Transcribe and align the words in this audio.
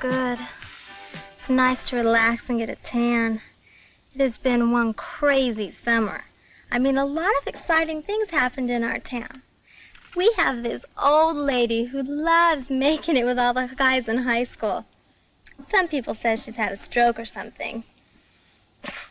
good. 0.00 0.38
It's 1.36 1.50
nice 1.50 1.82
to 1.84 1.96
relax 1.96 2.48
and 2.48 2.58
get 2.58 2.70
a 2.70 2.76
tan. 2.76 3.42
It 4.14 4.20
has 4.20 4.38
been 4.38 4.72
one 4.72 4.94
crazy 4.94 5.70
summer. 5.70 6.24
I 6.72 6.78
mean, 6.78 6.96
a 6.96 7.04
lot 7.04 7.32
of 7.40 7.46
exciting 7.46 8.02
things 8.02 8.30
happened 8.30 8.70
in 8.70 8.82
our 8.82 8.98
town. 8.98 9.42
We 10.16 10.32
have 10.38 10.62
this 10.62 10.84
old 11.00 11.36
lady 11.36 11.84
who 11.84 12.02
loves 12.02 12.70
making 12.70 13.18
it 13.18 13.24
with 13.24 13.38
all 13.38 13.52
the 13.52 13.70
guys 13.76 14.08
in 14.08 14.18
high 14.18 14.44
school. 14.44 14.86
Some 15.68 15.86
people 15.86 16.14
say 16.14 16.34
she's 16.36 16.56
had 16.56 16.72
a 16.72 16.78
stroke 16.78 17.18
or 17.18 17.26
something. 17.26 17.84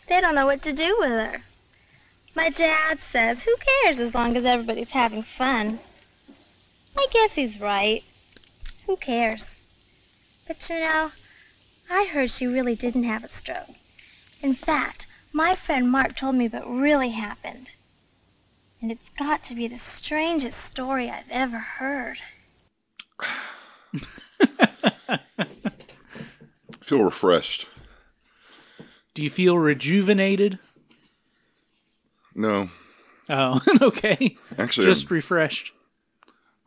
They 0.08 0.20
don't 0.20 0.36
know 0.36 0.48
what 0.48 0.64
to 0.64 0.74
do 0.74 0.98
with 1.00 1.12
her. 1.12 1.44
My 2.34 2.50
dad 2.50 3.00
says, 3.00 3.44
who 3.44 3.56
cares 3.84 4.00
as 4.00 4.16
long 4.16 4.36
as 4.36 4.44
everybody's 4.44 4.92
having 4.92 5.22
fun? 5.22 5.80
I 6.98 7.06
guess 7.12 7.36
he's 7.36 7.62
right. 7.62 8.04
Who 8.88 8.98
cares? 8.98 9.59
But 10.50 10.68
you 10.68 10.80
know, 10.80 11.12
I 11.92 12.06
heard 12.06 12.32
she 12.32 12.48
really 12.48 12.76
didn't 12.76 13.04
have 13.04 13.24
a 13.24 13.30
stroke. 13.30 13.68
In 14.42 14.56
fact, 14.56 15.06
my 15.32 15.54
friend 15.54 15.92
Mark 15.92 16.16
told 16.16 16.34
me 16.36 16.48
what 16.48 16.68
really 16.68 17.12
happened. 17.12 17.74
And 18.82 18.92
it's 18.92 19.10
got 19.10 19.44
to 19.44 19.54
be 19.54 19.68
the 19.68 19.78
strangest 19.78 20.60
story 20.66 21.08
I've 21.08 21.30
ever 21.30 21.60
heard. 21.60 22.18
feel 26.82 27.04
refreshed. 27.04 27.68
Do 29.14 29.22
you 29.22 29.30
feel 29.30 29.60
rejuvenated? 29.60 30.58
No, 32.34 32.72
Oh, 33.30 33.62
okay. 33.84 34.36
actually, 34.58 34.88
Just 34.88 35.12
I'm 35.12 35.16
refreshed. 35.16 35.74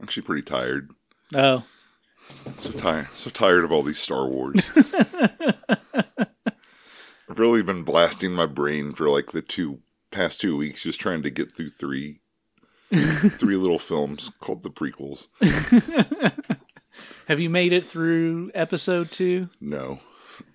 actually 0.01 0.23
pretty 0.23 0.43
tired. 0.43 0.93
Oh, 1.34 1.65
So 2.56 2.70
tired, 2.73 3.09
so 3.12 3.31
tired 3.31 3.65
of 3.65 3.73
all 3.73 3.83
these 3.83 3.98
Star 3.98 4.27
Wars. 4.27 4.69
I've 7.33 7.39
really 7.39 7.62
been 7.62 7.83
blasting 7.83 8.33
my 8.33 8.47
brain 8.47 8.92
for 8.92 9.09
like 9.09 9.33
the 9.33 9.42
two 9.42 9.81
past 10.11 10.41
two 10.41 10.56
weeks, 10.56 10.83
just 10.83 11.00
trying 11.00 11.23
to 11.23 11.31
get 11.31 11.55
through 11.55 11.70
three, 11.70 12.20
three 12.93 13.56
little 13.56 13.78
films 13.78 14.31
called 14.41 14.62
the 14.62 14.70
prequels. 14.70 15.28
have 17.28 17.41
you 17.41 17.48
made 17.48 17.73
it 17.73 17.87
through 17.87 18.50
episode 18.55 19.11
two? 19.11 19.48
No, 19.61 20.00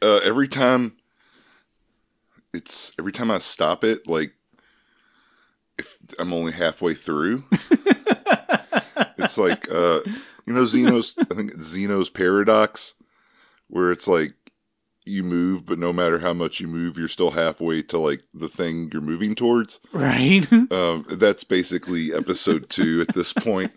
uh, 0.02 0.20
every 0.24 0.48
time 0.48 0.98
it's 2.54 2.92
every 3.00 3.12
time 3.12 3.32
I 3.32 3.40
stop 3.40 3.84
it, 3.84 4.08
like 4.08 4.34
if 5.78 5.98
I'm 6.20 6.34
only 6.34 6.52
halfway 6.52 6.94
through, 6.94 7.44
it's 9.18 9.38
like 9.38 9.68
uh, 9.72 10.02
you 10.48 10.54
know 10.54 10.66
Zeno's. 10.66 11.16
I 11.20 11.36
think 11.36 11.52
it's 11.52 11.64
Zeno's 11.66 12.10
paradox, 12.10 12.96
where 13.68 13.92
it's 13.92 14.08
like 14.08 14.34
you 15.06 15.24
move, 15.24 15.66
but 15.66 15.80
no 15.80 15.94
matter 15.94 16.20
how 16.20 16.34
much 16.34 16.60
you 16.60 16.68
move, 16.68 16.98
you're 16.98 17.08
still 17.08 17.32
halfway 17.32 17.82
to 17.82 17.98
like 17.98 18.24
the 18.34 18.50
thing 18.50 18.90
you're 18.92 19.02
moving 19.02 19.36
towards. 19.36 19.80
Right. 19.94 20.48
Um, 20.72 21.06
that's 21.10 21.44
basically 21.44 22.14
episode 22.14 22.70
two 22.70 23.02
at 23.08 23.16
this 23.16 23.32
point. 23.34 23.72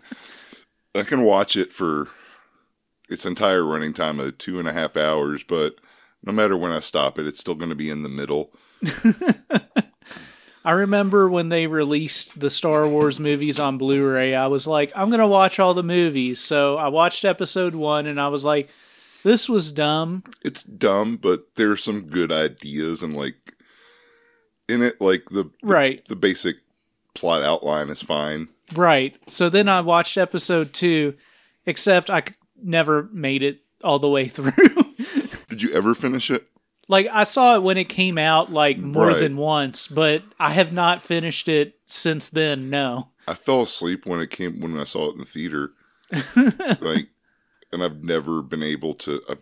I 0.93 1.03
can 1.03 1.23
watch 1.23 1.55
it 1.55 1.71
for 1.71 2.09
its 3.09 3.25
entire 3.25 3.63
running 3.63 3.93
time 3.93 4.19
of 4.19 4.37
two 4.37 4.59
and 4.59 4.67
a 4.67 4.73
half 4.73 4.97
hours, 4.97 5.43
but 5.43 5.75
no 6.23 6.33
matter 6.33 6.57
when 6.57 6.71
I 6.71 6.79
stop 6.79 7.17
it, 7.17 7.27
it's 7.27 7.39
still 7.39 7.55
going 7.55 7.69
to 7.69 7.75
be 7.75 7.89
in 7.89 8.01
the 8.01 8.09
middle. 8.09 8.53
I 10.63 10.71
remember 10.71 11.27
when 11.29 11.49
they 11.49 11.65
released 11.67 12.39
the 12.39 12.49
Star 12.51 12.87
Wars 12.87 13.19
movies 13.19 13.59
on 13.59 13.77
Blu 13.79 14.03
ray, 14.05 14.35
I 14.35 14.47
was 14.47 14.67
like, 14.67 14.91
I'm 14.95 15.09
going 15.09 15.19
to 15.19 15.27
watch 15.27 15.59
all 15.59 15.73
the 15.73 15.81
movies. 15.83 16.39
So 16.39 16.77
I 16.77 16.87
watched 16.89 17.25
episode 17.25 17.73
one 17.73 18.05
and 18.05 18.21
I 18.21 18.27
was 18.27 18.45
like, 18.45 18.69
this 19.23 19.49
was 19.49 19.71
dumb. 19.71 20.23
It's 20.43 20.61
dumb, 20.63 21.17
but 21.17 21.55
there's 21.55 21.83
some 21.83 22.01
good 22.07 22.31
ideas 22.31 23.01
and 23.03 23.15
like 23.17 23.55
in 24.69 24.81
it. 24.83 25.01
Like 25.01 25.25
the, 25.29 25.43
the 25.45 25.51
Right. 25.63 26.05
the 26.05 26.15
basic 26.15 26.57
plot 27.15 27.41
outline 27.43 27.89
is 27.89 28.01
fine. 28.01 28.47
Right. 28.73 29.15
So 29.27 29.49
then 29.49 29.67
I 29.67 29.81
watched 29.81 30.15
episode 30.17 30.73
two, 30.73 31.15
except 31.65 32.09
I 32.09 32.23
never 32.61 33.09
made 33.11 33.41
it 33.43 33.61
all 33.83 33.97
the 33.99 34.07
way 34.09 34.27
through. 34.29 34.51
Did 35.49 35.63
you 35.63 35.71
ever 35.73 35.93
finish 35.95 36.29
it? 36.29 36.47
Like 36.91 37.07
I 37.11 37.23
saw 37.23 37.55
it 37.55 37.63
when 37.63 37.77
it 37.77 37.87
came 37.87 38.17
out, 38.17 38.51
like 38.51 38.77
more 38.77 39.07
Right. 39.07 39.19
than 39.21 39.37
once, 39.37 39.87
but 39.87 40.23
I 40.37 40.51
have 40.51 40.73
not 40.73 41.01
finished 41.01 41.47
it 41.47 41.79
since 41.85 42.27
then. 42.29 42.69
No. 42.69 43.07
I 43.25 43.33
fell 43.33 43.61
asleep 43.61 44.05
when 44.05 44.19
it 44.19 44.29
came 44.29 44.59
when 44.59 44.77
I 44.77 44.83
saw 44.83 45.07
it 45.09 45.13
in 45.13 45.19
the 45.19 45.25
theater. 45.25 45.71
like, 46.81 47.07
and 47.71 47.81
I've 47.81 48.03
never 48.03 48.41
been 48.41 48.61
able 48.61 48.93
to. 48.95 49.21
I've 49.29 49.41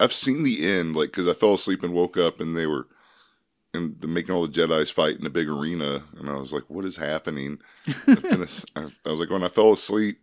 I've 0.00 0.12
seen 0.12 0.42
the 0.42 0.66
end, 0.68 0.96
like 0.96 1.10
because 1.12 1.28
I 1.28 1.34
fell 1.34 1.54
asleep 1.54 1.84
and 1.84 1.94
woke 1.94 2.16
up 2.16 2.40
and 2.40 2.56
they 2.56 2.66
were 2.66 2.88
and 3.72 3.96
making 4.02 4.34
all 4.34 4.44
the 4.46 4.52
Jedi's 4.52 4.90
fight 4.90 5.20
in 5.20 5.24
a 5.24 5.30
big 5.30 5.48
arena, 5.48 6.02
and 6.18 6.28
I 6.28 6.34
was 6.34 6.52
like, 6.52 6.64
"What 6.68 6.84
is 6.84 6.96
happening?" 6.96 7.58
I, 7.86 7.92
finished, 8.16 8.64
I, 8.76 8.88
I 9.06 9.10
was 9.12 9.20
like, 9.20 9.30
when 9.30 9.44
I 9.44 9.48
fell 9.48 9.72
asleep, 9.72 10.18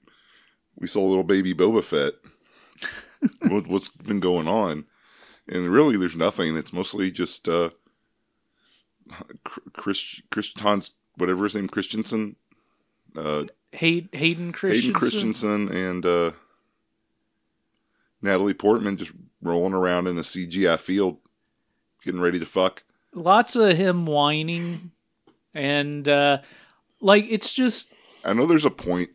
we 0.75 0.87
saw 0.87 0.99
a 0.99 1.07
little 1.07 1.23
baby 1.23 1.53
Boba 1.53 1.81
Fett. 1.83 2.15
what, 3.49 3.65
what's 3.67 3.87
been 3.87 4.19
going 4.19 4.49
on? 4.49 4.85
And 5.49 5.69
really, 5.69 5.97
there's 5.97 6.15
nothing. 6.15 6.55
It's 6.55 6.71
mostly 6.71 7.09
just 7.11 7.49
uh, 7.49 7.71
Chris 9.73 10.21
Chris 10.29 10.53
Hans 10.57 10.91
whatever 11.15 11.43
his 11.43 11.55
name 11.55 11.67
Christensen 11.67 12.35
uh, 13.15 13.43
Hay- 13.73 14.07
Hayden 14.13 14.51
Christensen. 14.51 14.81
Hayden 14.81 14.93
Christensen 14.93 15.69
and 15.69 16.05
uh, 16.05 16.31
Natalie 18.21 18.53
Portman 18.53 18.97
just 18.97 19.11
rolling 19.41 19.73
around 19.73 20.07
in 20.07 20.17
a 20.17 20.21
CGI 20.21 20.79
field, 20.79 21.17
getting 22.03 22.21
ready 22.21 22.39
to 22.39 22.45
fuck. 22.45 22.83
Lots 23.13 23.55
of 23.55 23.75
him 23.77 24.05
whining, 24.05 24.91
and 25.53 26.07
uh, 26.07 26.39
like 27.01 27.25
it's 27.29 27.53
just 27.53 27.91
I 28.23 28.33
know 28.33 28.45
there's 28.45 28.65
a 28.65 28.71
point 28.71 29.09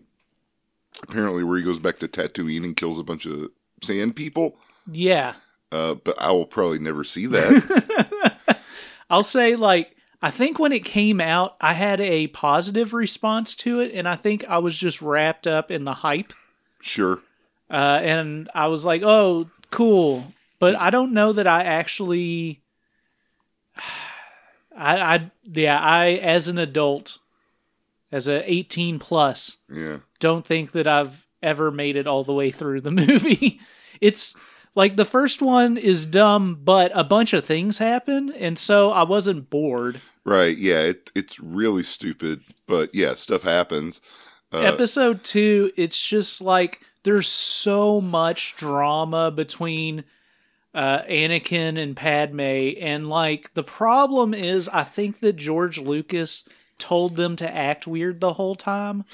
apparently 1.03 1.44
where 1.44 1.59
he 1.59 1.65
goes 1.65 1.78
back 1.78 1.99
to 1.99 2.09
Tatooine 2.09 2.65
and 2.65 2.77
kills 2.77 2.99
a 2.99 3.05
bunch 3.05 3.27
of 3.27 3.50
sand 3.83 4.17
people, 4.17 4.56
yeah. 4.91 5.34
Uh, 5.75 5.95
but 5.95 6.21
I 6.21 6.31
will 6.33 6.47
probably 6.47 6.79
never 6.79 7.05
see 7.05 7.27
that. 7.27 8.59
I'll 9.11 9.25
say 9.25 9.57
like 9.57 9.97
I 10.23 10.31
think 10.31 10.59
when 10.59 10.73
it 10.73 10.85
came 10.85 11.21
out, 11.21 11.57
I 11.61 11.75
had 11.75 12.01
a 12.01 12.29
positive 12.29 12.95
response 12.95 13.55
to 13.57 13.81
it, 13.81 13.93
and 13.95 14.09
I 14.09 14.17
think 14.17 14.45
I 14.49 14.59
was 14.59 14.79
just 14.79 15.03
wrapped 15.03 15.47
up 15.47 15.71
in 15.71 15.85
the 15.85 15.95
hype, 15.95 16.33
sure. 16.81 17.21
uh, 17.71 17.99
and 18.03 18.49
I 18.55 18.69
was 18.69 18.85
like, 18.87 19.03
"Oh, 19.03 19.51
cool," 19.71 20.33
but 20.59 20.75
I 20.77 20.89
don't 20.91 21.12
know 21.12 21.33
that 21.33 21.47
I 21.47 21.62
actually. 21.65 22.62
I, 24.77 24.97
I 25.15 25.31
yeah 25.45 25.79
I 25.79 26.12
as 26.15 26.49
an 26.49 26.59
adult, 26.59 27.19
as 28.11 28.27
a 28.27 28.51
eighteen 28.51 28.99
plus, 28.99 29.59
Yeah. 29.71 29.99
don't 30.19 30.45
think 30.45 30.73
that 30.73 30.89
I've 30.89 31.27
ever 31.43 31.71
made 31.71 31.95
it 31.97 32.06
all 32.09 32.25
the 32.25 32.33
way 32.33 32.51
through 32.51 32.81
the 32.81 32.91
movie. 33.03 33.61
it's 34.01 34.35
like 34.75 34.97
the 34.97 35.05
first 35.05 35.41
one 35.43 35.77
is 35.77 36.07
dumb, 36.07 36.61
but 36.65 36.91
a 36.95 37.05
bunch 37.05 37.33
of 37.33 37.45
things 37.45 37.79
happen, 37.79 38.33
and 38.33 38.59
so 38.59 38.91
I 38.91 39.03
wasn't 39.05 39.51
bored. 39.51 40.01
Right. 40.25 40.57
Yeah. 40.57 40.81
It, 40.81 41.12
it's 41.15 41.39
really 41.39 41.83
stupid, 41.83 42.41
but 42.67 42.95
yeah, 42.95 43.15
stuff 43.15 43.43
happens. 43.43 44.01
Uh, 44.53 44.59
Episode 44.61 45.23
two, 45.25 45.71
it's 45.77 46.01
just 46.07 46.41
like 46.41 46.81
there's 47.03 47.29
so 47.29 48.01
much 48.01 48.55
drama 48.57 49.31
between 49.31 50.05
uh, 50.75 51.03
Anakin 51.03 51.79
and 51.81 51.97
Padme, 51.97 52.41
and 52.81 53.09
like 53.09 53.53
the 53.55 53.62
problem 53.62 54.33
is, 54.35 54.69
I 54.70 54.82
think 54.82 55.20
that 55.20 55.37
George 55.37 55.79
Lucas 55.79 56.44
told 56.79 57.17
them 57.17 57.37
to 57.37 57.55
act 57.55 57.87
weird 57.87 58.20
the 58.20 58.32
whole 58.32 58.56
time, 58.56 59.05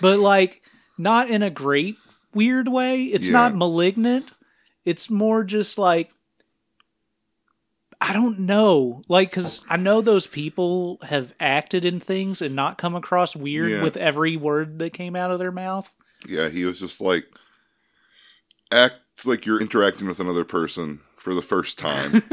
but 0.00 0.18
like 0.20 0.62
not 0.96 1.28
in 1.30 1.42
a 1.42 1.50
great 1.50 1.96
weird 2.34 2.68
way. 2.68 3.04
It's 3.04 3.26
Yeah. 3.28 3.32
not 3.32 3.56
malignant. 3.56 4.32
It's 4.88 5.10
more 5.10 5.44
just 5.44 5.76
like 5.78 6.10
I 8.00 8.12
don't 8.12 8.40
know, 8.40 9.02
like 9.08 9.30
because 9.30 9.64
I 9.68 9.76
know 9.76 10.00
those 10.00 10.26
people 10.28 10.98
have 11.02 11.34
acted 11.40 11.84
in 11.84 11.98
things 11.98 12.40
and 12.40 12.54
not 12.54 12.78
come 12.78 12.94
across 12.94 13.34
weird 13.34 13.70
Yeah. 13.70 13.82
with 13.82 13.96
every 13.96 14.36
word 14.36 14.78
that 14.78 14.92
came 14.92 15.16
out 15.16 15.30
of 15.32 15.38
their 15.40 15.50
mouth. 15.52 15.92
yeah, 16.28 16.48
he 16.48 16.64
was 16.64 16.78
just 16.80 17.00
like, 17.00 17.24
act 18.72 19.00
like 19.24 19.44
you're 19.46 19.60
interacting 19.60 20.06
with 20.06 20.20
another 20.20 20.44
person 20.44 21.00
for 21.16 21.34
the 21.34 21.42
first 21.42 21.76
time. 21.78 22.22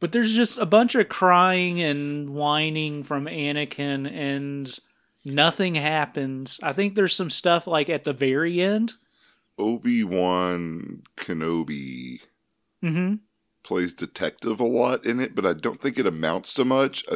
But 0.00 0.12
there's 0.12 0.34
just 0.34 0.58
a 0.58 0.66
bunch 0.66 0.94
of 0.96 1.08
crying 1.08 1.80
and 1.80 2.28
whining 2.34 3.04
from 3.04 3.24
Anakin, 3.24 4.06
and 4.12 4.78
nothing 5.24 5.76
happens. 5.76 6.60
I 6.62 6.74
think 6.74 6.94
there's 6.94 7.14
some 7.16 7.30
stuff 7.30 7.66
like 7.66 7.88
at 7.88 8.04
the 8.04 8.12
very 8.12 8.60
end. 8.60 8.94
Obi 9.58 10.04
Wan 10.04 11.02
Kenobi 11.16 12.26
mm-hmm. 12.82 13.14
plays 13.62 13.92
detective 13.92 14.60
a 14.60 14.64
lot 14.64 15.04
in 15.04 15.20
it, 15.20 15.34
but 15.34 15.46
I 15.46 15.52
don't 15.52 15.80
think 15.80 15.98
it 15.98 16.06
amounts 16.06 16.52
to 16.54 16.64
much. 16.64 17.04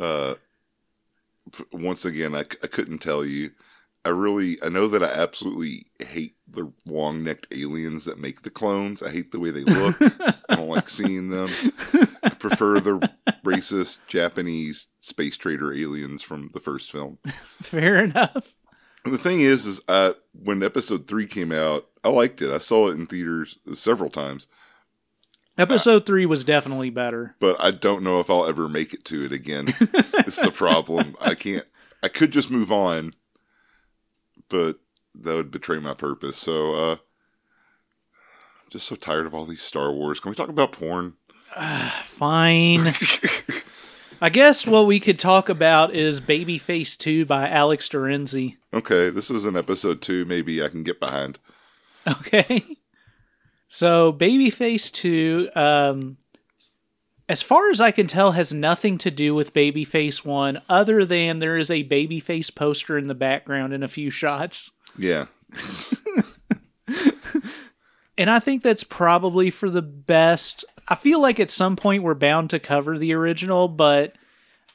Uh, 0.00 0.36
once 1.72 2.06
again, 2.06 2.34
I, 2.34 2.40
I 2.40 2.66
couldn't 2.66 2.98
tell 2.98 3.22
you. 3.22 3.50
I 4.02 4.08
really, 4.08 4.56
I 4.62 4.70
know 4.70 4.88
that 4.88 5.02
I 5.02 5.08
absolutely 5.08 5.86
hate 5.98 6.36
the 6.48 6.72
long 6.86 7.22
necked 7.22 7.48
aliens 7.52 8.06
that 8.06 8.18
make 8.18 8.42
the 8.42 8.50
clones. 8.50 9.02
I 9.02 9.10
hate 9.10 9.30
the 9.30 9.38
way 9.38 9.50
they 9.50 9.62
look. 9.62 9.96
I 10.48 10.56
don't 10.56 10.68
like 10.68 10.88
seeing 10.88 11.28
them. 11.28 11.50
I 12.22 12.30
prefer 12.30 12.80
the 12.80 13.10
racist 13.44 13.98
Japanese 14.06 14.88
space 15.00 15.36
trader 15.36 15.70
aliens 15.74 16.22
from 16.22 16.48
the 16.54 16.60
first 16.60 16.90
film. 16.90 17.18
Fair 17.62 18.04
enough. 18.04 18.54
And 19.04 19.14
the 19.14 19.18
thing 19.18 19.40
is, 19.40 19.66
is 19.66 19.80
uh, 19.88 20.12
when 20.32 20.62
episode 20.62 21.06
three 21.08 21.26
came 21.26 21.52
out, 21.52 21.86
I 22.04 22.08
liked 22.10 22.42
it. 22.42 22.50
I 22.50 22.58
saw 22.58 22.88
it 22.88 22.96
in 22.98 23.06
theaters 23.06 23.58
several 23.72 24.10
times, 24.10 24.46
Episode 25.60 26.06
three 26.06 26.24
was 26.24 26.42
definitely 26.42 26.88
better. 26.88 27.34
but 27.38 27.54
I 27.62 27.70
don't 27.70 28.02
know 28.02 28.18
if 28.18 28.30
I'll 28.30 28.46
ever 28.46 28.66
make 28.66 28.94
it 28.94 29.04
to 29.06 29.26
it 29.26 29.32
again. 29.32 29.66
it's 29.80 30.40
the 30.40 30.50
problem. 30.50 31.14
I 31.20 31.34
can't. 31.34 31.66
I 32.02 32.08
could 32.08 32.30
just 32.30 32.50
move 32.50 32.72
on, 32.72 33.12
but 34.48 34.78
that 35.14 35.34
would 35.34 35.50
betray 35.50 35.78
my 35.78 35.92
purpose. 35.92 36.38
So, 36.38 36.74
uh, 36.74 36.92
I'm 36.92 38.70
just 38.70 38.86
so 38.86 38.96
tired 38.96 39.26
of 39.26 39.34
all 39.34 39.44
these 39.44 39.60
Star 39.60 39.92
Wars. 39.92 40.18
Can 40.18 40.30
we 40.30 40.34
talk 40.34 40.48
about 40.48 40.72
porn? 40.72 41.14
Fine. 42.04 42.80
I 44.22 44.30
guess 44.30 44.66
what 44.66 44.86
we 44.86 44.98
could 44.98 45.18
talk 45.18 45.50
about 45.50 45.94
is 45.94 46.22
Babyface 46.22 46.96
2 46.96 47.26
by 47.26 47.50
Alex 47.50 47.86
de 47.90 47.98
Renzy. 47.98 48.56
Okay, 48.72 49.10
this 49.10 49.30
is 49.30 49.46
an 49.46 49.56
episode 49.56 50.00
two. 50.00 50.24
Maybe 50.24 50.62
I 50.62 50.68
can 50.68 50.82
get 50.82 51.00
behind. 51.00 51.38
Okay. 52.06 52.64
So 53.68 54.12
Babyface 54.12 54.92
2, 54.92 55.50
um, 55.54 56.16
as 57.28 57.42
far 57.42 57.70
as 57.70 57.80
I 57.80 57.90
can 57.90 58.06
tell, 58.06 58.32
has 58.32 58.52
nothing 58.52 58.98
to 58.98 59.10
do 59.10 59.34
with 59.34 59.52
Babyface 59.52 60.24
1, 60.24 60.62
other 60.68 61.04
than 61.04 61.38
there 61.38 61.56
is 61.56 61.70
a 61.70 61.84
Babyface 61.84 62.54
poster 62.54 62.98
in 62.98 63.06
the 63.06 63.14
background 63.14 63.72
in 63.72 63.82
a 63.82 63.88
few 63.88 64.10
shots. 64.10 64.70
Yeah, 64.98 65.26
And 68.20 68.28
I 68.28 68.38
think 68.38 68.62
that's 68.62 68.84
probably 68.84 69.48
for 69.48 69.70
the 69.70 69.80
best. 69.80 70.66
I 70.86 70.94
feel 70.94 71.22
like 71.22 71.40
at 71.40 71.50
some 71.50 71.74
point 71.74 72.02
we're 72.02 72.12
bound 72.12 72.50
to 72.50 72.58
cover 72.58 72.98
the 72.98 73.14
original, 73.14 73.66
but 73.66 74.14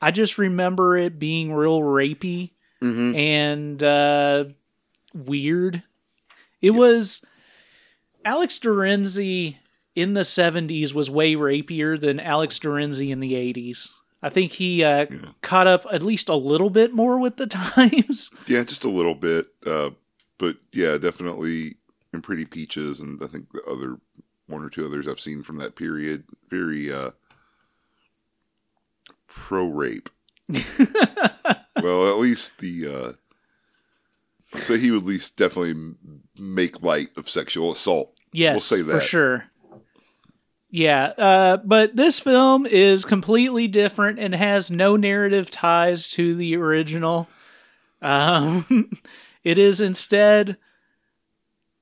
I 0.02 0.10
just 0.10 0.40
remember 0.40 0.98
it 0.98 1.20
being 1.20 1.54
real 1.54 1.82
rapey 1.82 2.54
and 2.86 3.82
uh, 3.84 4.46
weird. 5.14 5.84
It 6.62 6.72
was 6.72 7.24
Alex 8.24 8.58
de 8.60 8.72
Renzy 8.72 9.60
in 9.96 10.14
the 10.14 10.22
70s 10.22 10.94
was 10.94 11.10
way 11.10 11.36
rapier 11.36 11.98
than 11.98 12.20
Alex 12.20 12.60
de 12.60 12.70
Renzy 12.70 13.12
in 13.12 13.20
the 13.20 13.34
80s. 13.34 13.90
I 14.22 14.30
think 14.30 14.54
he 14.54 14.84
uh, 14.84 15.06
caught 15.42 15.68
up 15.68 15.86
at 15.92 16.02
least 16.02 16.30
a 16.30 16.36
little 16.36 16.70
bit 16.70 16.94
more 16.94 17.20
with 17.20 17.38
the 17.38 17.48
times. 17.48 18.32
yeah, 18.48 18.64
just 18.64 18.84
a 18.84 18.90
little 18.90 19.16
bit. 19.16 19.48
Uh, 19.66 19.92
but 20.38 20.58
yeah, 20.72 20.98
definitely 20.98 21.76
in 22.14 22.22
Pretty 22.22 22.46
Peaches, 22.46 23.00
and 23.00 23.22
I 23.24 23.28
think 23.28 23.52
the 23.52 23.62
other 23.64 24.00
one 24.48 24.64
or 24.64 24.70
two 24.70 24.86
others 24.86 25.08
I've 25.08 25.20
seen 25.20 25.44
from 25.44 25.58
that 25.58 25.76
period. 25.76 26.24
Very 26.50 26.92
uh, 26.92 27.12
pro 29.28 29.68
rape. 29.68 30.10
well, 31.82 32.10
at 32.10 32.18
least 32.18 32.60
the. 32.60 32.88
Uh, 34.54 34.62
so 34.62 34.78
he 34.78 34.92
would 34.92 35.02
at 35.02 35.08
least 35.08 35.38
definitely 35.38 35.96
make 36.38 36.82
light 36.82 37.10
of 37.18 37.30
sexual 37.30 37.72
assault. 37.72 38.14
Yes, 38.32 38.54
We'll 38.54 38.60
say 38.60 38.82
that 38.82 38.94
for 38.94 39.02
sure. 39.02 39.46
Yeah, 40.70 41.06
uh, 41.18 41.58
but 41.58 41.96
this 41.96 42.20
film 42.20 42.66
is 42.66 43.06
completely 43.06 43.68
different 43.68 44.20
and 44.20 44.36
has 44.36 44.70
no 44.70 44.98
narrative 44.98 45.50
ties 45.50 46.10
to 46.10 46.36
the 46.36 46.56
original. 46.58 47.30
Um, 48.02 48.92
it 49.44 49.58
is 49.58 49.80
instead 49.80 50.58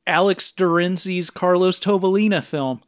Alex 0.05 0.51
de 0.51 0.65
Renzy's 0.65 1.29
Carlos 1.29 1.79
Tobalina 1.79 2.43
film. 2.43 2.81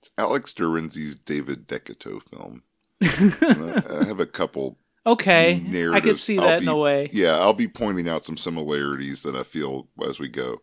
It's 0.00 0.10
Alex 0.18 0.52
de 0.52 0.64
Renzy's 0.64 1.14
David 1.14 1.68
Decato 1.68 2.20
film. 2.20 2.62
I 3.00 4.04
have 4.06 4.20
a 4.20 4.26
couple 4.26 4.78
Okay, 5.06 5.62
I 5.92 6.00
could 6.00 6.18
see 6.18 6.36
that 6.38 6.62
in 6.62 6.68
a 6.68 6.76
way. 6.76 7.10
Yeah, 7.12 7.38
I'll 7.38 7.52
be 7.52 7.68
pointing 7.68 8.08
out 8.08 8.24
some 8.24 8.36
similarities 8.38 9.22
that 9.22 9.34
I 9.36 9.42
feel 9.42 9.88
as 10.08 10.18
we 10.18 10.28
go. 10.28 10.62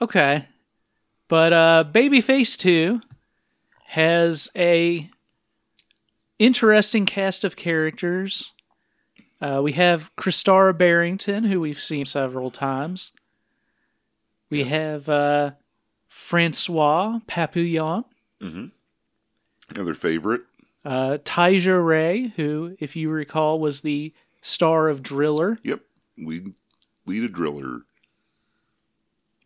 Okay. 0.00 0.46
But 1.28 1.52
uh 1.52 1.84
Babyface 1.92 2.56
2 2.58 3.00
has 3.86 4.48
a 4.56 5.08
interesting 6.38 7.06
cast 7.06 7.44
of 7.44 7.56
characters. 7.56 8.52
Uh, 9.40 9.60
we 9.62 9.72
have 9.72 10.10
Christara 10.16 10.76
Barrington, 10.76 11.44
who 11.44 11.60
we've 11.60 11.80
seen 11.80 12.06
several 12.06 12.50
times. 12.50 13.12
We 14.50 14.60
Yes. 14.64 14.68
have 14.70 15.08
uh, 15.08 15.50
Francois 16.08 17.20
Papillon, 17.26 18.04
Mm-hmm. 18.42 18.66
Another 19.70 19.94
favorite. 19.94 20.42
Uh, 20.84 21.18
Taija 21.24 21.84
Rae, 21.84 22.32
who, 22.36 22.76
if 22.78 22.96
you 22.96 23.10
recall, 23.10 23.58
was 23.60 23.80
the 23.80 24.14
star 24.40 24.88
of 24.88 25.02
Driller. 25.02 25.58
Yep. 25.62 25.80
Lead 26.16 26.54
lead 27.06 27.24
a 27.24 27.28
driller. 27.28 27.82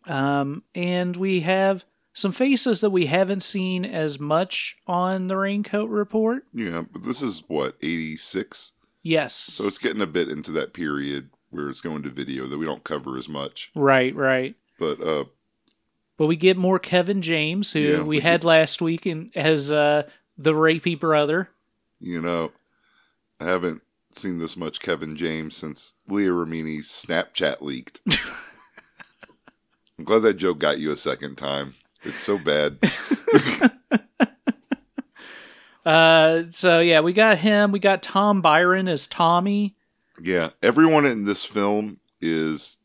Um, 0.07 0.63
and 0.75 1.15
we 1.15 1.41
have 1.41 1.85
some 2.13 2.31
faces 2.31 2.81
that 2.81 2.89
we 2.89 3.05
haven't 3.07 3.41
seen 3.41 3.85
as 3.85 4.19
much 4.19 4.77
on 4.85 5.27
the 5.27 5.37
Raincoat 5.37 5.89
Report. 5.89 6.45
Yeah, 6.53 6.83
but 6.91 7.03
this 7.03 7.21
is 7.21 7.43
what, 7.47 7.75
eighty 7.81 8.15
six? 8.17 8.73
Yes. 9.01 9.33
So 9.35 9.65
it's 9.65 9.77
getting 9.77 10.01
a 10.01 10.07
bit 10.07 10.29
into 10.29 10.51
that 10.51 10.73
period 10.73 11.29
where 11.49 11.69
it's 11.69 11.81
going 11.81 12.03
to 12.03 12.09
video 12.09 12.45
that 12.47 12.57
we 12.57 12.65
don't 12.65 12.83
cover 12.83 13.17
as 13.17 13.29
much. 13.29 13.71
right, 13.75 14.15
right. 14.15 14.55
But 14.79 15.01
uh 15.01 15.25
But 16.17 16.27
we 16.27 16.35
get 16.35 16.57
more 16.57 16.79
Kevin 16.79 17.21
James, 17.21 17.71
who 17.71 17.79
Yeah, 17.79 17.97
we, 17.99 18.17
we 18.17 18.19
had 18.21 18.43
last 18.43 18.81
week 18.81 19.05
and 19.05 19.31
as 19.35 19.71
uh, 19.71 20.03
the 20.37 20.53
rapey 20.53 20.99
brother. 20.99 21.49
you 21.99 22.21
know, 22.21 22.51
I 23.39 23.45
haven't 23.45 23.81
seen 24.15 24.39
this 24.39 24.55
much 24.57 24.79
Kevin 24.79 25.15
James 25.15 25.55
since 25.55 25.95
Leah 26.07 26.29
Remini's 26.29 26.87
Snapchat 26.87 27.61
leaked. 27.61 28.01
I'm 29.97 30.05
glad 30.05 30.23
that 30.23 30.35
joke 30.35 30.59
got 30.59 30.79
you 30.79 30.91
a 30.91 30.97
second 30.97 31.35
time. 31.37 31.75
It's 32.03 32.19
so 32.19 32.37
bad. 32.37 32.77
Uh, 35.85 36.43
so 36.51 36.79
yeah, 36.79 37.01
we 37.01 37.11
got 37.11 37.39
him. 37.39 37.71
We 37.71 37.79
got 37.79 38.01
Tom 38.01 38.41
Byron 38.41 38.87
as 38.87 39.05
Tommy. 39.05 39.75
Yeah, 40.21 40.51
everyone 40.61 41.05
in 41.05 41.25
this 41.25 41.43
film 41.43 41.99
is 42.21 42.77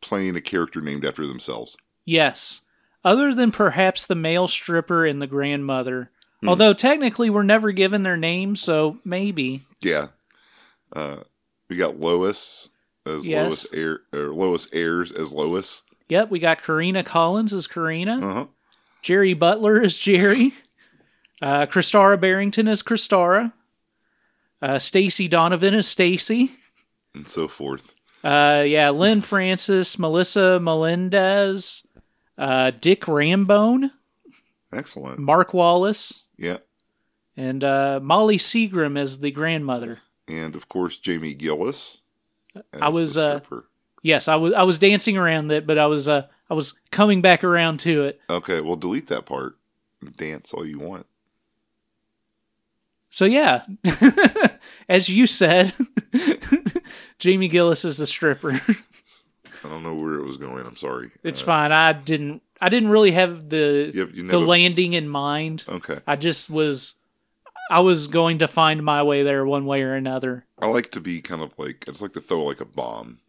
playing 0.00 0.34
a 0.34 0.40
character 0.40 0.80
named 0.80 1.04
after 1.04 1.26
themselves. 1.26 1.76
Yes. 2.04 2.62
Other 3.04 3.32
than 3.34 3.52
perhaps 3.52 4.06
the 4.06 4.16
male 4.16 4.48
stripper 4.48 5.06
and 5.06 5.22
the 5.22 5.26
grandmother. 5.28 6.10
Hmm. 6.44 6.48
Although 6.50 6.74
technically 6.74 7.30
we're 7.30 7.42
never 7.42 7.72
given 7.72 8.02
their 8.02 8.16
names, 8.18 8.60
so 8.60 8.98
maybe. 9.04 9.62
Yeah. 9.80 10.08
Uh, 10.94 11.16
we 11.70 11.76
got 11.76 11.98
Lois 11.98 12.68
as 13.06 13.26
Yes. 13.26 13.44
Lois 13.46 13.66
Air, 13.72 14.00
or 14.12 14.28
Lois 14.34 14.68
Ayres 14.72 15.10
as 15.10 15.32
Lois. 15.32 15.82
Yep, 16.10 16.30
we 16.30 16.38
got 16.38 16.60
Careena 16.62 17.04
Collins 17.04 17.52
as 17.54 17.66
Karina. 17.66 18.18
Uh 18.18 18.34
huh. 18.34 18.46
Jerry 19.02 19.32
Butler 19.34 19.80
as 19.82 19.96
Jerry. 19.96 20.52
Uh, 21.42 21.66
Christara 21.66 22.20
Barrington 22.20 22.68
as 22.68 22.82
Christara. 22.82 23.52
Uh, 24.62 24.78
Stacey 24.78 25.28
Donovan 25.28 25.74
as 25.74 25.88
Stacy. 25.88 26.52
And 27.14 27.26
so 27.28 27.48
forth. 27.48 27.94
Uh, 28.22 28.64
yeah, 28.66 28.90
Lynn 28.90 29.20
Francis, 29.22 29.98
Melissa 29.98 30.58
Melendez, 30.60 31.82
uh, 32.38 32.70
Dick 32.80 33.02
Rambone, 33.02 33.90
Excellent. 34.72 35.18
Mark 35.18 35.52
Wallice, 35.52 36.20
Yeah. 36.44 36.58
and 37.36 37.64
uh, 37.64 38.00
Molly 38.02 38.36
Seagram 38.38 38.98
as 38.98 39.18
the 39.20 39.30
grandmother. 39.30 40.00
And 40.28 40.54
of 40.54 40.68
course, 40.68 40.98
Jamie 40.98 41.34
Gillis. 41.34 42.02
as 42.54 42.62
I 42.80 42.88
was, 42.88 43.14
the 43.14 43.26
uh, 43.26 43.28
stripper. 43.38 43.68
Yes, 44.02 44.28
I 44.28 44.36
was 44.36 44.52
I 44.52 44.62
was 44.64 44.78
dancing 44.78 45.16
around 45.16 45.50
it, 45.50 45.66
but 45.66 45.78
I 45.78 45.86
was 45.86 46.08
uh, 46.08 46.26
I 46.50 46.54
was 46.54 46.74
coming 46.90 47.20
back 47.22 47.42
around 47.44 47.80
to 47.80 48.04
it. 48.04 48.20
Okay, 48.28 48.60
well, 48.60 48.76
delete 48.76 49.06
that 49.08 49.24
part. 49.26 49.56
Dance 50.16 50.52
all 50.52 50.66
you 50.66 50.78
want. 50.78 51.06
So 53.10 53.24
yeah, 53.24 53.64
as 54.88 55.08
you 55.08 55.26
said, 55.26 55.72
Jamie 57.18 57.48
Gillis 57.48 57.84
is 57.84 57.96
the 57.96 58.06
stripper. 58.06 58.60
I 59.64 59.68
don't 59.68 59.82
know 59.82 59.94
where 59.94 60.14
it 60.14 60.24
was 60.24 60.36
going. 60.36 60.66
I'm 60.66 60.76
sorry. 60.76 61.10
It's 61.22 61.40
Uh, 61.40 61.46
fine. 61.46 61.72
I 61.72 61.92
didn't 61.94 62.42
I 62.64 62.70
didn't 62.70 62.88
really 62.88 63.12
have 63.12 63.50
the 63.50 63.90
You 63.92 64.10
you 64.14 64.26
the 64.26 64.38
landing 64.38 64.94
in 64.94 65.06
mind. 65.06 65.66
Okay. 65.68 66.00
I 66.06 66.16
just 66.16 66.48
was 66.48 66.94
I 67.70 67.80
was 67.80 68.06
going 68.06 68.38
to 68.38 68.48
find 68.48 68.82
my 68.82 69.02
way 69.02 69.22
there 69.22 69.44
one 69.44 69.66
way 69.66 69.82
or 69.82 69.92
another. 69.92 70.46
I 70.58 70.68
like 70.68 70.90
to 70.92 71.00
be 71.00 71.20
kind 71.20 71.42
of 71.42 71.58
like 71.58 71.84
I 71.86 71.90
just 71.90 72.00
like 72.00 72.14
to 72.14 72.22
throw 72.22 72.42
like 72.42 72.62
a 72.62 72.64
bomb. 72.64 73.18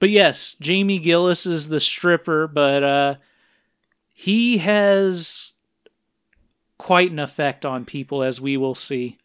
But 0.00 0.10
yes, 0.10 0.54
Jamie 0.60 0.98
Gillis 0.98 1.46
is 1.46 1.68
the 1.68 1.80
stripper, 1.80 2.46
but 2.46 2.82
uh 2.82 3.14
he 4.12 4.58
has 4.58 5.52
quite 6.76 7.10
an 7.12 7.20
effect 7.20 7.64
on 7.64 7.86
people 7.86 8.22
as 8.22 8.40
we 8.40 8.56
will 8.56 8.74
see. 8.74 9.16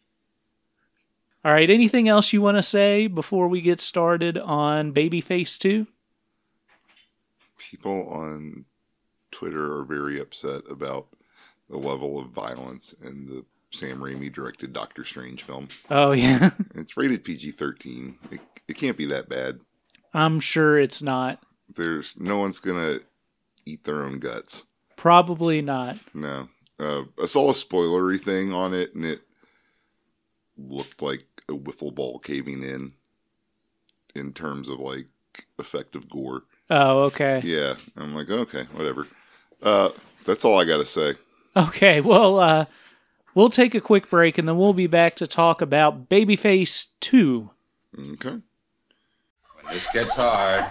All 1.44 1.52
right, 1.52 1.68
anything 1.68 2.08
else 2.08 2.32
you 2.32 2.40
want 2.40 2.56
to 2.58 2.62
say 2.62 3.08
before 3.08 3.48
we 3.48 3.60
get 3.60 3.80
started 3.80 4.38
on 4.38 4.94
Babyface 4.94 5.58
2? 5.58 5.86
People 7.60 8.08
on 8.08 8.64
Twitter 9.30 9.76
are 9.76 9.84
very 9.84 10.18
upset 10.18 10.62
about 10.70 11.08
the 11.68 11.76
level 11.76 12.18
of 12.18 12.30
violence 12.30 12.94
in 13.04 13.26
the 13.26 13.44
Sam 13.70 13.98
Raimi 14.00 14.32
directed 14.32 14.72
Doctor 14.72 15.04
Strange 15.04 15.42
film. 15.42 15.68
Oh, 15.90 16.12
yeah. 16.12 16.50
It's 16.74 16.96
rated 16.96 17.22
PG 17.22 17.52
13. 17.52 18.18
It, 18.30 18.40
it 18.66 18.76
can't 18.78 18.96
be 18.96 19.04
that 19.06 19.28
bad. 19.28 19.60
I'm 20.14 20.40
sure 20.40 20.78
it's 20.78 21.02
not. 21.02 21.42
There's 21.72 22.14
no 22.18 22.38
one's 22.38 22.60
going 22.60 22.76
to 22.76 23.04
eat 23.66 23.84
their 23.84 24.04
own 24.04 24.20
guts. 24.20 24.66
Probably 24.96 25.60
not. 25.60 25.98
No. 26.14 26.48
Uh, 26.78 27.02
I 27.22 27.26
saw 27.26 27.50
a 27.50 27.52
spoilery 27.52 28.18
thing 28.18 28.54
on 28.54 28.72
it, 28.72 28.94
and 28.94 29.04
it 29.04 29.20
looked 30.56 31.02
like 31.02 31.26
a 31.48 31.52
wiffle 31.52 31.94
ball 31.94 32.18
caving 32.18 32.62
in 32.64 32.94
in 34.14 34.32
terms 34.32 34.70
of 34.70 34.80
like 34.80 35.08
effective 35.58 36.08
gore. 36.08 36.44
Oh, 36.70 37.02
okay. 37.04 37.40
Yeah. 37.44 37.74
I'm 37.96 38.14
like, 38.14 38.30
okay, 38.30 38.64
whatever. 38.72 39.06
Uh, 39.62 39.90
that's 40.24 40.44
all 40.44 40.58
I 40.60 40.64
got 40.64 40.76
to 40.78 40.86
say. 40.86 41.14
Okay, 41.56 42.00
well, 42.00 42.38
uh, 42.38 42.66
we'll 43.34 43.50
take 43.50 43.74
a 43.74 43.80
quick 43.80 44.08
break 44.08 44.38
and 44.38 44.46
then 44.46 44.56
we'll 44.56 44.72
be 44.72 44.86
back 44.86 45.16
to 45.16 45.26
talk 45.26 45.60
about 45.60 46.08
Babyface 46.08 46.86
2. 47.00 47.50
Okay. 48.12 48.28
When 48.30 48.42
this 49.74 49.86
gets 49.92 50.14
hard, 50.14 50.64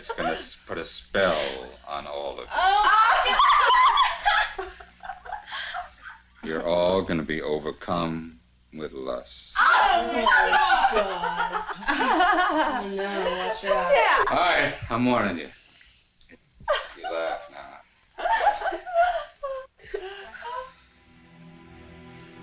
it's 0.00 0.10
gonna 0.10 0.36
put 0.66 0.78
a 0.78 0.84
spell 0.84 1.40
on 1.86 2.06
all 2.08 2.40
of 2.40 2.48
you. 4.58 4.64
You're 6.50 6.66
all 6.66 7.02
gonna 7.02 7.22
be 7.22 7.40
overcome 7.40 8.40
with 8.74 8.92
lust. 8.92 9.54
Oh 9.58 10.10
my 10.12 10.22
God! 10.92 11.62
no, 12.96 13.04
watch 13.30 13.64
out! 13.64 13.92
Yeah. 13.92 14.24
All 14.30 14.36
right, 14.36 14.74
I'm 14.90 15.04
warning 15.04 15.38
you. 15.38 15.48
You 16.96 17.04
laugh 17.12 17.40
now. 17.50 17.80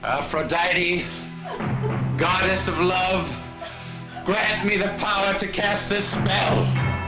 Aphrodite, 0.04 1.06
goddess 2.18 2.68
of 2.68 2.80
love, 2.80 3.32
grant 4.26 4.66
me 4.66 4.78
the 4.78 4.90
power 4.98 5.34
to 5.40 5.48
cast 5.48 5.90
this 5.90 6.06
spell. 6.06 6.99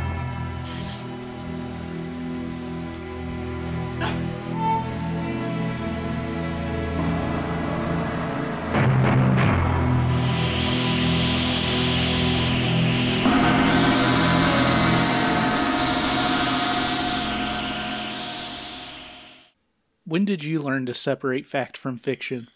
When 20.11 20.25
did 20.25 20.43
you 20.43 20.59
learn 20.59 20.85
to 20.87 20.93
separate 20.93 21.47
fact 21.47 21.77
from 21.77 21.95
fiction? 21.97 22.49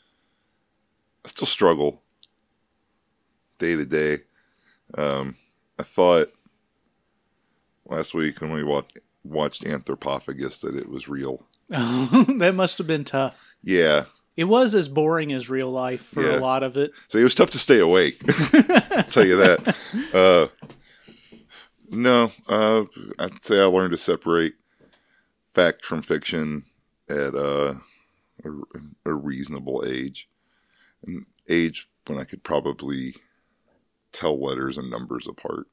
I 1.24 1.30
still 1.30 1.48
struggle 1.48 2.04
day 3.60 3.78
to 3.78 3.86
day. 3.86 4.18
Um, 4.98 5.38
I 5.80 5.84
thought 5.84 6.34
last 7.86 8.14
week 8.14 8.42
when 8.42 8.52
we 8.52 8.62
watched, 8.66 9.00
watched 9.24 9.64
Anthropophagus 9.64 10.60
that 10.64 10.76
it 10.76 10.90
was 10.90 11.08
real. 11.08 11.48
that 11.70 12.52
must 12.54 12.78
have 12.78 12.88
been 12.88 13.06
tough. 13.06 13.42
Yeah. 13.64 14.04
It 14.36 14.44
was 14.50 14.76
as 14.76 14.90
boring 14.90 15.32
as 15.32 15.50
real 15.50 15.72
life 15.72 16.02
for 16.02 16.24
Yeah. 16.24 16.38
a 16.38 16.40
lot 16.40 16.62
of 16.62 16.76
it. 16.76 16.92
So 17.08 17.20
it 17.20 17.24
was 17.24 17.36
tough 17.36 17.52
to 17.52 17.58
stay 17.58 17.80
awake. 17.80 18.22
I'll 18.54 19.04
tell 19.04 19.26
you 19.26 19.38
that. 19.38 19.78
Uh, 20.14 20.48
no, 21.90 22.34
uh, 22.50 22.84
I'd 23.18 23.42
say 23.46 23.62
I 23.62 23.66
learned 23.66 23.92
to 23.92 23.98
separate 23.98 24.56
fact 25.54 25.86
from 25.86 26.02
fiction 26.02 26.66
at 27.10 27.36
uh, 27.36 27.76
a, 28.44 28.50
a 29.06 29.14
reasonable 29.14 29.84
age, 29.86 30.30
an 31.06 31.26
age 31.50 31.90
when 32.08 32.20
I 32.20 32.24
could 32.24 32.44
probably 32.44 33.16
tell 34.12 34.40
letters 34.40 34.78
and 34.78 34.90
numbers 34.90 35.28
apart. 35.28 35.68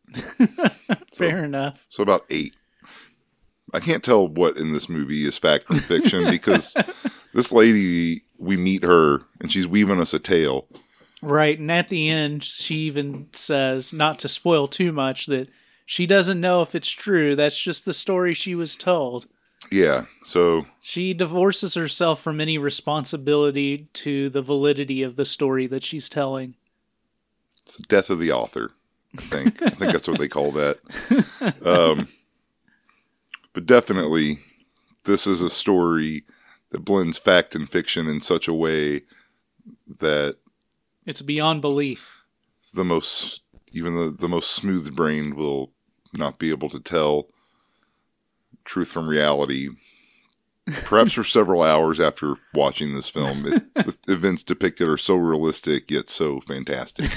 Fair 1.15 1.45
enough. 1.45 1.87
So 1.89 2.03
about 2.03 2.25
eight. 2.31 2.57
I 3.73 3.81
can't 3.81 4.03
tell 4.03 4.29
what 4.29 4.57
in 4.57 4.73
this 4.73 4.89
movie 4.89 5.25
is 5.25 5.39
fact 5.39 5.67
from 5.67 5.79
fiction 5.79 6.25
because 6.31 6.77
this 7.33 7.53
lady, 7.53 8.25
we 8.39 8.57
meet 8.57 8.83
her 8.83 9.23
and 9.41 9.51
she's 9.51 9.67
weaving 9.67 10.01
us 10.01 10.13
a 10.13 10.19
tale. 10.19 10.69
Right, 11.23 11.57
and 11.57 11.71
at 11.71 11.89
the 11.89 12.09
end, 12.09 12.43
she 12.43 12.75
even 12.81 13.29
says, 13.33 13.93
not 13.93 14.19
to 14.21 14.29
spoil 14.29 14.67
too 14.67 14.91
much, 14.91 15.27
that 15.27 15.49
she 15.87 16.05
doesn't 16.05 16.41
know 16.41 16.63
if 16.63 16.75
it's 16.75 16.91
true. 16.91 17.37
That's 17.37 17.61
just 17.61 17.85
the 17.85 17.95
story 17.95 18.35
she 18.35 18.57
was 18.57 18.75
told. 18.75 19.29
Yeah. 19.73 20.05
So 20.25 20.67
She 20.81 21.15
divorces 21.15 21.75
herself 21.75 22.21
from 22.21 22.41
any 22.41 22.59
responsibility 22.59 23.89
to 23.95 24.29
the 24.29 24.43
validity 24.43 25.03
of 25.03 25.17
the 25.17 25.25
story 25.25 25.67
that 25.69 25.83
she's 25.85 26.09
telling. 26.09 26.55
it's 27.63 27.77
the 27.77 27.83
death 27.85 28.11
of 28.11 28.19
the 28.19 28.31
author. 28.33 28.73
I 29.19 29.23
think. 29.23 29.63
I 29.63 29.71
think 29.71 29.93
that's 29.93 30.09
what 30.09 30.19
they 30.19 30.29
call 30.29 30.53
that. 30.53 30.79
Um, 31.67 32.09
but 33.53 33.67
definitely, 33.67 34.39
this 35.05 35.27
is 35.27 35.43
a 35.43 35.51
story 35.51 36.25
that 36.71 36.85
blends 36.85 37.19
fact 37.19 37.55
and 37.55 37.69
fiction 37.69 38.07
in 38.09 38.21
such 38.21 38.49
a 38.49 38.55
way 38.55 39.03
that 40.01 40.37
It's 41.07 41.21
beyond 41.23 41.61
belief. 41.61 42.23
the 42.75 42.85
most, 42.85 43.43
even 43.73 43.95
the, 43.95 44.11
the 44.11 44.29
most 44.29 44.53
smooth 44.53 44.95
brain 44.97 45.35
will 45.37 45.73
not 46.15 46.39
be 46.39 46.51
able 46.51 46.69
to 46.71 46.81
tell 46.81 47.29
truth 48.65 48.89
from 48.89 49.09
reality. 49.09 49.71
Perhaps 50.85 51.13
for 51.13 51.25
several 51.25 51.63
hours 51.63 51.99
after 51.99 52.37
watching 52.55 52.95
this 52.95 53.09
film, 53.09 53.45
it, 53.47 53.75
the 53.75 54.13
events 54.13 54.43
depicted 54.45 54.89
are 54.89 54.97
so 54.97 55.17
realistic 55.17 55.91
yet 55.91 56.09
so 56.09 56.41
fantastic. 56.41 57.11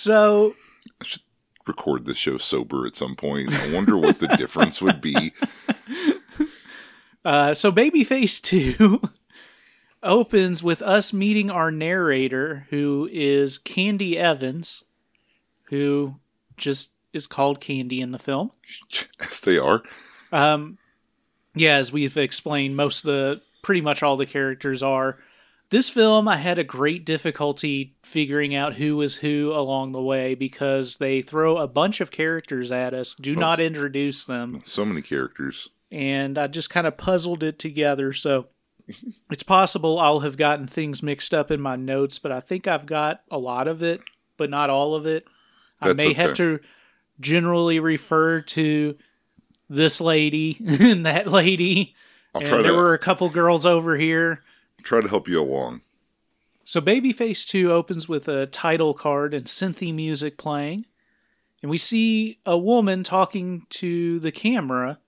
So, 0.00 0.54
should 1.02 1.20
record 1.66 2.06
this 2.06 2.16
show 2.16 2.38
sober 2.38 2.86
at 2.86 2.96
some 2.96 3.14
point. 3.16 3.52
I 3.52 3.74
wonder 3.74 3.98
what 3.98 4.18
the 4.18 4.28
difference 4.28 4.80
would 4.80 5.02
be. 5.02 5.34
uh, 7.26 7.52
so 7.52 7.70
Babyface 7.70 8.40
2 8.40 9.02
opens 10.02 10.62
with 10.62 10.80
us 10.80 11.12
meeting 11.12 11.50
our 11.50 11.70
narrator, 11.70 12.66
who 12.70 13.10
is 13.12 13.58
Candy 13.58 14.16
Evans, 14.16 14.84
who 15.64 16.16
just 16.56 16.92
is 17.12 17.26
called 17.26 17.60
Candy 17.60 18.00
in 18.00 18.12
the 18.12 18.18
film. 18.18 18.50
Yes, 19.20 19.40
they 19.40 19.58
are. 19.58 19.82
Um, 20.32 20.78
yeah, 21.54 21.76
as 21.76 21.92
we've 21.92 22.16
explained, 22.16 22.76
most 22.76 23.00
of 23.04 23.06
the 23.06 23.40
pretty 23.62 23.80
much 23.80 24.02
all 24.02 24.16
the 24.16 24.26
characters 24.26 24.82
are. 24.82 25.18
This 25.70 25.88
film, 25.88 26.26
I 26.26 26.36
had 26.36 26.58
a 26.58 26.64
great 26.64 27.04
difficulty 27.04 27.94
figuring 28.02 28.54
out 28.54 28.74
who 28.74 28.96
was 28.96 29.16
who 29.16 29.52
along 29.52 29.92
the 29.92 30.02
way 30.02 30.34
because 30.34 30.96
they 30.96 31.22
throw 31.22 31.58
a 31.58 31.68
bunch 31.68 32.00
of 32.00 32.10
characters 32.10 32.72
at 32.72 32.92
us, 32.92 33.14
do 33.14 33.36
not 33.36 33.60
introduce 33.60 34.24
them, 34.24 34.58
So 34.64 34.84
many 34.84 35.00
characters. 35.02 35.68
and 35.92 36.36
I 36.38 36.48
just 36.48 36.70
kind 36.70 36.88
of 36.88 36.96
puzzled 36.96 37.44
it 37.44 37.60
together. 37.60 38.12
So 38.12 38.48
it's 39.30 39.44
possible 39.44 40.00
I'll 40.00 40.20
have 40.20 40.36
gotten 40.36 40.66
things 40.66 41.04
mixed 41.04 41.32
up 41.32 41.52
in 41.52 41.60
my 41.60 41.76
notes, 41.76 42.18
but 42.18 42.32
I 42.32 42.40
think 42.40 42.66
I've 42.66 42.86
got 42.86 43.22
a 43.30 43.38
lot 43.38 43.68
of 43.68 43.80
it, 43.80 44.00
but 44.36 44.50
not 44.50 44.70
all 44.70 44.96
of 44.96 45.06
it. 45.06 45.24
I 45.80 45.88
That's 45.92 45.96
may 45.98 46.12
have 46.14 46.34
to 46.34 46.58
generally 47.20 47.78
refer 47.78 48.40
to 48.40 48.96
this 49.68 50.00
lady 50.00 50.56
and 50.66 51.06
that 51.06 51.26
lady. 51.26 51.94
I'll 52.34 52.40
and 52.40 52.48
try 52.48 52.62
there 52.62 52.72
to 52.72 52.76
were 52.76 52.94
a 52.94 52.98
couple 52.98 53.28
girls 53.28 53.64
over 53.64 53.96
here. 53.96 54.42
try 54.82 55.00
to 55.00 55.08
help 55.08 55.28
you 55.28 55.40
along. 55.40 55.82
So 56.64 56.80
Babyface 56.80 57.46
2 57.46 57.72
opens 57.72 58.08
with 58.08 58.28
a 58.28 58.46
title 58.46 58.94
card 58.94 59.34
and 59.34 59.46
synthy 59.46 59.92
music 59.92 60.36
playing. 60.36 60.86
And 61.62 61.70
we 61.70 61.78
see 61.78 62.38
a 62.46 62.56
woman 62.56 63.04
talking 63.04 63.66
to 63.70 64.20
the 64.20 64.32
camera. 64.32 64.98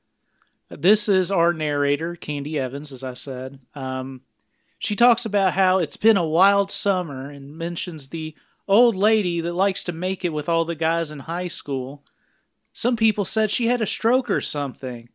This 0.69 1.09
is 1.09 1.31
our 1.31 1.52
narrator, 1.52 2.16
Candy 2.16 2.59
Evans, 2.59 2.92
as 2.92 3.04
I 3.04 3.14
said. 3.14 3.61
Um, 3.75 4.23
she 4.78 4.97
talks 4.97 5.25
about 5.25 5.52
how 5.52 5.78
it's 5.78 5.97
been 5.97 6.16
a 6.16 6.26
wild 6.26 6.71
summer 6.71 7.31
and 7.31 7.57
mentions 7.57 8.09
the 8.09 8.35
old 8.69 8.95
lady 8.95 9.40
that 9.40 9.54
likes 9.54 9.85
to 9.85 9.92
make 9.92 10.25
it 10.25 10.33
with 10.33 10.49
all 10.49 10.64
the 10.64 10.75
guys 10.75 11.11
in 11.11 11.21
high 11.21 11.49
school. 11.49 12.04
Some 12.73 12.97
people 12.97 13.25
said 13.25 13.50
she 13.50 13.66
had 13.66 13.81
a 13.81 13.87
stroke 13.87 14.31
or 14.31 14.40
something, 14.40 15.09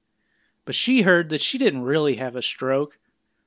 but 0.66 0.76
she 0.76 1.02
heard 1.02 1.30
that 1.30 1.42
she 1.42 1.58
didn't 1.58 1.84
really 1.84 2.16
have 2.16 2.36
a 2.36 2.42
stroke. 2.42 3.00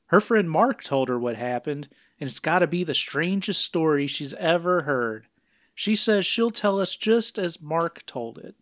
Her 0.06 0.20
friend 0.20 0.50
Mark 0.50 0.82
told 0.82 1.08
her 1.08 1.18
what 1.18 1.36
happened, 1.36 1.88
and 2.18 2.28
it's 2.28 2.40
got 2.40 2.58
to 2.60 2.66
be 2.66 2.82
the 2.82 2.94
strangest 2.94 3.64
story 3.64 4.06
she's 4.06 4.34
ever 4.34 4.82
heard. 4.82 5.26
She 5.74 5.94
says 5.94 6.26
she'll 6.26 6.50
tell 6.50 6.80
us 6.80 6.96
just 6.96 7.38
as 7.38 7.62
Mark 7.62 8.04
told 8.06 8.38
it. 8.38 8.56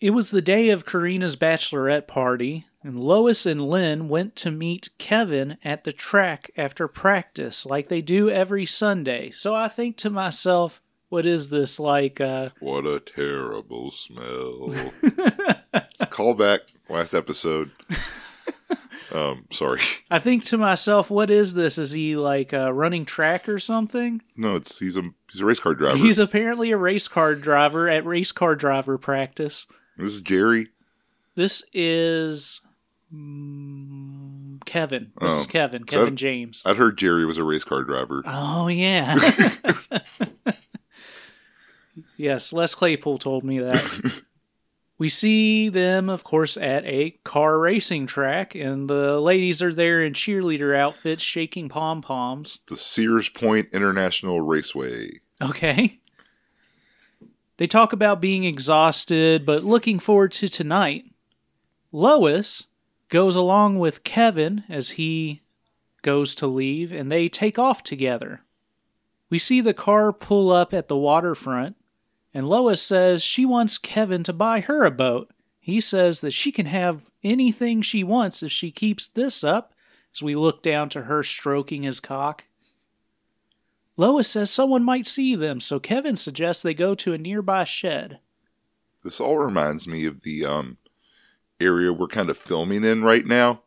It 0.00 0.10
was 0.10 0.30
the 0.30 0.42
day 0.42 0.68
of 0.70 0.84
Karina's 0.84 1.36
bachelorette 1.36 2.06
party, 2.06 2.66
And 2.86 3.00
Lois 3.00 3.46
and 3.46 3.60
Lynn 3.68 4.08
went 4.08 4.36
to 4.36 4.52
meet 4.52 4.90
Kevin 4.96 5.58
at 5.64 5.82
the 5.82 5.90
track 5.90 6.52
after 6.56 6.86
practice, 6.86 7.66
like 7.66 7.88
they 7.88 8.00
do 8.00 8.30
every 8.30 8.64
Sunday. 8.64 9.30
So 9.32 9.56
I 9.56 9.66
think 9.66 9.96
to 9.96 10.08
myself, 10.08 10.80
what 11.08 11.26
is 11.26 11.50
this 11.50 11.80
like? 11.80 12.20
Uh, 12.20 12.50
What 12.60 12.86
a 12.86 13.00
terrible 13.00 13.90
smell. 13.90 14.70
it's 15.02 16.00
a 16.00 16.06
callback 16.06 16.60
last 16.88 17.12
episode. 17.12 17.72
Um, 19.10 19.46
sorry. 19.50 19.80
I 20.08 20.20
think 20.20 20.44
to 20.44 20.56
myself, 20.56 21.10
what 21.10 21.28
is 21.28 21.54
this? 21.54 21.78
Is 21.78 21.90
he 21.90 22.16
like 22.16 22.54
uh, 22.54 22.72
running 22.72 23.04
track 23.04 23.48
or 23.48 23.58
something? 23.58 24.22
No, 24.36 24.54
it's 24.54 24.78
he's 24.78 24.96
a 24.96 25.02
he's 25.32 25.40
a 25.40 25.44
race 25.44 25.58
car 25.58 25.74
driver. 25.74 25.96
He's 25.96 26.20
apparently 26.20 26.70
a 26.70 26.76
race 26.76 27.08
car 27.08 27.34
driver 27.34 27.88
at 27.88 28.04
race 28.06 28.30
car 28.30 28.54
driver 28.54 28.96
practice. 28.96 29.66
this 29.96 30.08
is 30.08 30.20
Jerry. 30.20 30.68
This 31.34 31.64
is 31.72 32.60
mm, 33.14 34.64
Kevin. 34.64 35.12
This 35.20 35.32
Oh. 35.32 35.40
is 35.40 35.46
Kevin. 35.46 35.82
So 35.82 35.86
Kevin 35.86 36.06
I've- 36.08 36.16
James. 36.16 36.62
I'd 36.64 36.76
heard 36.76 36.98
Jerry 36.98 37.24
was 37.26 37.38
a 37.38 37.44
race 37.44 37.64
car 37.64 37.84
driver. 37.84 38.22
Oh 38.26 38.68
yeah. 38.68 39.16
yes, 42.16 42.52
Les 42.52 42.74
Claypool 42.74 43.18
told 43.18 43.44
me 43.44 43.58
that. 43.58 44.22
we 44.98 45.08
see 45.08 45.68
them, 45.68 46.08
of 46.08 46.24
course, 46.24 46.56
at 46.56 46.84
a 46.84 47.10
car 47.24 47.58
racing 47.58 48.06
track, 48.06 48.54
and 48.54 48.88
the 48.88 49.20
ladies 49.20 49.62
are 49.62 49.74
there 49.74 50.02
in 50.02 50.12
cheerleader 50.12 50.76
outfits, 50.76 51.22
shaking 51.22 51.68
pom 51.68 52.02
poms. 52.02 52.60
The 52.68 52.76
Sears 52.76 53.28
Point 53.28 53.68
International 53.72 54.40
Raceway. 54.40 55.20
Okay. 55.42 56.00
They 57.58 57.66
talk 57.66 57.92
about 57.94 58.20
being 58.20 58.44
exhausted, 58.44 59.46
but 59.46 59.62
looking 59.64 59.98
forward 59.98 60.32
to 60.32 60.48
tonight. 60.48 61.04
Lois 61.92 62.64
goes 63.08 63.36
along 63.36 63.78
with 63.78 64.04
Kevin 64.04 64.64
as 64.68 64.90
he 64.90 65.42
goes 66.02 66.34
to 66.36 66.46
leave, 66.46 66.92
and 66.92 67.10
they 67.10 67.28
take 67.28 67.58
off 67.58 67.82
together. 67.82 68.42
We 69.28 69.38
see 69.38 69.60
the 69.60 69.74
car 69.74 70.12
pull 70.12 70.50
up 70.50 70.72
at 70.72 70.88
the 70.88 70.96
waterfront, 70.96 71.76
and 72.32 72.48
Lois 72.48 72.82
says 72.82 73.22
she 73.22 73.44
wants 73.44 73.78
Kevin 73.78 74.22
to 74.24 74.32
buy 74.32 74.60
her 74.60 74.84
a 74.84 74.90
boat. 74.90 75.32
He 75.58 75.80
says 75.80 76.20
that 76.20 76.32
she 76.32 76.52
can 76.52 76.66
have 76.66 77.10
anything 77.24 77.82
she 77.82 78.04
wants 78.04 78.42
if 78.42 78.52
she 78.52 78.70
keeps 78.70 79.08
this 79.08 79.42
up, 79.42 79.72
as 80.14 80.22
we 80.22 80.36
look 80.36 80.62
down 80.62 80.88
to 80.90 81.02
her 81.02 81.22
stroking 81.22 81.82
his 81.82 81.98
cock. 81.98 82.44
Lois 83.96 84.28
says 84.28 84.50
someone 84.50 84.84
might 84.84 85.06
see 85.06 85.34
them, 85.34 85.60
so 85.60 85.80
Kevin 85.80 86.16
suggests 86.16 86.62
they 86.62 86.74
go 86.74 86.94
to 86.94 87.14
a 87.14 87.18
nearby 87.18 87.64
shed. 87.64 88.20
This 89.02 89.20
all 89.20 89.38
reminds 89.38 89.88
me 89.88 90.04
of 90.04 90.22
the 90.22 90.44
um 90.44 90.78
area 91.60 91.92
we're 91.92 92.06
kind 92.06 92.30
of 92.30 92.36
filming 92.36 92.84
in 92.84 93.02
right 93.02 93.26
now. 93.26 93.62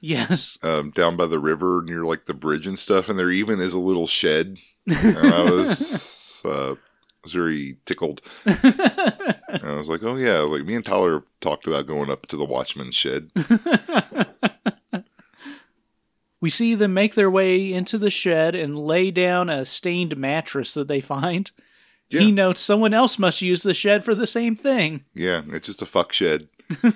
Yes. 0.00 0.58
um, 0.62 0.90
down 0.90 1.16
by 1.16 1.26
the 1.26 1.38
river 1.38 1.82
near 1.84 2.04
like 2.04 2.26
the 2.26 2.34
bridge 2.34 2.66
and 2.66 2.78
stuff, 2.78 3.08
and 3.08 3.18
there 3.18 3.30
even 3.30 3.58
is 3.58 3.72
a 3.72 3.78
little 3.78 4.06
shed. 4.06 4.58
And 4.86 5.18
I 5.18 5.44
was 5.44 6.42
uh, 6.44 6.74
was 7.22 7.32
very 7.32 7.78
tickled. 7.86 8.20
and 8.44 9.64
I 9.64 9.76
was 9.76 9.88
like, 9.88 10.02
"Oh 10.02 10.16
yeah!" 10.16 10.40
Like 10.40 10.64
me 10.64 10.74
and 10.74 10.84
Tyler 10.84 11.14
have 11.14 11.40
talked 11.40 11.66
about 11.66 11.86
going 11.86 12.10
up 12.10 12.26
to 12.26 12.36
the 12.36 12.44
Watchman's 12.44 12.94
shed. 12.94 13.30
We 16.40 16.50
see 16.50 16.74
them 16.74 16.92
make 16.92 17.14
their 17.14 17.30
way 17.30 17.72
into 17.72 17.96
the 17.96 18.10
shed 18.10 18.54
and 18.54 18.78
lay 18.78 19.10
down 19.10 19.48
a 19.48 19.64
stained 19.64 20.18
mattress 20.18 20.74
that 20.74 20.88
they 20.88 21.00
find. 21.00 21.50
He 22.10 22.30
notes 22.30 22.60
someone 22.60 22.92
else 22.92 23.18
must 23.18 23.40
use 23.40 23.62
the 23.62 23.72
shed 23.72 24.04
for 24.04 24.14
the 24.14 24.26
same 24.26 24.54
thing. 24.54 25.06
Yeah, 25.14 25.40
it's 25.48 25.68
just 25.68 25.80
a 25.80 25.86
fuck 25.86 26.12
shed. 26.12 26.48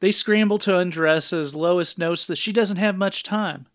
They 0.00 0.12
scramble 0.12 0.58
to 0.60 0.76
undress 0.76 1.32
as 1.32 1.54
Lois 1.54 1.98
notes 1.98 2.26
that 2.26 2.36
she 2.36 2.52
doesn't 2.52 2.78
have 2.78 2.96
much 2.96 3.22
time. 3.22 3.66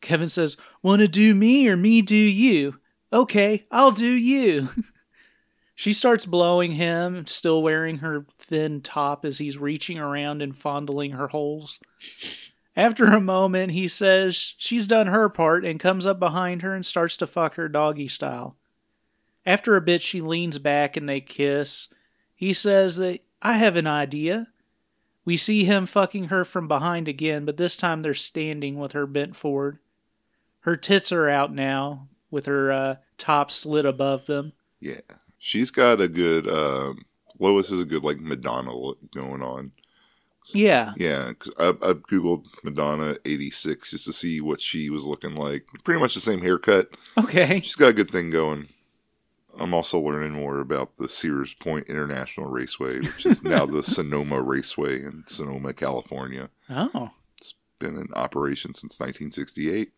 Kevin 0.00 0.28
says, 0.28 0.56
Want 0.82 1.00
to 1.00 1.08
do 1.08 1.34
me 1.34 1.68
or 1.68 1.76
me 1.76 2.02
do 2.02 2.16
you? 2.16 2.80
Okay, 3.12 3.66
I'll 3.70 3.92
do 3.92 4.10
you. 4.10 4.70
she 5.74 5.92
starts 5.92 6.26
blowing 6.26 6.72
him, 6.72 7.26
still 7.26 7.62
wearing 7.62 7.98
her 7.98 8.26
thin 8.38 8.80
top 8.80 9.24
as 9.24 9.38
he's 9.38 9.56
reaching 9.56 9.98
around 9.98 10.42
and 10.42 10.56
fondling 10.56 11.12
her 11.12 11.28
holes. 11.28 11.78
After 12.76 13.06
a 13.06 13.20
moment, 13.20 13.72
he 13.72 13.88
says 13.88 14.54
she's 14.56 14.86
done 14.86 15.08
her 15.08 15.28
part 15.28 15.64
and 15.64 15.78
comes 15.78 16.06
up 16.06 16.18
behind 16.18 16.62
her 16.62 16.74
and 16.74 16.84
starts 16.84 17.16
to 17.18 17.26
fuck 17.26 17.54
her 17.54 17.68
doggy 17.68 18.08
style. 18.08 18.56
After 19.46 19.76
a 19.76 19.80
bit, 19.80 20.02
she 20.02 20.20
leans 20.20 20.58
back 20.58 20.96
and 20.96 21.08
they 21.08 21.20
kiss. 21.20 21.88
He 22.34 22.52
says 22.52 22.96
that 22.96 23.20
I 23.42 23.54
have 23.54 23.76
an 23.76 23.86
idea. 23.86 24.48
We 25.24 25.36
see 25.36 25.64
him 25.64 25.86
fucking 25.86 26.24
her 26.24 26.44
from 26.44 26.68
behind 26.68 27.08
again, 27.08 27.44
but 27.44 27.56
this 27.56 27.76
time 27.76 28.02
they're 28.02 28.14
standing 28.14 28.78
with 28.78 28.92
her 28.92 29.06
bent 29.06 29.36
forward. 29.36 29.78
Her 30.60 30.76
tits 30.76 31.12
are 31.12 31.28
out 31.28 31.52
now, 31.54 32.08
with 32.30 32.46
her 32.46 32.72
uh, 32.72 32.96
top 33.18 33.50
slit 33.50 33.84
above 33.84 34.26
them. 34.26 34.52
Yeah, 34.80 35.00
she's 35.38 35.70
got 35.70 36.00
a 36.00 36.08
good. 36.08 36.48
Um, 36.48 37.04
Lois 37.38 37.70
is 37.70 37.80
a 37.80 37.86
good 37.86 38.02
like 38.02 38.20
Madonna 38.20 38.74
look 38.74 38.98
going 39.14 39.42
on. 39.42 39.72
Yeah. 40.52 40.92
Yeah, 40.96 41.28
because 41.28 41.52
I, 41.58 41.68
I 41.68 41.92
googled 41.92 42.46
Madonna 42.64 43.16
'86 43.24 43.90
just 43.90 44.04
to 44.04 44.12
see 44.12 44.40
what 44.40 44.60
she 44.60 44.90
was 44.90 45.04
looking 45.04 45.34
like. 45.34 45.66
Pretty 45.84 46.00
much 46.00 46.14
the 46.14 46.20
same 46.20 46.40
haircut. 46.40 46.90
Okay. 47.16 47.60
She's 47.60 47.76
got 47.76 47.90
a 47.90 47.94
good 47.94 48.10
thing 48.10 48.30
going. 48.30 48.68
I'm 49.58 49.74
also 49.74 49.98
learning 49.98 50.32
more 50.32 50.60
about 50.60 50.96
the 50.96 51.08
Sears 51.08 51.54
Point 51.54 51.88
International 51.88 52.46
Raceway, 52.46 53.00
which 53.00 53.26
is 53.26 53.42
now 53.42 53.66
the 53.66 53.82
Sonoma 53.82 54.40
Raceway 54.40 55.02
in 55.02 55.24
Sonoma, 55.26 55.74
California. 55.74 56.50
Oh. 56.68 57.10
It's 57.36 57.54
been 57.78 57.96
in 57.96 58.08
operation 58.14 58.74
since 58.74 58.98
1968. 58.98 59.92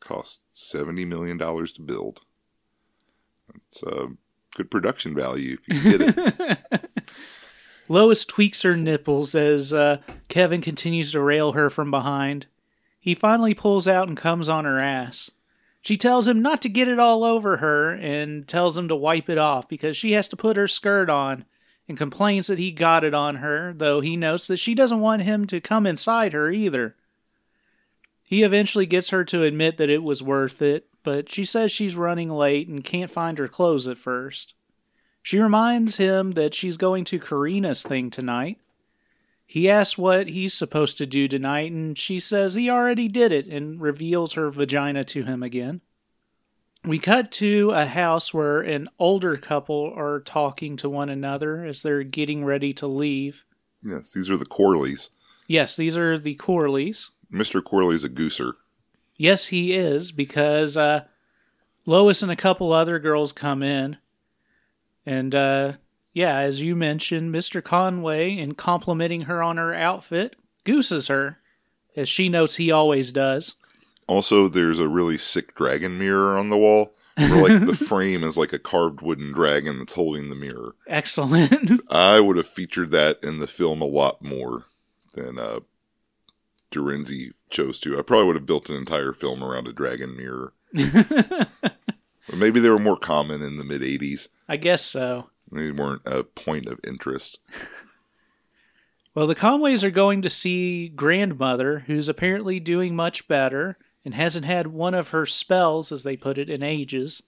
Cost 0.00 0.44
$70 0.54 1.06
million 1.06 1.38
to 1.38 1.82
build. 1.82 2.22
It's 3.66 3.82
a 3.82 4.08
good 4.54 4.70
production 4.70 5.14
value 5.14 5.58
if 5.66 5.84
you 5.84 5.98
get 5.98 6.14
it. 6.16 6.60
Lois 7.88 8.24
tweaks 8.24 8.62
her 8.62 8.76
nipples 8.76 9.34
as 9.34 9.74
uh, 9.74 9.98
Kevin 10.28 10.60
continues 10.60 11.12
to 11.12 11.20
rail 11.20 11.52
her 11.52 11.68
from 11.68 11.90
behind. 11.90 12.46
He 13.00 13.14
finally 13.14 13.52
pulls 13.52 13.88
out 13.88 14.06
and 14.06 14.16
comes 14.16 14.48
on 14.48 14.64
her 14.64 14.78
ass. 14.78 15.30
She 15.82 15.96
tells 15.96 16.28
him 16.28 16.42
not 16.42 16.60
to 16.62 16.68
get 16.68 16.88
it 16.88 16.98
all 16.98 17.24
over 17.24 17.58
her 17.58 17.90
and 17.90 18.46
tells 18.46 18.76
him 18.76 18.88
to 18.88 18.96
wipe 18.96 19.30
it 19.30 19.38
off 19.38 19.68
because 19.68 19.96
she 19.96 20.12
has 20.12 20.28
to 20.28 20.36
put 20.36 20.56
her 20.56 20.68
skirt 20.68 21.08
on 21.08 21.44
and 21.88 21.96
complains 21.96 22.46
that 22.46 22.58
he 22.58 22.70
got 22.70 23.02
it 23.02 23.14
on 23.14 23.36
her, 23.36 23.72
though 23.72 24.00
he 24.00 24.16
notes 24.16 24.46
that 24.46 24.58
she 24.58 24.74
doesn't 24.74 25.00
want 25.00 25.22
him 25.22 25.46
to 25.46 25.60
come 25.60 25.86
inside 25.86 26.32
her 26.32 26.50
either. 26.50 26.96
He 28.22 28.42
eventually 28.42 28.86
gets 28.86 29.08
her 29.08 29.24
to 29.24 29.42
admit 29.42 29.76
that 29.78 29.90
it 29.90 30.04
was 30.04 30.22
worth 30.22 30.62
it, 30.62 30.86
but 31.02 31.32
she 31.32 31.44
says 31.44 31.72
she's 31.72 31.96
running 31.96 32.28
late 32.28 32.68
and 32.68 32.84
can't 32.84 33.10
find 33.10 33.38
her 33.38 33.48
clothes 33.48 33.88
at 33.88 33.98
first. 33.98 34.54
She 35.22 35.38
reminds 35.38 35.96
him 35.96 36.32
that 36.32 36.54
she's 36.54 36.76
going 36.76 37.04
to 37.06 37.18
Karina's 37.18 37.82
thing 37.82 38.10
tonight. 38.10 38.58
He 39.50 39.68
asks 39.68 39.98
what 39.98 40.28
he's 40.28 40.54
supposed 40.54 40.96
to 40.98 41.06
do 41.06 41.26
tonight, 41.26 41.72
and 41.72 41.98
she 41.98 42.20
says 42.20 42.54
he 42.54 42.70
already 42.70 43.08
did 43.08 43.32
it 43.32 43.48
and 43.48 43.80
reveals 43.80 44.34
her 44.34 44.48
vagina 44.48 45.02
to 45.02 45.24
him 45.24 45.42
again. 45.42 45.80
We 46.84 47.00
cut 47.00 47.32
to 47.32 47.72
a 47.72 47.86
house 47.86 48.32
where 48.32 48.60
an 48.60 48.86
older 48.96 49.36
couple 49.36 49.92
are 49.96 50.20
talking 50.20 50.76
to 50.76 50.88
one 50.88 51.08
another 51.08 51.64
as 51.64 51.82
they're 51.82 52.04
getting 52.04 52.44
ready 52.44 52.72
to 52.74 52.86
leave. 52.86 53.44
yes, 53.82 54.12
these 54.12 54.30
are 54.30 54.36
the 54.36 54.46
Corleys. 54.46 55.10
Yes, 55.48 55.74
these 55.74 55.96
are 55.96 56.16
the 56.16 56.36
Corleys. 56.36 57.08
Mr. 57.28 57.60
Corley's 57.60 58.04
a 58.04 58.08
gooser. 58.08 58.52
Yes, 59.16 59.46
he 59.46 59.72
is, 59.72 60.12
because 60.12 60.76
uh, 60.76 61.06
Lois 61.86 62.22
and 62.22 62.30
a 62.30 62.36
couple 62.36 62.72
other 62.72 63.00
girls 63.00 63.32
come 63.32 63.64
in. 63.64 63.96
And, 65.04 65.34
uh, 65.34 65.72
yeah, 66.12 66.38
as 66.38 66.60
you 66.60 66.74
mentioned, 66.74 67.34
Mr. 67.34 67.62
Conway, 67.62 68.36
in 68.36 68.54
complimenting 68.54 69.22
her 69.22 69.42
on 69.42 69.56
her 69.56 69.74
outfit, 69.74 70.36
gooses 70.64 71.08
her, 71.08 71.38
as 71.96 72.08
she 72.08 72.28
notes 72.28 72.56
he 72.56 72.70
always 72.70 73.12
does. 73.12 73.56
Also, 74.06 74.48
there's 74.48 74.78
a 74.78 74.88
really 74.88 75.18
sick 75.18 75.54
dragon 75.54 75.98
mirror 75.98 76.36
on 76.36 76.50
the 76.50 76.56
wall. 76.56 76.94
Where 77.16 77.42
like 77.42 77.66
the 77.66 77.76
frame 77.86 78.24
is 78.24 78.38
like 78.38 78.52
a 78.52 78.58
carved 78.58 79.02
wooden 79.02 79.32
dragon 79.32 79.78
that's 79.78 79.92
holding 79.92 80.30
the 80.30 80.34
mirror. 80.36 80.74
Excellent. 80.86 81.82
I 81.90 82.18
would 82.18 82.36
have 82.36 82.46
featured 82.46 82.92
that 82.92 83.22
in 83.22 83.38
the 83.38 83.46
film 83.46 83.82
a 83.82 83.86
lot 83.86 84.22
more 84.22 84.64
than 85.12 85.38
uh 85.38 85.60
de 86.70 86.80
Renzy 86.80 87.32
chose 87.50 87.78
to. 87.80 87.98
I 87.98 88.02
probably 88.02 88.26
would 88.28 88.36
have 88.36 88.46
built 88.46 88.70
an 88.70 88.76
entire 88.76 89.12
film 89.12 89.44
around 89.44 89.68
a 89.68 89.72
dragon 89.72 90.16
mirror. 90.16 90.54
Or 92.32 92.36
maybe 92.36 92.60
they 92.60 92.70
were 92.70 92.78
more 92.78 92.96
common 92.96 93.42
in 93.42 93.56
the 93.56 93.64
mid 93.64 93.82
80s. 93.82 94.28
I 94.48 94.56
guess 94.56 94.84
so. 94.84 95.30
They 95.52 95.70
weren't 95.70 96.02
a 96.04 96.24
point 96.24 96.66
of 96.66 96.80
interest. 96.86 97.38
Well, 99.12 99.26
the 99.26 99.34
Conways 99.34 99.82
are 99.82 99.90
going 99.90 100.22
to 100.22 100.30
see 100.30 100.88
grandmother, 100.88 101.80
who's 101.80 102.08
apparently 102.08 102.60
doing 102.60 102.94
much 102.94 103.26
better 103.26 103.76
and 104.04 104.14
hasn't 104.14 104.46
had 104.46 104.68
one 104.68 104.94
of 104.94 105.08
her 105.08 105.26
spells, 105.26 105.90
as 105.90 106.04
they 106.04 106.16
put 106.16 106.38
it, 106.38 106.48
in 106.48 106.62
ages. 106.62 107.24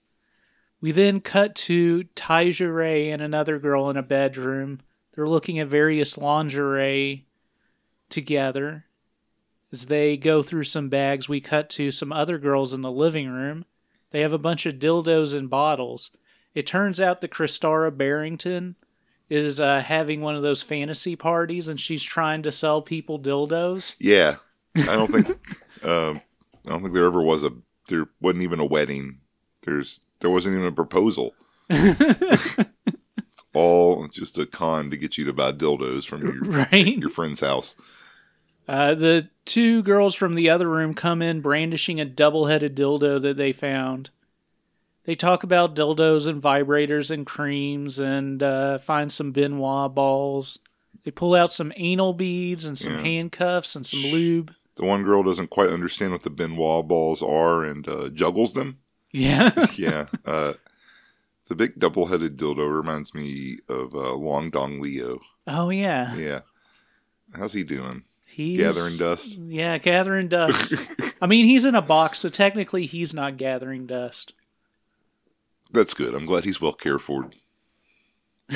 We 0.79 0.91
then 0.91 1.19
cut 1.19 1.55
to 1.55 2.05
Taija 2.15 2.73
Rae 2.73 3.09
and 3.09 3.21
another 3.21 3.59
girl 3.59 3.89
in 3.89 3.97
a 3.97 4.01
bedroom. 4.01 4.79
They're 5.13 5.27
looking 5.27 5.59
at 5.59 5.67
various 5.67 6.17
lingerie 6.17 7.25
together. 8.09 8.85
As 9.71 9.87
they 9.87 10.17
go 10.17 10.41
through 10.41 10.65
some 10.65 10.87
bags, 10.87 11.27
we 11.27 11.41
cut 11.41 11.69
to 11.71 11.91
some 11.91 12.13
other 12.13 12.37
girls 12.37 12.73
in 12.73 12.81
the 12.81 12.91
living 12.91 13.29
room. 13.29 13.65
They 14.11 14.21
have 14.21 14.33
a 14.33 14.37
bunch 14.37 14.65
of 14.65 14.75
dildos 14.75 15.35
and 15.35 15.49
bottles. 15.49 16.11
It 16.55 16.67
turns 16.67 17.01
out 17.01 17.21
that 17.21 17.31
Christara 17.31 17.95
Barrington 17.95 18.75
is 19.29 19.59
uh, 19.59 19.81
having 19.81 20.21
one 20.21 20.35
of 20.35 20.43
those 20.43 20.61
fantasy 20.61 21.15
parties 21.15 21.67
and 21.67 21.79
she's 21.79 22.03
trying 22.03 22.43
to 22.43 22.51
sell 22.51 22.81
people 22.81 23.19
dildos. 23.19 23.95
Yeah, 23.99 24.35
I 24.75 24.95
don't 24.95 25.11
think 25.11 25.27
um, 25.83 26.21
I 26.65 26.69
don't 26.69 26.81
think 26.81 26.93
there 26.93 27.05
ever 27.05 27.21
was 27.21 27.43
a 27.43 27.51
there 27.89 28.07
wasn't 28.21 28.43
even 28.43 28.59
a 28.59 28.65
wedding. 28.65 29.19
There's 29.63 30.01
there 30.19 30.29
wasn't 30.29 30.55
even 30.55 30.67
a 30.67 30.71
proposal. 30.71 31.33
it's 31.69 33.43
all 33.53 34.07
just 34.07 34.37
a 34.37 34.45
con 34.45 34.91
to 34.91 34.97
get 34.97 35.17
you 35.17 35.25
to 35.25 35.33
buy 35.33 35.51
dildos 35.51 36.05
from 36.05 36.21
your 36.21 36.43
Right? 36.43 36.97
your 36.97 37.09
friend's 37.09 37.39
house. 37.39 37.75
Uh, 38.67 38.93
the 38.93 39.29
two 39.45 39.83
girls 39.83 40.15
from 40.15 40.35
the 40.35 40.49
other 40.49 40.69
room 40.69 40.93
come 40.93 41.21
in 41.21 41.41
brandishing 41.41 41.99
a 41.99 42.05
double 42.05 42.45
headed 42.45 42.75
dildo 42.77 43.21
that 43.21 43.35
they 43.35 43.51
found. 43.51 44.09
They 45.05 45.15
talk 45.15 45.43
about 45.43 45.75
dildos 45.75 46.27
and 46.27 46.41
vibrators 46.41 47.11
and 47.11 47.25
creams 47.25 47.99
and 47.99 48.41
uh, 48.41 48.77
find 48.77 49.11
some 49.11 49.31
Ben 49.31 49.57
Wa 49.57 49.87
balls. 49.89 50.59
They 51.03 51.11
pull 51.11 51.35
out 51.35 51.51
some 51.51 51.73
anal 51.75 52.13
beads 52.13 52.63
and 52.63 52.77
some 52.77 52.93
Yeah. 52.93 53.01
handcuffs 53.01 53.75
and 53.75 53.85
some 53.85 54.11
lube. 54.11 54.53
The 54.75 54.85
one 54.85 55.03
girl 55.03 55.21
doesn't 55.21 55.49
quite 55.49 55.69
understand 55.69 56.13
what 56.13 56.23
the 56.23 56.29
Ben 56.29 56.55
Wa 56.55 56.81
balls 56.81 57.21
are 57.21 57.63
and 57.65 57.87
uh, 57.87 58.09
juggles 58.09 58.53
them. 58.53 58.77
Yeah. 59.11 59.51
Yeah, 59.77 60.05
uh, 60.25 60.53
the 61.49 61.55
big 61.55 61.77
double-headed 61.77 62.37
dildo 62.37 62.73
reminds 62.73 63.13
me 63.13 63.57
of 63.67 63.93
uh, 63.93 64.13
Long 64.13 64.49
Dong 64.49 64.79
Leo. 64.79 65.19
oh, 65.45 65.69
yeah. 65.69 66.15
Yeah, 66.15 66.39
how's 67.35 67.51
he 67.53 67.63
doing? 67.65 68.03
He's 68.25 68.57
Gathering 68.57 68.97
dust. 68.97 69.37
Yeah, 69.37 69.77
gathering 69.77 70.29
dust. 70.29 70.73
I 71.21 71.27
mean, 71.27 71.45
he's 71.45 71.65
in 71.65 71.75
a 71.75 71.81
box, 71.83 72.19
so 72.19 72.29
technically 72.29 72.85
he's 72.87 73.13
not 73.13 73.37
gathering 73.37 73.85
dust. 73.85 74.33
That's 75.73 75.93
good. 75.93 76.13
I'm 76.13 76.25
glad 76.25 76.45
he's 76.45 76.61
well 76.61 76.73
cared 76.73 77.01
for. 77.01 77.29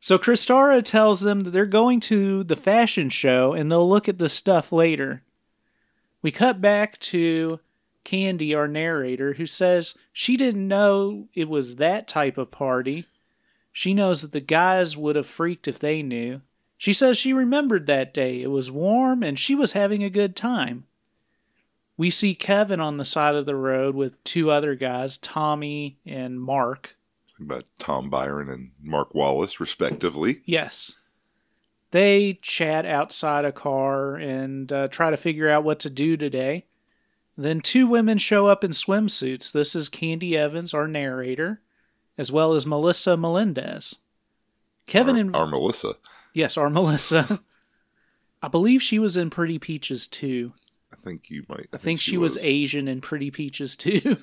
So 0.00 0.18
Christara 0.18 0.82
tells 0.82 1.20
them 1.20 1.40
that 1.40 1.50
they're 1.50 1.66
going 1.66 2.00
to 2.00 2.44
the 2.44 2.56
fashion 2.56 3.10
show 3.10 3.52
and 3.52 3.70
they'll 3.70 3.88
look 3.88 4.08
at 4.08 4.18
the 4.18 4.28
stuff 4.28 4.72
later. 4.72 5.22
We 6.22 6.30
cut 6.30 6.60
back 6.60 6.98
to 7.00 7.60
Candy, 8.04 8.54
our 8.54 8.68
narrator, 8.68 9.34
who 9.34 9.46
says 9.46 9.94
she 10.12 10.36
didn't 10.36 10.66
know 10.66 11.28
it 11.34 11.48
was 11.48 11.76
that 11.76 12.08
type 12.08 12.38
of 12.38 12.50
party. 12.50 13.06
She 13.72 13.92
knows 13.92 14.22
that 14.22 14.32
the 14.32 14.40
guys 14.40 14.96
would 14.96 15.16
have 15.16 15.26
freaked 15.26 15.68
if 15.68 15.78
they 15.78 16.02
knew. 16.02 16.40
She 16.76 16.92
says 16.92 17.18
she 17.18 17.32
remembered 17.32 17.86
that 17.86 18.14
day. 18.14 18.40
It 18.40 18.50
was 18.50 18.70
warm 18.70 19.22
and 19.22 19.38
she 19.38 19.54
was 19.54 19.72
having 19.72 20.04
a 20.04 20.10
good 20.10 20.36
time. 20.36 20.84
We 21.98 22.08
see 22.10 22.34
Kevin 22.34 22.80
on 22.80 22.96
the 22.96 23.04
side 23.04 23.34
of 23.34 23.44
the 23.44 23.56
road 23.56 23.94
with 23.94 24.22
two 24.24 24.50
other 24.50 24.74
guys, 24.74 25.18
Tommy 25.18 25.98
and 26.06 26.40
Mark. 26.40 26.96
About 27.40 27.64
Tom 27.78 28.08
Byron 28.08 28.48
and 28.48 28.70
Mark 28.80 29.12
Wallice, 29.12 29.60
respectively. 29.60 30.40
Yes. 30.46 30.94
They 31.90 32.38
chat 32.40 32.86
outside 32.86 33.44
a 33.44 33.52
car 33.52 34.14
and 34.14 34.72
uh, 34.72 34.88
try 34.88 35.10
to 35.10 35.16
figure 35.16 35.50
out 35.50 35.64
what 35.64 35.80
to 35.80 35.90
do 35.90 36.16
today. 36.16 36.66
Then 37.36 37.60
two 37.60 37.86
women 37.86 38.18
show 38.18 38.46
up 38.46 38.62
in 38.64 38.70
swimsuits. 38.70 39.50
This 39.52 39.74
is 39.74 39.88
Candy 39.88 40.36
Evans, 40.36 40.72
our 40.74 40.86
narrator, 40.88 41.60
as 42.16 42.30
well 42.30 42.54
as 42.54 42.66
Melissa 42.66 43.16
Melendez. 43.16 43.96
Kevin 44.86 45.16
Our, 45.16 45.20
and 45.20 45.36
our 45.36 45.46
Melissa. 45.46 45.94
yes, 46.32 46.56
our 46.56 46.70
Melissa. 46.70 47.40
I 48.42 48.48
believe 48.48 48.82
she 48.82 48.98
was 49.00 49.16
in 49.16 49.30
Pretty 49.30 49.58
Peaches 49.58 50.06
too. 50.06 50.52
I 51.08 51.10
think 51.10 51.30
you 51.30 51.44
might. 51.48 51.68
I 51.72 51.76
think 51.78 52.00
she, 52.00 52.18
was. 52.18 52.36
Asian 52.38 52.86
in 52.88 53.00
Pretty 53.00 53.30
Peaches 53.30 53.76
too. 53.76 54.18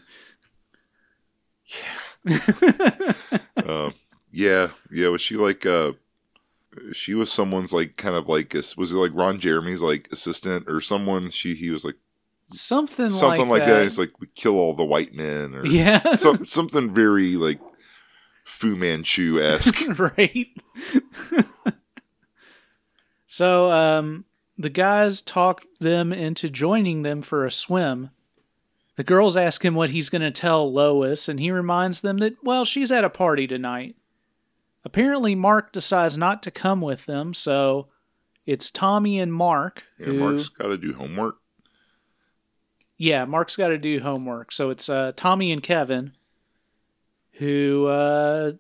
Uh, 3.57 3.91
yeah, 4.31 4.69
yeah. 4.91 5.07
Was 5.07 5.21
she 5.21 5.35
like? 5.35 5.65
uh 5.65 5.93
She 6.93 7.15
was 7.15 7.31
someone's 7.31 7.73
like 7.73 7.95
kind 7.97 8.15
of 8.15 8.27
like 8.27 8.53
was 8.53 8.91
it 8.93 8.97
like 8.97 9.11
Ron 9.13 9.39
Jeremy's 9.39 9.81
like 9.81 10.07
assistant 10.11 10.65
or 10.67 10.79
someone? 10.81 11.29
She 11.31 11.55
he 11.55 11.71
was 11.71 11.83
like 11.83 11.95
Something, 12.51 13.09
something 13.09 13.49
like, 13.49 13.61
like, 13.61 13.69
that. 13.69 13.81
It's 13.81 13.97
like 13.97 14.19
we 14.19 14.27
kill 14.35 14.59
all 14.59 14.73
the 14.73 14.85
white 14.85 15.13
men 15.13 15.55
or 15.55 15.65
Yeah. 15.65 16.13
some, 16.13 16.45
something 16.45 16.93
very 16.93 17.35
like 17.37 17.59
Fu 18.45 18.75
Manchu 18.75 19.41
esque. 19.41 19.83
right? 19.97 20.47
so, 23.25 23.71
um, 23.71 24.25
the 24.57 24.69
guys 24.69 25.21
talk 25.21 25.63
them 25.79 26.13
into 26.13 26.49
joining 26.49 27.01
them 27.01 27.21
for 27.21 27.45
a 27.45 27.51
swim. 27.51 28.09
The 28.95 29.03
girls 29.03 29.35
ask 29.35 29.63
him 29.63 29.75
what 29.75 29.89
he's 29.89 30.09
going 30.09 30.21
to 30.21 30.31
tell 30.31 30.71
Lois, 30.71 31.27
and 31.27 31.39
he 31.39 31.51
reminds 31.51 32.01
them 32.01 32.17
that, 32.19 32.35
well, 32.43 32.63
she's 32.63 32.91
at 32.91 33.03
a 33.03 33.09
party 33.09 33.45
tonight. 33.47 33.95
Apparently, 34.85 35.35
Mark 35.35 35.71
decides 35.71 36.17
not 36.17 36.41
to 36.43 36.51
come 36.51 36.79
with 36.79 37.05
them, 37.05 37.33
so 37.33 37.87
it's 38.45 38.69
Tommy 38.69 39.19
and 39.19 39.33
Mark. 39.33 39.83
yeah, 39.99 40.05
who, 40.05 40.19
Mark's 40.19 40.49
got 40.49 40.67
to 40.67 40.77
do 40.77 40.93
homework. 40.93 41.37
yeah, 42.97 43.25
Mark's 43.25 43.55
got 43.55 43.69
to 43.69 43.77
do 43.77 43.99
homework. 43.99 44.51
So 44.51 44.69
it's 44.69 44.87
uh, 44.87 45.11
Tommy 45.15 45.51
and 45.51 45.61
Kevin 45.61 46.13
who 47.37 47.87
uh, 47.87 48.51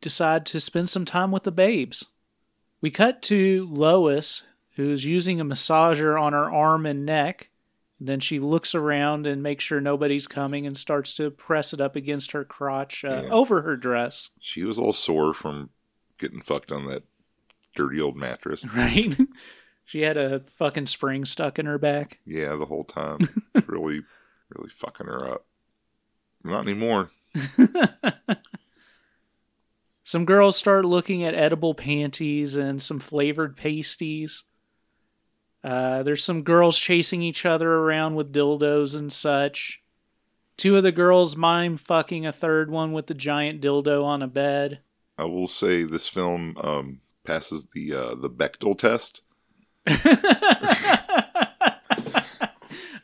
decide 0.00 0.46
to 0.46 0.60
spend 0.60 0.90
some 0.90 1.04
time 1.04 1.30
with 1.30 1.44
the 1.44 1.52
babes. 1.52 2.06
We 2.80 2.90
cut 2.90 3.22
to 3.22 3.66
Lois, 3.70 4.42
who's 4.74 5.04
using 5.04 5.40
a 5.40 5.44
massager 5.44 6.20
on 6.20 6.32
her 6.32 6.50
arm 6.50 6.86
and 6.86 7.04
neck. 7.06 7.50
Then 8.00 8.20
she 8.20 8.38
looks 8.40 8.74
around 8.74 9.26
and 9.26 9.42
makes 9.42 9.64
sure 9.64 9.80
nobody's 9.80 10.26
coming 10.26 10.66
and 10.66 10.76
starts 10.76 11.14
to 11.14 11.30
press 11.30 11.72
it 11.72 11.80
up 11.80 11.96
against 11.96 12.32
her 12.32 12.44
crotch 12.44 13.04
uh, 13.04 13.22
Yeah. 13.24 13.30
over 13.30 13.62
her 13.62 13.76
dress. 13.76 14.30
She 14.38 14.64
was 14.64 14.78
all 14.78 14.92
sore 14.92 15.32
from 15.32 15.70
getting 16.18 16.40
fucked 16.40 16.72
on 16.72 16.86
that 16.86 17.04
dirty 17.74 18.00
old 18.00 18.16
mattress. 18.16 18.64
Right? 18.74 19.16
she 19.84 20.00
had 20.02 20.16
a 20.16 20.40
fucking 20.40 20.86
spring 20.86 21.24
stuck 21.24 21.58
in 21.58 21.66
her 21.66 21.78
back. 21.78 22.18
Yeah, 22.26 22.56
the 22.56 22.66
whole 22.66 22.84
time. 22.84 23.20
really, 23.66 24.02
really 24.50 24.70
fucking 24.70 25.06
her 25.06 25.26
up. 25.30 25.46
Not 26.42 26.62
anymore. 26.68 27.10
Some 30.04 30.24
girls 30.26 30.56
start 30.56 30.84
looking 30.84 31.24
at 31.24 31.34
edible 31.34 31.74
panties 31.74 32.56
and 32.56 32.82
some 32.82 32.98
flavored 33.00 33.56
pasties. 33.56 34.44
Uh, 35.64 36.02
there's 36.02 36.22
some 36.22 36.42
girls 36.42 36.78
chasing 36.78 37.22
each 37.22 37.46
other 37.46 37.72
around 37.72 38.14
with 38.14 38.32
dildos 38.32 38.94
and 38.94 39.10
such. 39.10 39.80
Two 40.58 40.76
of 40.76 40.82
the 40.82 40.92
girls 40.92 41.36
mime 41.36 41.78
fucking 41.78 42.26
a 42.26 42.32
third 42.32 42.70
one 42.70 42.92
with 42.92 43.06
the 43.06 43.14
giant 43.14 43.62
dildo 43.62 44.04
on 44.04 44.22
a 44.22 44.28
bed. 44.28 44.80
I 45.16 45.24
will 45.24 45.48
say 45.48 45.82
this 45.84 46.06
film 46.06 46.54
um, 46.58 47.00
passes 47.24 47.66
the 47.66 47.94
uh, 47.94 48.14
the 48.14 48.28
Bechdel 48.30 48.78
test. 48.78 49.22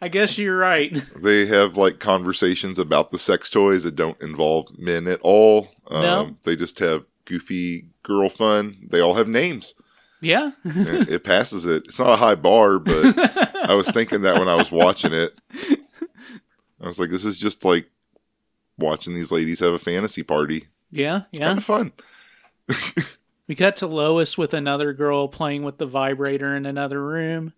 I 0.02 0.08
guess 0.08 0.38
you're 0.38 0.56
right. 0.56 0.92
They 1.16 1.46
have 1.46 1.76
like 1.76 1.98
conversations 1.98 2.78
about 2.78 3.10
the 3.10 3.18
sex 3.18 3.50
toys 3.50 3.84
that 3.84 3.96
don't 3.96 4.20
involve 4.20 4.78
men 4.78 5.06
at 5.06 5.20
all. 5.22 5.68
Um, 5.88 6.02
No. 6.02 6.36
They 6.44 6.56
just 6.56 6.78
have 6.78 7.04
goofy 7.24 7.86
girl 8.02 8.28
fun. 8.28 8.76
They 8.88 9.00
all 9.00 9.14
have 9.14 9.28
names. 9.28 9.74
Yeah. 10.20 10.52
It 10.64 11.24
passes 11.24 11.64
it. 11.66 11.84
It's 11.86 11.98
not 11.98 12.10
a 12.10 12.16
high 12.16 12.34
bar, 12.34 12.78
but 12.78 13.18
I 13.68 13.74
was 13.74 13.90
thinking 13.90 14.22
that 14.22 14.38
when 14.38 14.48
I 14.48 14.54
was 14.54 14.70
watching 14.70 15.12
it. 15.12 15.38
I 16.80 16.86
was 16.86 16.98
like, 16.98 17.10
this 17.10 17.24
is 17.24 17.38
just 17.38 17.64
like 17.64 17.90
watching 18.78 19.14
these 19.14 19.32
ladies 19.32 19.60
have 19.60 19.72
a 19.74 19.78
fantasy 19.78 20.22
party. 20.22 20.66
Yeah. 20.90 21.22
It's 21.32 21.40
Yeah. 21.40 21.46
kind 21.46 21.58
of 21.58 21.64
fun. 21.64 21.92
We 23.48 23.56
cut 23.56 23.74
to 23.78 23.88
Lois 23.88 24.38
with 24.38 24.54
another 24.54 24.92
girl 24.92 25.26
playing 25.26 25.64
with 25.64 25.78
the 25.78 25.86
vibrator 25.86 26.54
in 26.54 26.64
another 26.66 27.04
room. 27.04 27.52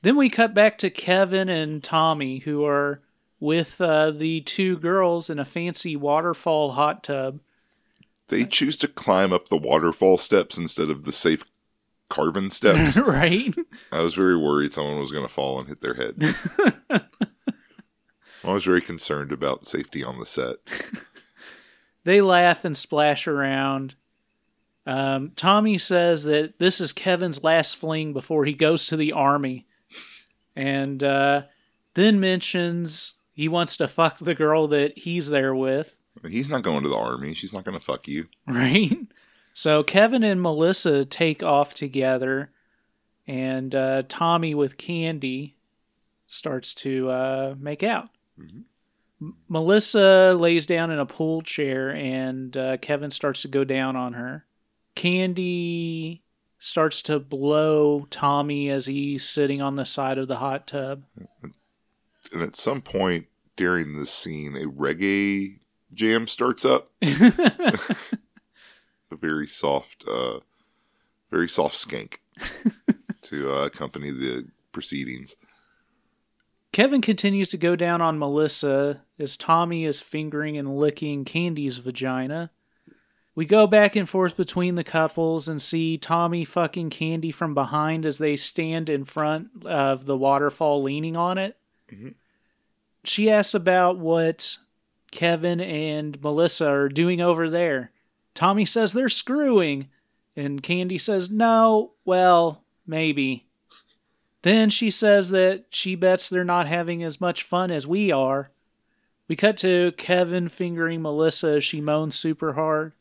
Then 0.00 0.16
we 0.16 0.30
cut 0.30 0.54
back 0.54 0.78
to 0.78 0.88
Kevin 0.88 1.50
and 1.50 1.84
Tommy, 1.84 2.38
who 2.38 2.64
are 2.64 3.02
with 3.38 3.78
uh, 3.82 4.10
the 4.12 4.40
two 4.40 4.78
girls 4.78 5.28
in 5.28 5.38
a 5.38 5.44
fancy 5.44 5.94
waterfall 5.94 6.72
hot 6.72 7.04
tub. 7.04 7.40
They 8.28 8.44
choose 8.44 8.76
to 8.78 8.88
climb 8.88 9.32
up 9.32 9.48
the 9.48 9.56
waterfall 9.56 10.18
steps 10.18 10.56
instead 10.56 10.88
of 10.88 11.04
the 11.04 11.12
safe 11.12 11.44
carven 12.08 12.50
steps. 12.50 12.96
right? 13.06 13.54
I 13.90 14.00
was 14.00 14.14
very 14.14 14.36
worried 14.36 14.72
someone 14.72 14.98
was 14.98 15.12
going 15.12 15.26
to 15.26 15.32
fall 15.32 15.58
and 15.58 15.68
hit 15.68 15.80
their 15.80 15.94
head. 15.94 16.16
I 18.44 18.52
was 18.52 18.64
very 18.64 18.80
concerned 18.80 19.32
about 19.32 19.66
safety 19.66 20.02
on 20.02 20.18
the 20.18 20.26
set. 20.26 20.56
They 22.04 22.20
laugh 22.20 22.64
and 22.64 22.76
splash 22.76 23.26
around. 23.26 23.94
Um, 24.86 25.32
Tommy 25.36 25.78
says 25.78 26.24
that 26.24 26.58
this 26.58 26.80
is 26.80 26.92
Kevin's 26.92 27.44
last 27.44 27.76
fling 27.76 28.12
before 28.12 28.44
he 28.44 28.54
goes 28.54 28.86
to 28.86 28.96
the 28.96 29.12
army. 29.12 29.66
And 30.56 31.02
uh, 31.02 31.42
then 31.94 32.18
mentions 32.18 33.14
he 33.32 33.48
wants 33.48 33.76
to 33.76 33.88
fuck 33.88 34.18
the 34.18 34.34
girl 34.34 34.66
that 34.68 34.98
he's 34.98 35.28
there 35.28 35.54
with. 35.54 36.00
He's 36.28 36.48
not 36.48 36.62
going 36.62 36.82
to 36.82 36.88
the 36.88 36.96
army. 36.96 37.34
She's 37.34 37.52
not 37.52 37.64
going 37.64 37.78
to 37.78 37.84
fuck 37.84 38.06
you. 38.08 38.28
right? 38.46 38.96
So 39.54 39.82
Kevin 39.82 40.22
and 40.22 40.40
Melissa 40.40 41.04
take 41.04 41.42
off 41.42 41.74
together, 41.74 42.50
and 43.26 43.74
uh, 43.74 44.02
Tommy 44.08 44.54
with 44.54 44.78
Candy 44.78 45.56
starts 46.26 46.74
to 46.76 47.10
uh, 47.10 47.54
make 47.58 47.82
out. 47.82 48.08
M- 48.38 49.36
Melissa 49.48 50.34
lays 50.38 50.64
down 50.66 50.90
in 50.90 50.98
a 50.98 51.04
pool 51.06 51.42
chair, 51.42 51.90
and 51.90 52.56
uh, 52.56 52.76
Kevin 52.78 53.10
starts 53.10 53.42
to 53.42 53.48
go 53.48 53.62
down 53.64 53.94
on 53.94 54.14
her. 54.14 54.46
Candy 54.94 56.22
starts 56.58 57.02
to 57.02 57.18
blow 57.18 58.06
Tommy 58.10 58.70
as 58.70 58.86
he's 58.86 59.28
sitting 59.28 59.60
on 59.60 59.74
the 59.76 59.84
side 59.84 60.16
of 60.16 60.28
the 60.28 60.36
hot 60.36 60.66
tub. 60.66 61.02
And 62.32 62.42
at 62.42 62.56
some 62.56 62.80
point 62.80 63.26
during 63.56 63.92
this 63.92 64.10
scene, 64.10 64.56
a 64.56 64.66
reggae 64.66 65.58
jam 65.94 66.26
starts 66.26 66.64
up. 66.64 66.90
a 67.02 67.78
very 69.10 69.46
soft, 69.46 70.04
uh, 70.08 70.40
very 71.30 71.48
soft 71.48 71.76
skank 71.76 72.16
to 73.22 73.52
uh, 73.52 73.66
accompany 73.66 74.10
the 74.10 74.48
proceedings. 74.72 75.36
Kevin 76.72 77.02
continues 77.02 77.50
to 77.50 77.58
go 77.58 77.76
down 77.76 78.00
on 78.00 78.18
Melissa 78.18 79.02
as 79.18 79.36
Tommy 79.36 79.84
is 79.84 80.00
fingering 80.00 80.56
and 80.56 80.76
licking 80.76 81.24
Candy's 81.24 81.78
vagina. 81.78 82.50
We 83.34 83.44
go 83.46 83.66
back 83.66 83.96
and 83.96 84.08
forth 84.08 84.36
between 84.36 84.74
the 84.74 84.84
couples 84.84 85.48
and 85.48 85.60
see 85.60 85.96
Tommy 85.96 86.44
fucking 86.44 86.90
Candy 86.90 87.30
from 87.30 87.54
behind 87.54 88.04
as 88.04 88.18
they 88.18 88.36
stand 88.36 88.90
in 88.90 89.04
front 89.04 89.48
of 89.64 90.06
the 90.06 90.16
waterfall 90.16 90.82
leaning 90.82 91.16
on 91.16 91.38
it. 91.38 91.56
She 93.04 93.30
asks 93.30 93.54
about 93.54 93.98
what 93.98 94.58
Kevin 95.12 95.60
and 95.60 96.20
Melissa 96.20 96.68
are 96.68 96.88
doing 96.88 97.20
over 97.20 97.48
there. 97.48 97.92
Tommy 98.34 98.64
says 98.64 98.92
they're 98.92 99.08
screwing, 99.08 99.88
and 100.34 100.62
Candy 100.62 100.98
says, 100.98 101.30
no, 101.30 101.92
well, 102.04 102.64
maybe. 102.86 103.46
Then 104.40 104.70
she 104.70 104.90
says 104.90 105.30
that 105.30 105.66
she 105.70 105.94
bets 105.94 106.28
they're 106.28 106.42
not 106.42 106.66
having 106.66 107.04
as 107.04 107.20
much 107.20 107.44
fun 107.44 107.70
as 107.70 107.86
we 107.86 108.10
are. 108.10 108.50
We 109.28 109.36
cut 109.36 109.56
to 109.58 109.92
Kevin 109.96 110.48
fingering 110.48 111.02
Melissa 111.02 111.56
as 111.58 111.64
she 111.64 111.80
moans 111.80 112.18
super 112.18 112.54
hard. 112.54 112.92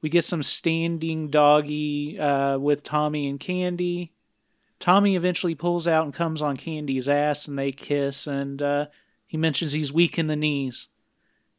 We 0.00 0.08
get 0.08 0.24
some 0.24 0.42
standing 0.42 1.28
doggy 1.28 2.18
uh, 2.18 2.58
with 2.58 2.82
Tommy 2.82 3.28
and 3.28 3.40
Candy. 3.40 4.12
Tommy 4.78 5.16
eventually 5.16 5.54
pulls 5.54 5.88
out 5.88 6.04
and 6.04 6.14
comes 6.14 6.42
on 6.42 6.56
Candy's 6.56 7.08
ass, 7.08 7.48
and 7.48 7.58
they 7.58 7.72
kiss, 7.72 8.26
and 8.26 8.60
uh, 8.62 8.86
he 9.26 9.36
mentions 9.36 9.72
he's 9.72 9.92
weak 9.92 10.18
in 10.18 10.26
the 10.28 10.36
knees. 10.36 10.88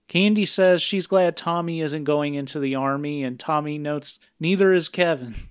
Candy 0.08 0.46
says 0.46 0.82
she's 0.82 1.08
glad 1.08 1.36
Tommy 1.36 1.82
isn't 1.82 2.04
going 2.04 2.36
into 2.36 2.60
the 2.60 2.76
army, 2.76 3.24
and 3.24 3.40
Tommy 3.40 3.78
notes 3.78 4.20
neither 4.40 4.74
is 4.74 4.90
Kevin. 4.90 5.36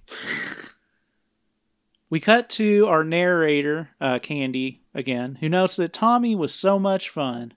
We 2.14 2.20
cut 2.20 2.48
to 2.50 2.86
our 2.86 3.02
narrator, 3.02 3.90
uh, 4.00 4.20
Candy, 4.20 4.82
again, 4.94 5.38
who 5.40 5.48
notes 5.48 5.74
that 5.74 5.92
Tommy 5.92 6.36
was 6.36 6.54
so 6.54 6.78
much 6.78 7.08
fun. 7.08 7.54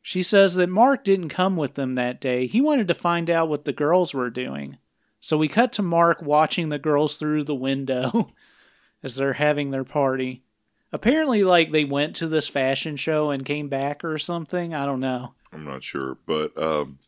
She 0.00 0.22
says 0.22 0.54
that 0.54 0.68
Mark 0.68 1.02
didn't 1.02 1.30
come 1.30 1.56
with 1.56 1.74
them 1.74 1.94
that 1.94 2.20
day. 2.20 2.46
He 2.46 2.60
wanted 2.60 2.86
to 2.86 2.94
find 2.94 3.28
out 3.28 3.48
what 3.48 3.64
the 3.64 3.72
girls 3.72 4.14
were 4.14 4.30
doing. 4.30 4.78
So 5.18 5.36
we 5.36 5.48
cut 5.48 5.72
to 5.72 5.82
Mark 5.82 6.22
watching 6.22 6.68
the 6.68 6.78
girls 6.78 7.16
through 7.16 7.42
the 7.42 7.56
window 7.56 8.30
as 9.02 9.16
they're 9.16 9.32
having 9.32 9.72
their 9.72 9.82
party. 9.82 10.44
Apparently, 10.92 11.42
like, 11.42 11.72
they 11.72 11.84
went 11.84 12.14
to 12.16 12.28
this 12.28 12.46
fashion 12.46 12.96
show 12.96 13.30
and 13.30 13.44
came 13.44 13.68
back 13.68 14.04
or 14.04 14.16
something. 14.16 14.72
I 14.72 14.86
don't 14.86 15.00
know. 15.00 15.34
I'm 15.52 15.64
not 15.64 15.82
sure, 15.82 16.18
but 16.26 16.56
um, 16.56 16.98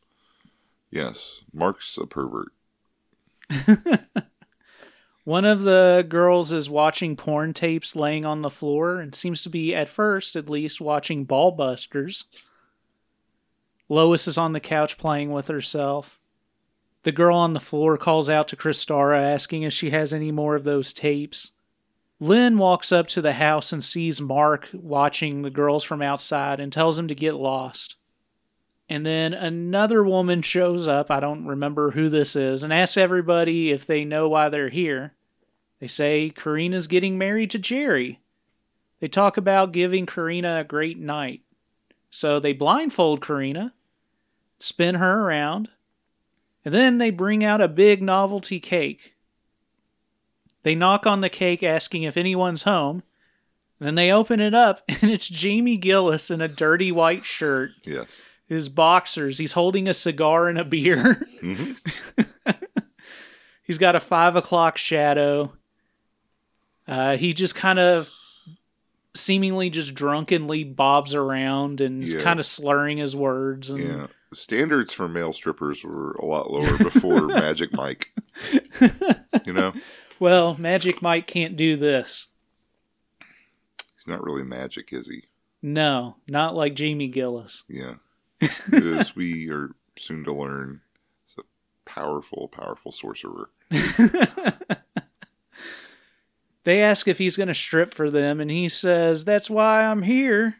yes, 0.91 1.43
Mark's 1.53 1.97
a 1.97 2.07
pervert. 2.07 2.53
One 5.25 5.47
of 5.47 5.63
the 5.63 6.05
girls 6.07 6.53
is 6.53 6.69
watching 6.69 7.17
porn 7.17 7.55
tapes 7.55 7.97
laying 7.97 8.27
on 8.27 8.43
the 8.43 8.51
floor 8.51 9.01
and 9.01 9.15
seems 9.15 9.43
to 9.43 9.49
be, 9.49 9.75
at 9.75 9.89
first 9.89 10.37
at 10.37 10.51
least, 10.51 10.83
watching 10.83 11.25
Ball 11.25 11.51
Busters. 11.51 12.25
Lois 13.89 14.29
is 14.29 14.37
on 14.37 14.53
the 14.53 14.61
couch 14.61 14.99
playing 14.99 15.31
with 15.31 15.49
herself. 15.49 16.21
The 17.05 17.13
girl 17.13 17.37
on 17.37 17.55
the 17.55 17.61
floor 17.61 17.97
calls 17.97 18.29
out 18.29 18.49
to 18.49 18.57
Christara 18.57 19.21
asking 19.21 19.63
if 19.63 19.73
she 19.73 19.91
has 19.91 20.13
any 20.13 20.31
more 20.31 20.55
of 20.55 20.65
those 20.65 20.93
tapes. 20.93 21.53
Lynn 22.21 22.59
walks 22.59 22.93
up 22.93 23.07
to 23.09 23.21
the 23.21 23.35
house 23.35 23.73
and 23.73 23.83
sees 23.83 24.21
Mark 24.21 24.69
watching 24.73 25.43
the 25.43 25.51
girls 25.51 25.85
from 25.85 26.01
outside 26.01 26.61
and 26.61 26.73
tells 26.73 26.99
him 26.99 27.09
to 27.09 27.15
get 27.15 27.35
lost. 27.35 27.97
And 28.89 29.05
then 29.07 29.33
another 29.33 30.05
woman 30.05 30.43
shows 30.43 30.87
up, 30.87 31.11
I 31.11 31.21
don't 31.21 31.47
remember 31.47 31.93
who 31.93 32.09
this 32.09 32.37
is, 32.37 32.63
and 32.63 32.73
asks 32.73 32.97
everybody 32.97 33.71
if 33.71 33.87
they 33.87 34.05
know 34.05 34.29
why 34.29 34.49
they're 34.49 34.69
here. 34.69 35.15
They 35.81 35.87
say 35.87 36.31
Karina's 36.31 36.87
getting 36.87 37.17
married 37.17 37.51
to 37.53 37.59
Jerry. 37.59 38.21
They 39.01 39.09
talk 39.09 39.37
about 39.37 39.73
giving 39.73 40.07
Karina 40.07 40.61
a 40.61 40.65
great 40.65 40.99
night. 40.99 41.43
So 42.11 42.39
they 42.39 42.53
blindfold 42.53 43.21
Karina, 43.21 43.73
spin 44.59 44.97
her 44.97 45.23
around, 45.23 45.71
and 46.65 46.73
then 46.73 46.99
they 46.99 47.11
bring 47.11 47.43
out 47.45 47.61
a 47.61 47.69
big 47.69 48.03
novelty 48.03 48.61
cake. 48.61 49.15
They 50.63 50.75
knock 50.75 51.07
on 51.07 51.21
the 51.21 51.29
cake 51.29 51.63
asking 51.63 52.05
if 52.05 52.17
anyone's 52.17 52.63
home. 52.63 53.03
And 53.79 53.89
then 53.89 53.95
they 53.97 54.11
open 54.11 54.41
it 54.41 54.55
up, 54.55 54.83
and 54.89 55.11
it's 55.11 55.29
Jamie 55.29 55.77
Gillis 55.77 56.31
in 56.31 56.41
a 56.41 56.49
dirty 56.49 56.93
white 56.93 57.25
shirt 57.25 57.73
Yes. 57.85 58.25
His 58.47 58.69
boxers. 58.69 59.39
He's 59.39 59.53
holding 59.53 59.89
a 59.89 59.95
cigar 59.95 60.49
and 60.49 60.59
a 60.59 60.65
beer. 60.65 61.27
He's 63.63 63.79
got 63.79 63.97
a 63.97 64.01
five 64.01 64.37
o'clock 64.37 64.77
shadow. 64.77 65.55
Uh, 66.87 67.17
he 67.17 67.33
just 67.33 67.55
kind 67.55 67.79
of 67.79 68.11
seemingly 69.15 69.71
just 69.71 69.95
drunkenly 69.95 70.65
bobs 70.65 71.15
around 71.15 71.81
and 71.81 72.03
is 72.03 72.13
Yeah. 72.15 72.23
kind 72.23 72.39
of 72.39 72.45
slurring 72.45 72.99
his 72.99 73.17
words. 73.17 73.71
And 73.71 73.79
Yeah. 73.81 74.07
Standards 74.35 74.93
for 74.93 75.09
male 75.09 75.33
strippers 75.33 75.83
were 75.85 76.13
a 76.15 76.25
lot 76.27 76.51
lower 76.51 76.77
before 76.79 77.27
Magic 77.29 77.73
Mike. 77.73 78.13
You 79.47 79.53
know? 79.53 79.73
well, 80.19 80.57
Magic 80.59 81.01
Mike 81.01 81.27
can't 81.29 81.57
do 81.57 81.77
this. 81.77 82.27
He's 83.95 84.07
not 84.09 84.23
really 84.25 84.43
magic, 84.43 84.93
is 84.93 85.09
he? 85.09 85.23
No, 85.63 86.17
not 86.29 86.55
like 86.57 86.75
Jamie 86.75 87.09
Gillis. 87.09 87.63
Yeah. 87.69 87.95
As 88.73 89.15
we 89.17 89.51
are 89.51 89.71
soon 89.97 90.25
to 90.25 90.33
learn, 90.33 90.81
he's 91.25 91.37
a 91.39 91.43
powerful, 91.85 92.49
powerful 92.49 92.93
sorcerer. 92.93 93.51
They 96.65 96.83
ask 96.83 97.07
if 97.07 97.19
he's 97.19 97.37
going 97.37 97.49
to 97.49 97.55
strip 97.55 97.95
for 97.95 98.11
them, 98.11 98.41
and 98.41 98.51
he 98.51 98.69
says, 98.69 99.25
That's 99.25 99.51
why 99.51 99.85
I'm 99.85 100.03
here. 100.03 100.57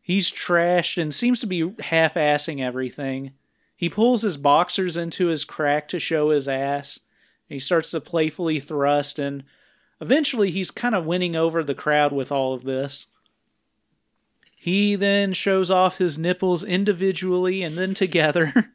He's 0.00 0.30
trashed 0.30 1.00
and 1.00 1.12
seems 1.12 1.40
to 1.40 1.46
be 1.46 1.74
half 1.80 2.14
assing 2.14 2.60
everything. 2.60 3.32
He 3.74 3.88
pulls 3.88 4.22
his 4.22 4.36
boxers 4.36 4.96
into 4.96 5.26
his 5.26 5.44
crack 5.44 5.88
to 5.88 5.98
show 5.98 6.30
his 6.30 6.46
ass. 6.46 7.00
He 7.48 7.58
starts 7.58 7.90
to 7.90 8.00
playfully 8.00 8.60
thrust, 8.60 9.18
and 9.18 9.44
eventually 10.00 10.50
he's 10.50 10.70
kind 10.70 10.94
of 10.94 11.06
winning 11.06 11.34
over 11.34 11.64
the 11.64 11.74
crowd 11.74 12.12
with 12.12 12.30
all 12.30 12.54
of 12.54 12.64
this. 12.64 13.06
He 14.66 14.96
then 14.96 15.32
shows 15.32 15.70
off 15.70 15.98
his 15.98 16.18
nipples 16.18 16.64
individually 16.64 17.62
and 17.62 17.78
then 17.78 17.94
together. 17.94 18.72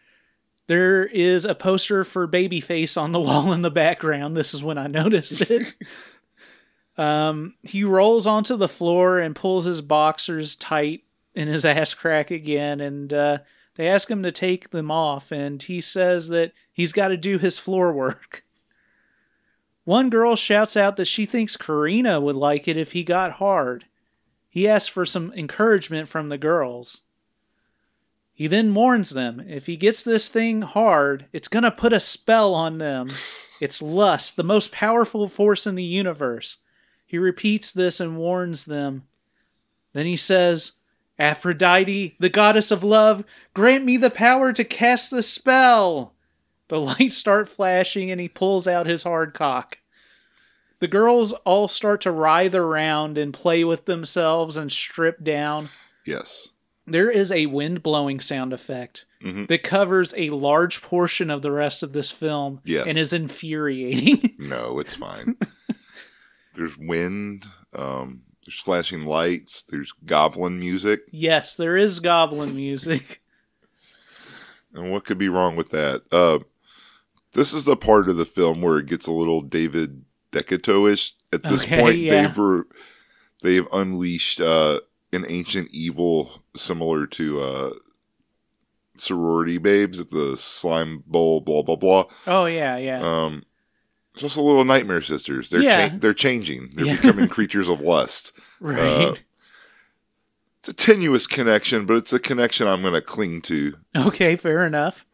there 0.68 1.04
is 1.04 1.44
a 1.44 1.54
poster 1.54 2.02
for 2.02 2.26
Babyface 2.26 2.98
on 2.98 3.12
the 3.12 3.20
wall 3.20 3.52
in 3.52 3.60
the 3.60 3.70
background. 3.70 4.38
This 4.38 4.54
is 4.54 4.64
when 4.64 4.78
I 4.78 4.86
noticed 4.86 5.42
it. 5.42 5.74
Um, 6.96 7.56
he 7.64 7.82
rolls 7.82 8.24
onto 8.24 8.56
the 8.56 8.68
floor 8.68 9.18
and 9.18 9.34
pulls 9.34 9.64
his 9.64 9.80
boxers 9.80 10.54
tight 10.54 11.02
in 11.34 11.48
his 11.48 11.64
ass 11.64 11.92
crack 11.92 12.30
again, 12.30 12.80
and 12.80 13.12
uh, 13.12 13.38
they 13.74 13.88
ask 13.88 14.08
him 14.08 14.22
to 14.22 14.30
take 14.30 14.70
them 14.70 14.92
off, 14.92 15.32
and 15.32 15.60
he 15.60 15.80
says 15.80 16.28
that 16.28 16.52
he's 16.72 16.92
got 16.92 17.08
to 17.08 17.16
do 17.16 17.36
his 17.36 17.58
floor 17.58 17.92
work. 17.92 18.44
One 19.82 20.08
girl 20.08 20.36
shouts 20.36 20.76
out 20.76 20.94
that 20.94 21.06
she 21.06 21.26
thinks 21.26 21.56
Karina 21.56 22.20
would 22.20 22.36
like 22.36 22.68
it 22.68 22.76
if 22.76 22.92
he 22.92 23.02
got 23.02 23.32
hard. 23.32 23.86
He 24.54 24.68
asks 24.68 24.88
for 24.88 25.04
some 25.04 25.32
encouragement 25.32 26.08
from 26.08 26.28
the 26.28 26.38
girls. 26.38 27.00
He 28.32 28.46
then 28.46 28.72
warns 28.72 29.10
them 29.10 29.40
if 29.48 29.66
he 29.66 29.76
gets 29.76 30.04
this 30.04 30.28
thing 30.28 30.62
hard, 30.62 31.26
it's 31.32 31.48
gonna 31.48 31.72
put 31.72 31.92
a 31.92 31.98
spell 31.98 32.54
on 32.54 32.78
them. 32.78 33.10
It's 33.60 33.82
lust, 33.82 34.36
the 34.36 34.44
most 34.44 34.70
powerful 34.70 35.26
force 35.26 35.66
in 35.66 35.74
the 35.74 35.82
universe. 35.82 36.58
He 37.04 37.18
repeats 37.18 37.72
this 37.72 37.98
and 37.98 38.16
warns 38.16 38.66
them. 38.66 39.08
Then 39.92 40.06
he 40.06 40.16
says, 40.16 40.74
Aphrodite, 41.18 42.14
the 42.20 42.28
goddess 42.28 42.70
of 42.70 42.84
love, 42.84 43.24
grant 43.54 43.84
me 43.84 43.96
the 43.96 44.08
power 44.08 44.52
to 44.52 44.62
cast 44.62 45.10
the 45.10 45.24
spell. 45.24 46.14
The 46.68 46.78
lights 46.78 47.16
start 47.16 47.48
flashing 47.48 48.08
and 48.08 48.20
he 48.20 48.28
pulls 48.28 48.68
out 48.68 48.86
his 48.86 49.02
hard 49.02 49.34
cock. 49.34 49.78
The 50.80 50.88
girls 50.88 51.32
all 51.44 51.68
start 51.68 52.00
to 52.02 52.10
writhe 52.10 52.54
around 52.54 53.16
and 53.16 53.32
play 53.32 53.64
with 53.64 53.84
themselves 53.86 54.56
and 54.56 54.70
strip 54.70 55.22
down. 55.24 55.70
Yes. 56.04 56.48
There 56.86 57.10
is 57.10 57.32
a 57.32 57.46
wind 57.46 57.82
blowing 57.82 58.20
sound 58.20 58.52
effect. 58.52 59.06
that 59.22 59.62
covers 59.62 60.12
a 60.18 60.28
large 60.28 60.82
portion 60.82 61.30
of 61.30 61.40
the 61.40 61.50
rest 61.50 61.82
of 61.82 61.94
this 61.94 62.10
film 62.10 62.60
Yes. 62.64 62.86
and 62.86 62.98
is 62.98 63.14
infuriating. 63.14 64.34
No, 64.38 64.78
it's 64.78 64.94
fine. 64.94 65.36
there's 66.54 66.76
wind. 66.76 67.46
Um, 67.72 68.24
there's 68.44 68.60
flashing 68.60 69.06
lights. 69.06 69.62
There's 69.62 69.92
goblin 70.04 70.58
music. 70.58 71.00
yes, 71.10 71.56
there 71.56 71.78
is 71.78 72.00
goblin 72.00 72.54
music. 72.54 73.22
And 74.74 74.90
what 74.90 75.04
could 75.04 75.18
be 75.18 75.28
wrong 75.28 75.54
with 75.54 75.70
that? 75.70 76.02
Uh, 76.10 76.40
this 77.32 77.52
is 77.54 77.64
the 77.64 77.76
part 77.76 78.08
of 78.08 78.16
the 78.16 78.24
film 78.26 78.60
where 78.60 78.78
it 78.78 78.86
gets 78.86 79.06
a 79.06 79.12
little 79.12 79.40
David 79.40 80.03
Decatoish. 80.34 81.12
At 81.32 81.42
this 81.44 81.64
Okay, 81.64 81.80
point, 81.80 81.98
yeah. 81.98 82.26
they've 82.26 82.38
re- 82.38 82.62
they've 83.42 83.66
unleashed 83.72 84.40
uh, 84.40 84.80
an 85.12 85.24
ancient 85.28 85.68
evil 85.72 86.42
similar 86.56 87.06
to 87.08 87.40
uh, 87.40 87.70
sorority 88.96 89.58
babes 89.58 89.98
at 90.00 90.10
the 90.10 90.36
slime 90.36 91.02
bowl. 91.06 91.40
Blah 91.40 91.62
blah 91.62 91.76
blah. 91.76 92.04
Oh 92.26 92.46
yeah, 92.46 92.76
yeah. 92.76 93.00
Um, 93.02 93.44
it's 94.14 94.22
also 94.22 94.42
little 94.42 94.64
nightmare 94.64 95.02
sisters. 95.02 95.50
They're 95.50 95.62
Yeah. 95.62 95.88
cha- 95.88 95.96
they're 95.98 96.14
changing. 96.14 96.70
They're 96.74 96.86
Yeah. 96.86 96.96
becoming 96.96 97.28
creatures 97.36 97.68
of 97.68 97.80
lust. 97.80 98.32
right. 98.60 98.78
uh, 98.78 99.14
It's 100.60 100.68
a 100.68 100.72
tenuous 100.72 101.26
connection, 101.26 101.84
but 101.84 101.94
it's 101.96 102.12
a 102.12 102.18
connection 102.20 102.66
I'm 102.68 102.80
going 102.82 102.94
to 102.94 103.00
cling 103.02 103.42
to. 103.42 103.74
Okay, 103.96 104.36
fair 104.36 104.64
enough. 104.64 105.04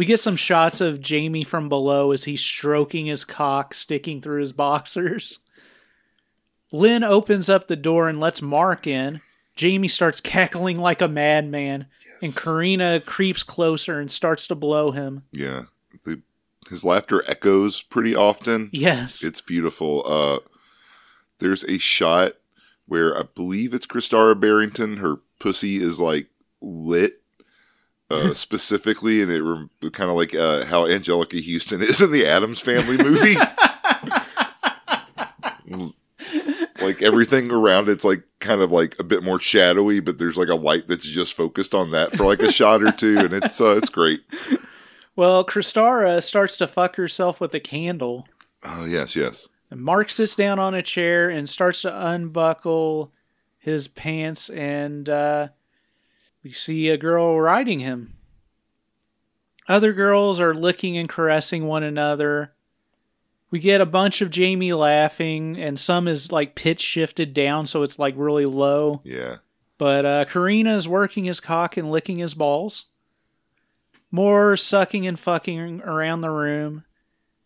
We 0.00 0.06
get 0.06 0.18
some 0.18 0.36
shots 0.36 0.80
of 0.80 1.02
Jamie 1.02 1.44
from 1.44 1.68
below 1.68 2.10
as 2.10 2.24
he's 2.24 2.40
stroking 2.40 3.04
his 3.04 3.26
cock 3.26 3.74
sticking 3.74 4.22
through 4.22 4.40
his 4.40 4.52
boxers. 4.54 5.40
Lynn 6.72 7.04
opens 7.04 7.50
up 7.50 7.68
the 7.68 7.76
door 7.76 8.08
and 8.08 8.18
lets 8.18 8.40
Mark 8.40 8.86
in. 8.86 9.20
Jamie 9.56 9.88
starts 9.88 10.22
cackling 10.22 10.78
like 10.78 11.02
a 11.02 11.06
madman, 11.06 11.84
and 12.22 12.34
Karina 12.34 13.00
creeps 13.00 13.42
closer 13.42 14.00
and 14.00 14.10
starts 14.10 14.46
to 14.46 14.54
blow 14.54 14.90
him. 14.90 15.24
Yeah, 15.32 15.64
the, 16.04 16.22
his 16.70 16.82
laughter 16.82 17.22
echoes 17.28 17.82
pretty 17.82 18.16
often. 18.16 18.70
Yes. 18.72 19.22
It's 19.22 19.42
beautiful. 19.42 20.02
Uh, 20.06 20.38
there's 21.40 21.62
a 21.64 21.76
shot 21.76 22.36
where 22.86 23.14
I 23.14 23.24
believe 23.34 23.74
it's 23.74 23.86
Christara 23.86 24.40
Barrington. 24.40 24.96
Her 24.96 25.16
pussy 25.38 25.76
is 25.76 26.00
like 26.00 26.28
lit 26.62 27.19
uh, 28.10 28.34
specifically, 28.34 29.22
and 29.22 29.30
it 29.30 29.42
rem- 29.42 29.70
kind 29.92 30.10
of 30.10 30.16
like 30.16 30.34
uh, 30.34 30.64
how 30.66 30.86
Anjelica 30.86 31.42
Huston 31.42 31.82
is 31.82 32.00
in 32.00 32.10
the 32.10 32.26
Addams 32.26 32.60
Family 32.60 32.96
movie. 32.96 33.36
like 36.80 37.02
everything 37.02 37.50
around 37.50 37.88
it's 37.88 38.04
like 38.04 38.22
kind 38.40 38.60
of 38.60 38.72
like 38.72 38.98
a 38.98 39.04
bit 39.04 39.22
more 39.22 39.38
shadowy, 39.38 40.00
but 40.00 40.18
there's 40.18 40.36
like 40.36 40.48
a 40.48 40.54
light 40.54 40.86
that's 40.86 41.06
just 41.06 41.34
focused 41.34 41.74
on 41.74 41.90
that 41.90 42.16
for 42.16 42.24
like 42.24 42.40
a 42.40 42.50
shot 42.50 42.82
or 42.82 42.92
two, 42.92 43.18
and 43.18 43.32
it's 43.32 43.60
uh, 43.60 43.76
it's 43.76 43.90
great. 43.90 44.22
Well, 45.16 45.44
Christara 45.44 46.22
starts 46.22 46.56
to 46.58 46.66
fuck 46.66 46.96
herself 46.96 47.40
with 47.40 47.54
a 47.54 47.60
candle. 47.60 48.26
Oh 48.62 48.84
yes, 48.84 49.14
yes. 49.14 49.48
And 49.70 49.80
Mark 49.80 50.10
sits 50.10 50.34
down 50.34 50.58
on 50.58 50.74
a 50.74 50.82
chair 50.82 51.28
and 51.28 51.48
starts 51.48 51.82
to 51.82 52.08
unbuckle 52.08 53.12
his 53.58 53.86
pants, 53.86 54.48
and 54.48 55.08
uh, 55.08 55.48
we 56.42 56.52
see 56.52 56.88
a 56.88 56.96
girl 56.96 57.40
riding 57.40 57.80
him. 57.80 58.14
Other 59.68 59.92
girls 59.92 60.40
are 60.40 60.54
licking 60.54 60.96
and 60.96 61.08
caressing 61.08 61.66
one 61.66 61.82
another. 61.82 62.54
We 63.50 63.58
get 63.58 63.80
a 63.80 63.86
bunch 63.86 64.20
of 64.20 64.30
Jamie 64.30 64.72
laughing, 64.72 65.56
and 65.56 65.78
some 65.78 66.08
is 66.08 66.32
like 66.32 66.54
pitch 66.54 66.80
shifted 66.80 67.34
down, 67.34 67.66
so 67.66 67.82
it's 67.82 67.98
like 67.98 68.14
really 68.16 68.46
low. 68.46 69.00
Yeah. 69.04 69.36
But 69.78 70.04
uh, 70.04 70.24
Karina 70.26 70.74
is 70.76 70.88
working 70.88 71.24
his 71.24 71.40
cock 71.40 71.76
and 71.76 71.90
licking 71.90 72.18
his 72.18 72.34
balls. 72.34 72.86
More 74.10 74.56
sucking 74.56 75.06
and 75.06 75.18
fucking 75.18 75.82
around 75.82 76.20
the 76.20 76.30
room. 76.30 76.84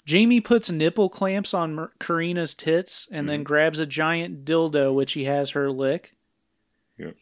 Jamie 0.06 0.40
puts 0.40 0.70
nipple 0.70 1.08
clamps 1.08 1.54
on 1.54 1.88
Karina's 1.98 2.54
tits 2.54 3.08
and 3.10 3.28
then 3.28 3.42
grabs 3.42 3.78
a 3.78 3.86
giant 3.86 4.44
dildo, 4.44 4.94
which 4.94 5.12
he 5.12 5.24
has 5.24 5.50
her 5.50 5.70
lick. 5.70 6.16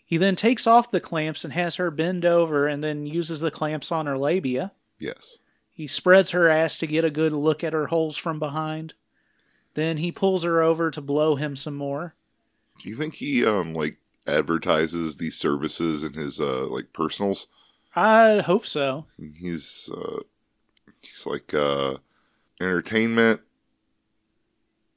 He 0.04 0.16
then 0.18 0.36
takes 0.36 0.66
off 0.66 0.90
the 0.90 1.00
clamps 1.00 1.44
and 1.44 1.52
has 1.54 1.76
her 1.76 1.90
bend 1.90 2.24
over 2.24 2.66
and 2.66 2.84
then 2.84 3.06
uses 3.06 3.40
the 3.40 3.50
clamps 3.50 3.90
on 3.90 4.06
her 4.06 4.18
labia. 4.18 4.72
Yes. 4.98 5.38
He 5.70 5.86
spreads 5.86 6.30
her 6.30 6.48
ass 6.48 6.76
to 6.78 6.86
get 6.86 7.04
a 7.04 7.10
good 7.10 7.32
look 7.32 7.64
at 7.64 7.72
her 7.72 7.86
holes 7.86 8.16
from 8.16 8.38
behind. 8.38 8.94
Then 9.74 9.96
he 9.96 10.12
pulls 10.12 10.42
her 10.42 10.62
over 10.62 10.90
to 10.90 11.00
blow 11.00 11.36
him 11.36 11.56
some 11.56 11.74
more. 11.74 12.14
Do 12.78 12.88
you 12.88 12.96
think 12.96 13.14
he 13.14 13.44
um 13.44 13.72
like 13.74 13.96
advertises 14.26 15.16
these 15.16 15.36
services 15.36 16.04
in 16.04 16.12
his 16.12 16.40
uh 16.40 16.66
like 16.66 16.92
personals? 16.92 17.48
I 17.96 18.40
hope 18.40 18.66
so. 18.66 19.06
He's 19.38 19.90
uh 19.92 20.20
he's 21.00 21.24
like 21.26 21.54
uh 21.54 21.96
entertainment, 22.60 23.40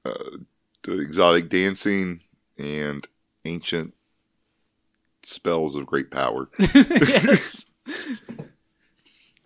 uh 0.04 0.38
exotic 0.88 1.50
dancing 1.50 2.22
and 2.58 3.08
ancient 3.46 3.95
spells 5.28 5.76
of 5.76 5.86
great 5.86 6.12
power. 6.12 6.50
yes. 6.60 7.72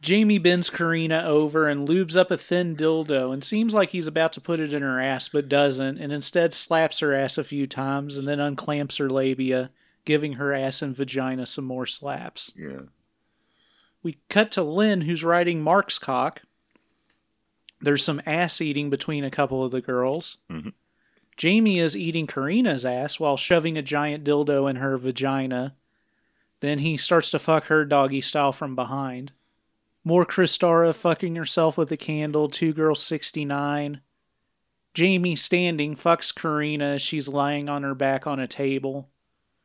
Jamie 0.01 0.37
bends 0.37 0.69
Karina 0.69 1.23
over 1.23 1.67
and 1.67 1.87
lubes 1.87 2.15
up 2.15 2.31
a 2.31 2.37
thin 2.37 2.75
dildo 2.75 3.33
and 3.33 3.43
seems 3.43 3.73
like 3.73 3.89
he's 3.89 4.07
about 4.07 4.31
to 4.33 4.41
put 4.41 4.59
it 4.59 4.73
in 4.73 4.81
her 4.81 5.01
ass 5.01 5.27
but 5.27 5.49
doesn't 5.49 5.97
and 5.97 6.13
instead 6.13 6.53
slaps 6.53 6.99
her 6.99 7.13
ass 7.13 7.37
a 7.37 7.43
few 7.43 7.67
times 7.67 8.15
and 8.15 8.25
then 8.27 8.39
unclamps 8.39 8.97
her 8.97 9.09
labia, 9.09 9.71
giving 10.05 10.33
her 10.33 10.53
ass 10.53 10.81
and 10.81 10.95
vagina 10.95 11.45
some 11.45 11.65
more 11.65 11.85
slaps. 11.85 12.51
yeah. 12.55 12.81
We 14.01 14.19
cut 14.29 14.51
to 14.53 14.63
Lynn 14.63 15.01
who's 15.01 15.25
riding 15.25 15.61
Mark's 15.61 15.99
cock. 15.99 16.43
There's 17.81 18.03
some 18.03 18.21
ass 18.25 18.61
eating 18.61 18.89
between 18.89 19.25
a 19.25 19.31
couple 19.31 19.63
of 19.63 19.71
the 19.71 19.81
girls. 19.81 20.37
Mm-hmm. 20.49 20.69
Jamie 21.39 21.79
is 21.79 21.95
eating 21.95 22.27
Karina's 22.27 22.83
ass 22.85 23.17
while 23.17 23.37
shoving 23.37 23.77
a 23.77 23.81
giant 23.81 24.25
dildo 24.25 24.69
in 24.69 24.75
her 24.75 24.97
vagina. 24.97 25.73
Then 26.59 26.79
he 26.79 26.97
starts 26.97 27.31
to 27.31 27.39
fuck 27.39 27.67
her 27.67 27.85
doggy 27.85 28.19
style 28.19 28.51
from 28.51 28.75
behind. 28.75 29.31
More 30.03 30.25
Christara 30.25 30.93
fucking 30.93 31.37
herself 31.37 31.77
with 31.77 31.93
a 31.93 31.97
candle, 31.97 32.49
two 32.49 32.73
girls 32.73 33.01
69. 33.01 34.01
Jamie 34.93 35.37
standing 35.37 35.95
fucks 35.95 36.35
Karina 36.35 36.95
as 36.95 37.01
she's 37.01 37.29
lying 37.29 37.69
on 37.69 37.83
her 37.83 37.95
back 37.95 38.27
on 38.27 38.41
a 38.41 38.47
table. 38.47 39.07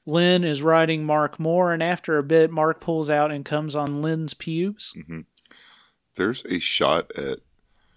Lynn 0.07 0.45
is 0.45 0.63
riding 0.63 1.05
Mark 1.05 1.41
more, 1.41 1.73
and 1.73 1.83
after 1.83 2.19
a 2.19 2.23
bit, 2.23 2.53
Mark 2.53 2.81
pulls 2.81 3.11
out 3.11 3.33
and 3.33 3.45
comes 3.45 3.75
on 3.75 4.01
Lynn's 4.01 4.35
pubes. 4.35 4.93
Mm-hmm. 4.97 5.21
There's 6.15 6.45
a 6.45 6.61
shot 6.61 7.11
at 7.19 7.41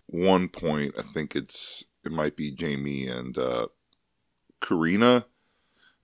one 0.08 0.48
point, 0.48 0.96
I 0.98 1.04
think 1.04 1.36
it's 1.36 1.86
it 2.06 2.12
might 2.12 2.36
be 2.36 2.52
Jamie 2.52 3.08
and 3.08 3.38
uh 3.38 3.68
Karina 4.62 5.26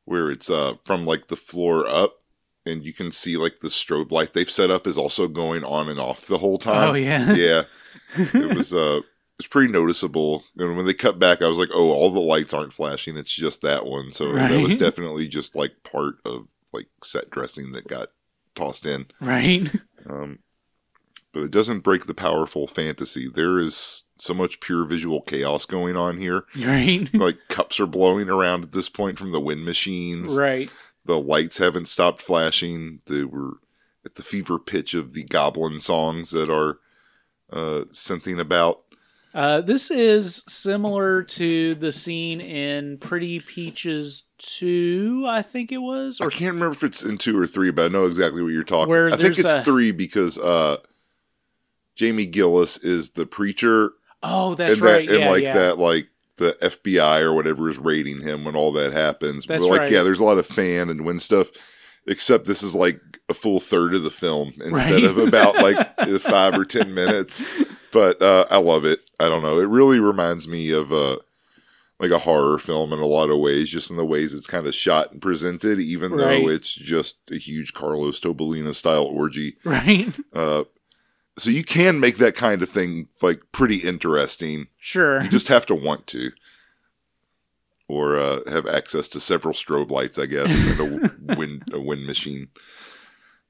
where 0.06 0.30
it's 0.30 0.50
uh 0.50 0.76
from 0.84 1.06
like 1.06 1.28
the 1.28 1.36
floor 1.36 1.88
up 1.88 2.22
and 2.66 2.84
you 2.84 2.94
can 2.94 3.12
see 3.12 3.38
like 3.38 3.60
the 3.60 3.68
strobe 3.68 4.12
light 4.12 4.34
they've 4.34 4.50
set 4.50 4.72
up 4.72 4.88
is 4.88 4.98
also 4.98 5.28
going 5.28 5.64
on 5.64 5.90
and 5.90 6.00
off 6.00 6.26
the 6.26 6.38
whole 6.38 6.58
time. 6.58 6.92
Oh, 6.92 6.94
yeah. 6.94 7.34
yeah. 7.36 7.64
It 8.16 8.56
was 8.56 8.74
uh 8.74 9.02
it's 9.40 9.48
pretty 9.48 9.72
noticeable. 9.72 10.44
And 10.58 10.78
when 10.78 10.86
they 10.86 10.94
cut 10.94 11.20
back 11.20 11.42
I 11.42 11.48
was 11.48 11.58
like, 11.58 11.70
"Oh, 11.74 11.92
all 11.92 12.12
the 12.12 12.20
lights 12.20 12.54
aren't 12.54 12.74
flashing. 12.74 13.18
It's 13.18 13.34
just 13.34 13.62
that 13.62 13.86
one." 13.86 14.14
So 14.14 14.32
that 14.34 14.62
was 14.62 14.76
definitely 14.76 15.28
just 15.28 15.56
like 15.56 15.84
part 15.84 16.16
of 16.26 16.48
like 16.72 16.88
set 17.04 17.30
dressing 17.30 17.72
that 17.72 17.88
got 17.88 18.10
tossed 18.56 18.86
in 18.86 19.08
Right? 19.20 19.70
Um, 20.08 20.40
but 21.32 21.44
it 21.44 21.52
doesn't 21.52 21.80
break 21.80 22.06
the 22.06 22.14
powerful 22.14 22.68
fantasy. 22.68 23.28
There 23.28 23.58
is 23.58 24.03
so 24.18 24.34
much 24.34 24.60
pure 24.60 24.86
visual 24.86 25.22
chaos 25.22 25.66
going 25.66 25.96
on 25.98 26.18
here. 26.18 26.46
right? 26.60 27.08
like 27.14 27.38
cups 27.50 27.80
are 27.80 27.88
blowing 27.88 28.30
around 28.30 28.64
at 28.64 28.72
this 28.72 28.90
point 28.90 29.18
from 29.20 29.32
the 29.32 29.40
wind 29.42 29.66
machines. 29.66 30.38
right. 30.38 30.70
The 31.06 31.20
lights 31.20 31.58
haven't 31.58 31.88
stopped 31.90 32.22
flashing. 32.22 33.02
They 33.08 33.24
were 33.26 33.54
at 34.06 34.16
the 34.16 34.24
fever 34.24 34.58
pitch 34.60 34.94
of 34.94 35.14
the 35.14 35.24
goblin 35.24 35.82
songs 35.82 36.32
that 36.32 36.50
are 36.50 36.80
uh 37.52 37.86
something 37.92 38.40
about. 38.40 38.82
Uh, 39.34 39.60
this 39.62 39.90
is 39.90 40.44
similar 40.48 41.24
to 41.24 41.74
the 41.74 41.92
scene 41.92 42.40
in 42.40 43.00
Pretty 43.00 43.40
Peaches 43.40 44.26
2, 44.38 45.26
I 45.28 45.42
think 45.42 45.72
it 45.72 45.80
was. 45.80 46.22
I 46.22 46.26
Or 46.26 46.30
can't 46.30 46.54
remember 46.54 46.74
if 46.76 46.84
it's 46.84 47.02
in 47.04 47.18
two 47.18 47.36
or 47.40 47.48
three, 47.48 47.72
but 47.72 47.86
I 47.86 47.88
know 47.88 48.06
exactly 48.06 48.44
what 48.44 48.54
you're 48.54 48.64
talking. 48.64 48.92
Where 48.92 49.08
I 49.12 49.16
think 49.18 49.40
it's 49.40 49.50
a- 49.52 49.64
three 49.64 49.92
because 49.92 50.38
uh 50.38 50.78
Jamie 51.96 52.26
Gillis 52.26 52.78
is 52.78 53.12
the 53.12 53.26
preacher 53.26 53.94
Oh, 54.24 54.56
that's 54.56 54.74
and 54.74 54.82
right. 54.82 55.06
that 55.08 55.14
and 55.14 55.24
yeah, 55.24 55.30
like 55.30 55.44
yeah. 55.44 55.54
that 55.54 55.78
like 55.80 56.08
the 56.38 56.58
FBI 56.62 57.22
or 57.22 57.34
whatever 57.34 57.70
is 57.70 57.78
raiding 57.78 58.22
him 58.22 58.44
when 58.46 58.56
all 58.56 58.72
that 58.74 58.94
happens. 58.94 59.46
That's 59.46 59.64
but 59.66 59.70
like 59.72 59.80
right. 59.82 59.92
yeah, 59.92 60.04
there's 60.04 60.20
a 60.20 60.24
lot 60.24 60.38
of 60.40 60.48
fan 60.48 60.90
and 60.90 61.06
wind 61.06 61.22
stuff. 61.22 61.50
Except 62.06 62.46
this 62.46 62.64
is 62.64 62.76
like 62.76 63.00
a 63.30 63.34
full 63.34 63.60
third 63.62 63.94
of 63.94 64.04
the 64.04 64.10
film 64.10 64.52
instead 64.66 64.72
Right. 64.92 65.04
of 65.06 65.18
about 65.18 65.56
like 65.56 65.96
five 66.22 66.54
or 66.58 66.66
ten 66.66 66.94
minutes. 66.94 67.44
But 67.92 68.22
uh, 68.22 68.46
I 68.50 68.58
love 68.58 68.86
it. 68.86 69.00
I 69.20 69.30
don't 69.30 69.44
know. 69.44 69.60
It 69.60 69.70
really 69.70 70.00
reminds 70.00 70.48
me 70.48 70.72
of 70.72 70.92
uh, 70.92 71.18
like 72.00 72.12
a 72.12 72.18
horror 72.18 72.58
film 72.58 72.92
in 72.92 73.00
a 73.00 73.06
lot 73.06 73.30
of 73.30 73.40
ways, 73.40 73.70
just 73.70 73.90
in 73.92 73.96
the 73.98 74.06
ways 74.06 74.34
it's 74.34 74.48
kind 74.48 74.66
of 74.68 74.74
shot 74.76 75.12
and 75.14 75.22
presented, 75.22 75.80
even 75.80 76.12
Right. 76.12 76.44
though 76.44 76.50
it's 76.50 76.74
just 76.74 77.20
a 77.32 77.38
huge 77.38 77.74
Carlos 77.74 78.20
Tobalina 78.20 78.74
style 78.74 79.06
orgy. 79.06 79.56
Right? 79.64 80.12
Uh, 80.34 80.64
so 81.38 81.50
you 81.50 81.64
can 81.64 82.00
make 82.00 82.18
that 82.18 82.36
kind 82.36 82.62
of 82.62 82.70
thing 82.70 83.08
like 83.22 83.42
pretty 83.52 83.78
interesting. 83.78 84.68
Sure. 84.78 85.22
You 85.24 85.30
just 85.30 85.48
have 85.48 85.66
to 85.68 85.76
want 85.76 86.08
to, 86.08 86.32
or 87.88 88.18
uh, 88.18 88.40
have 88.50 88.68
access 88.68 89.08
to 89.10 89.20
several 89.20 89.54
strobe 89.54 89.90
lights, 89.92 90.20
I 90.20 90.26
guess, 90.28 90.52
and 90.52 90.80
a 90.80 91.12
wind 91.36 91.64
a 91.74 91.80
wind 91.80 92.06
machine. 92.06 92.50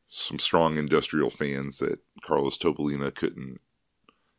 Some 0.05 0.39
strong 0.39 0.77
industrial 0.77 1.31
fans 1.31 1.79
that 1.79 1.99
Carlos 2.21 2.57
Tobalina 2.57 3.13
couldn't. 3.13 3.59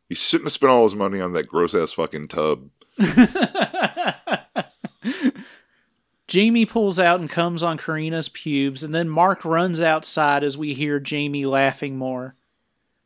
He 0.07 0.15
shouldn't 0.15 0.45
have 0.47 0.53
spent 0.53 0.71
all 0.71 0.85
his 0.85 0.95
money 0.95 1.19
on 1.19 1.33
that 1.33 1.47
gross 1.47 1.75
ass 1.75 1.91
fucking 1.93 2.29
tub. 2.29 2.69
Jamie 6.27 6.65
pulls 6.65 6.97
out 6.97 7.19
and 7.19 7.29
comes 7.29 7.61
on 7.61 7.77
Karina's 7.77 8.29
pubes, 8.29 8.83
and 8.83 8.95
then 8.95 9.09
Mark 9.09 9.45
runs 9.45 9.81
outside 9.81 10.43
as 10.43 10.57
we 10.57 10.73
hear 10.73 10.99
Jamie 10.99 11.45
laughing 11.45 11.97
more. 11.97 12.35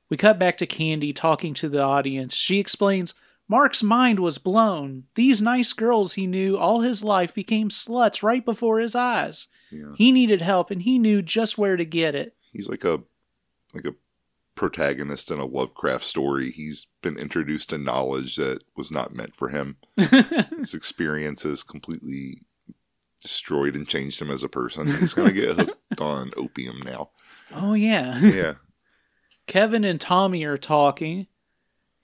We 0.09 0.17
cut 0.17 0.39
back 0.39 0.57
to 0.57 0.65
Candy 0.65 1.13
talking 1.13 1.53
to 1.55 1.69
the 1.69 1.81
audience. 1.81 2.33
She 2.33 2.59
explains 2.59 3.13
Mark's 3.47 3.83
mind 3.83 4.19
was 4.19 4.37
blown. 4.37 5.05
These 5.15 5.41
nice 5.41 5.73
girls 5.73 6.13
he 6.13 6.27
knew 6.27 6.57
all 6.57 6.81
his 6.81 7.03
life 7.03 7.33
became 7.33 7.69
sluts 7.69 8.21
right 8.23 8.43
before 8.43 8.79
his 8.79 8.95
eyes. 8.95 9.47
Yeah. 9.71 9.93
He 9.95 10.11
needed 10.11 10.41
help, 10.41 10.71
and 10.71 10.81
he 10.81 10.97
knew 10.97 11.21
just 11.21 11.57
where 11.57 11.77
to 11.77 11.85
get 11.85 12.15
it. 12.15 12.35
He's 12.51 12.69
like 12.69 12.83
a 12.83 13.01
like 13.73 13.85
a 13.85 13.95
protagonist 14.55 15.31
in 15.31 15.39
a 15.39 15.45
Lovecraft 15.45 16.03
story. 16.03 16.51
He's 16.51 16.87
been 17.01 17.17
introduced 17.17 17.69
to 17.69 17.77
knowledge 17.77 18.35
that 18.35 18.63
was 18.75 18.91
not 18.91 19.15
meant 19.15 19.35
for 19.35 19.49
him. 19.49 19.77
His 19.95 20.73
experiences 20.73 21.63
completely 21.63 22.41
destroyed 23.21 23.75
and 23.75 23.87
changed 23.87 24.21
him 24.21 24.29
as 24.29 24.43
a 24.43 24.49
person. 24.49 24.87
He's 24.87 25.13
gonna 25.13 25.31
get 25.31 25.55
hooked 25.55 25.77
on 26.01 26.31
opium 26.35 26.81
now. 26.83 27.11
Oh, 27.53 27.73
yeah. 27.73 28.19
Yeah. 28.19 28.53
Kevin 29.49 29.83
and 29.83 29.99
Tommy 29.99 30.43
are 30.43 30.59
talking. 30.59 31.25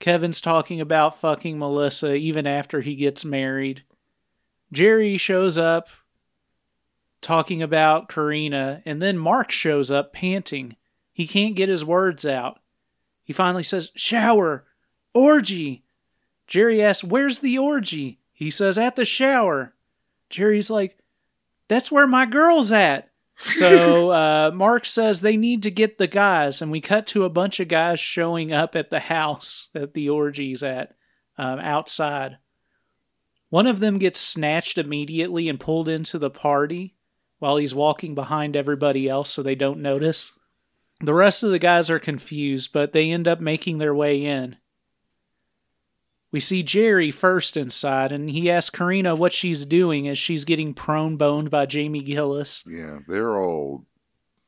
Kevin's 0.00 0.40
talking 0.40 0.80
about 0.80 1.20
fucking 1.20 1.56
Melissa 1.56 2.14
even 2.14 2.44
after 2.44 2.80
he 2.80 2.96
gets 2.96 3.24
married. 3.24 3.84
Jerry 4.72 5.16
shows 5.16 5.56
up 5.56 5.88
talking 7.20 7.62
about 7.62 8.08
Karina, 8.08 8.82
and 8.84 9.00
then 9.00 9.16
Mark 9.16 9.52
shows 9.52 9.92
up 9.92 10.12
panting. 10.12 10.74
He 11.12 11.24
can't 11.24 11.54
get 11.54 11.68
his 11.68 11.84
words 11.84 12.26
out. 12.26 12.58
He 13.22 13.32
finally 13.32 13.62
says, 13.62 13.92
Shower! 13.94 14.64
Orgy! 15.14 15.84
Jerry 16.48 16.82
asks, 16.82 17.04
Where's 17.04 17.38
the 17.38 17.58
orgy? 17.58 18.18
He 18.32 18.50
says, 18.50 18.76
At 18.76 18.96
the 18.96 19.04
shower. 19.04 19.72
Jerry's 20.30 20.68
like, 20.68 20.98
That's 21.68 21.92
where 21.92 22.08
my 22.08 22.26
girl's 22.26 22.72
at. 22.72 23.12
So 23.38 24.10
uh, 24.12 24.50
Mark 24.54 24.86
says 24.86 25.20
they 25.20 25.36
need 25.36 25.62
to 25.64 25.70
get 25.70 25.98
the 25.98 26.06
guys, 26.06 26.62
and 26.62 26.70
we 26.70 26.80
cut 26.80 27.06
to 27.08 27.24
a 27.24 27.30
bunch 27.30 27.60
of 27.60 27.68
guys 27.68 28.00
showing 28.00 28.52
up 28.52 28.74
at 28.74 28.90
the 28.90 29.00
house 29.00 29.68
that 29.74 29.94
the 29.94 30.08
orgy's 30.08 30.62
at 30.62 30.96
um, 31.36 31.58
outside. 31.58 32.38
One 33.50 33.66
of 33.66 33.80
them 33.80 33.98
gets 33.98 34.18
snatched 34.18 34.78
immediately 34.78 35.48
and 35.48 35.60
pulled 35.60 35.88
into 35.88 36.18
the 36.18 36.30
party 36.30 36.96
while 37.38 37.58
he's 37.58 37.74
walking 37.74 38.14
behind 38.14 38.56
everybody 38.56 39.08
else 39.08 39.30
so 39.30 39.42
they 39.42 39.54
don't 39.54 39.82
notice. 39.82 40.32
The 41.00 41.14
rest 41.14 41.42
of 41.42 41.50
the 41.50 41.58
guys 41.58 41.90
are 41.90 41.98
confused, 41.98 42.72
but 42.72 42.92
they 42.92 43.10
end 43.10 43.28
up 43.28 43.40
making 43.40 43.78
their 43.78 43.94
way 43.94 44.24
in. 44.24 44.56
We 46.36 46.40
see 46.40 46.62
Jerry 46.62 47.10
first 47.10 47.56
inside, 47.56 48.12
and 48.12 48.28
he 48.28 48.50
asks 48.50 48.68
Karina 48.68 49.14
what 49.14 49.32
she's 49.32 49.64
doing 49.64 50.06
as 50.06 50.18
she's 50.18 50.44
getting 50.44 50.74
prone 50.74 51.16
boned 51.16 51.50
by 51.50 51.64
Jamie 51.64 52.02
Gillis. 52.02 52.62
Yeah. 52.66 52.98
They're 53.08 53.38
all 53.38 53.86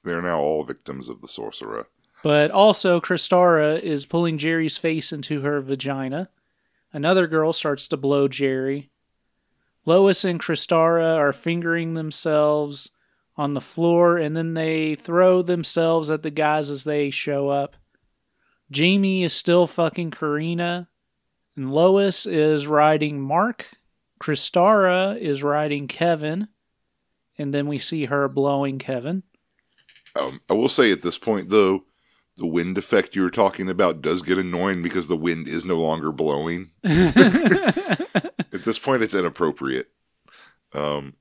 they're 0.05 0.21
now 0.21 0.39
all 0.39 0.65
victims 0.65 1.09
of 1.09 1.23
the 1.23 1.29
sorcerer. 1.29 1.89
But 2.23 2.51
also, 2.51 3.01
Christara 3.01 3.81
is 3.81 4.05
pulling 4.05 4.37
Jerry's 4.37 4.77
face 4.77 5.13
into 5.13 5.41
her 5.41 5.63
vagina. 5.63 6.29
Another 6.93 7.27
girl 7.27 7.55
starts 7.55 7.89
to 7.89 7.97
blow 7.97 8.29
Jerry. 8.29 8.91
Lois 9.87 10.27
and 10.27 10.39
Christara 10.39 11.17
are 11.17 11.33
fingering 11.33 11.95
themselves 11.95 12.91
on 13.35 13.55
the 13.55 13.63
floor, 13.63 14.19
and 14.19 14.37
then 14.37 14.53
they 14.53 14.95
throw 14.95 15.41
themselves 15.41 16.11
at 16.11 16.23
the 16.23 16.31
guys 16.31 16.69
as 16.69 16.85
they 16.85 17.09
show 17.09 17.49
up. 17.49 17.77
Jamie 18.71 19.25
is 19.25 19.33
still 19.33 19.67
fucking 19.67 20.11
Karina, 20.11 20.91
and 21.59 21.73
Lois 21.73 22.25
is 22.25 22.69
riding 22.69 23.21
Mark. 23.21 23.67
Christara 24.21 25.19
is 25.19 25.43
riding 25.43 25.89
Kevin, 25.89 26.47
and 27.37 27.53
then 27.53 27.67
we 27.67 27.81
see 27.81 28.05
her 28.05 28.29
blowing 28.29 28.79
Kevin. 28.79 29.25
Um, 30.15 30.41
I 30.49 30.55
will 30.55 30.69
say 30.69 30.93
at 30.93 31.03
this 31.03 31.19
point 31.19 31.49
though, 31.49 31.85
the 32.37 32.47
wind 32.47 32.79
effect 32.79 33.17
you 33.17 33.23
were 33.23 33.31
talking 33.31 33.69
about 33.69 34.01
does 34.01 34.23
get 34.23 34.39
annoying 34.39 34.83
because 34.83 35.09
the 35.09 35.17
wind 35.17 35.49
is 35.49 35.65
no 35.65 35.75
longer 35.75 36.13
blowing. 36.13 36.71
at 36.85 38.63
this 38.65 38.79
point, 38.79 39.03
it's 39.03 39.17
inappropriate. 39.17 39.89
Um, 40.73 41.15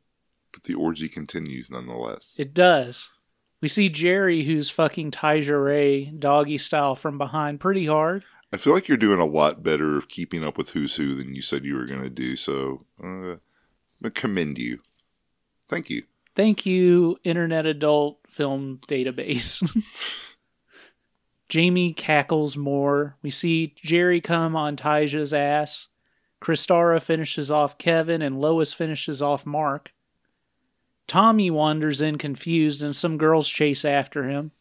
but 0.53 0.63
the 0.63 0.75
orgy 0.75 1.09
continues 1.09 1.71
nonetheless. 1.71 2.35
It 2.37 2.53
does. 2.53 3.09
We 3.59 3.67
see 3.69 3.89
Jerry, 3.89 4.43
who's 4.43 4.69
fucking 4.69 5.09
Taija 5.09 5.65
Rae, 5.65 6.05
doggy 6.05 6.59
style 6.59 6.93
from 6.93 7.17
behind, 7.17 7.59
pretty 7.59 7.87
hard. 7.87 8.23
I 8.51 8.57
feel 8.57 8.73
like 8.73 8.87
you're 8.87 8.97
doing 8.97 9.19
a 9.19 9.25
lot 9.25 9.63
better 9.63 9.97
of 9.97 10.07
keeping 10.07 10.43
up 10.43 10.57
with 10.57 10.69
who's 10.69 10.95
who 10.95 11.15
than 11.15 11.35
you 11.35 11.41
said 11.41 11.65
you 11.65 11.75
were 11.75 11.85
going 11.85 12.01
to 12.01 12.09
do. 12.09 12.35
So, 12.35 12.85
uh, 13.03 13.35
I 14.03 14.09
commend 14.09 14.57
you. 14.57 14.79
Thank 15.67 15.89
you. 15.89 16.03
Thank 16.35 16.65
you, 16.65 17.17
Internet 17.23 17.65
Adult 17.65 18.19
Film 18.27 18.79
Database. 18.87 19.65
Jamie 21.49 21.93
cackles 21.93 22.55
more. 22.55 23.17
We 23.21 23.31
see 23.31 23.73
Jerry 23.83 24.21
come 24.21 24.55
on 24.55 24.75
Taija's 24.75 25.33
ass. 25.33 25.87
Christara 26.41 27.01
finishes 27.01 27.49
off 27.49 27.77
Kevin, 27.77 28.21
and 28.21 28.39
Lois 28.39 28.73
finishes 28.73 29.21
off 29.21 29.45
Mark. 29.45 29.93
Tommy 31.07 31.49
wanders 31.49 32.01
in 32.01 32.17
confused, 32.17 32.83
and 32.83 32.95
some 32.95 33.17
girls 33.17 33.47
chase 33.47 33.83
after 33.83 34.29
him. 34.29 34.51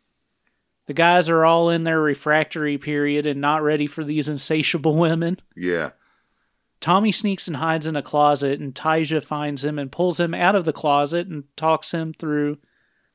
The 0.87 0.95
guys 0.95 1.29
are 1.29 1.45
all 1.45 1.71
in 1.71 1.85
their 1.85 2.01
refractory 2.01 2.79
period 2.79 3.27
and 3.27 3.41
not 3.41 3.63
ready 3.63 3.87
for 3.87 4.05
these 4.05 4.29
insatiable 4.29 4.97
women. 4.97 5.41
Yeah. 5.55 5.91
Tommy 6.81 7.11
sneaks 7.11 7.49
and 7.49 7.57
hides 7.57 7.87
in 7.87 7.97
a 7.97 8.03
closet, 8.03 8.61
and 8.61 8.75
Taija 8.75 9.23
finds 9.23 9.65
him 9.65 9.79
and 9.79 9.91
pulls 9.91 10.21
him 10.21 10.35
out 10.35 10.55
of 10.55 10.65
the 10.65 10.73
closet 10.73 11.27
and 11.27 11.45
talks 11.57 11.93
him 11.93 12.13
through 12.13 12.59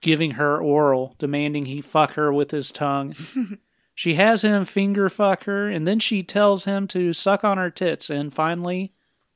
giving 0.01 0.32
her 0.32 0.59
oral, 0.59 1.15
demanding 1.19 1.67
he 1.67 1.80
fuck 1.80 2.13
her 2.13 2.34
with 2.34 2.51
his 2.51 2.72
tongue. 2.72 3.15
she 3.95 4.15
has 4.15 4.43
him 4.43 4.65
finger 4.65 5.09
fuck 5.09 5.43
her, 5.45 5.69
and 5.69 5.86
then 5.88 5.99
she 5.99 6.24
tells 6.24 6.65
him 6.65 6.88
to 6.88 7.13
suck 7.13 7.43
on 7.43 7.57
her 7.57 7.69
tits, 7.69 8.09
and 8.09 8.34
finally, 8.34 8.93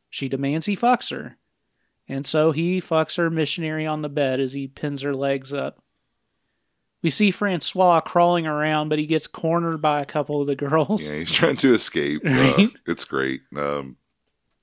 she 0.10 0.28
demands 0.28 0.66
he 0.66 0.76
fucks 0.76 1.12
her. 1.12 1.38
And 2.08 2.26
so 2.26 2.52
he 2.52 2.82
fucks 2.82 3.18
her 3.18 3.30
missionary 3.30 3.86
on 3.86 4.02
the 4.02 4.10
bed 4.10 4.40
as 4.40 4.54
he 4.54 4.68
pins 4.68 5.02
her 5.02 5.14
legs 5.14 5.54
up. 5.54 5.82
We 7.06 7.12
see 7.12 7.30
Francois 7.30 8.02
crawling 8.02 8.48
around, 8.48 8.90
but 8.90 8.98
he 8.98 9.06
gets 9.06 9.28
cornered 9.28 9.80
by 9.80 10.02
a 10.02 10.08
couple 10.08 10.42
of 10.42 10.48
the 10.48 10.56
girls. 10.56 11.08
Yeah, 11.08 11.18
he's 11.18 11.30
trying 11.30 11.58
to 11.58 11.72
escape. 11.72 12.24
Uh, 12.26 12.70
it's 12.88 13.06
great. 13.06 13.42
Um, 13.56 13.98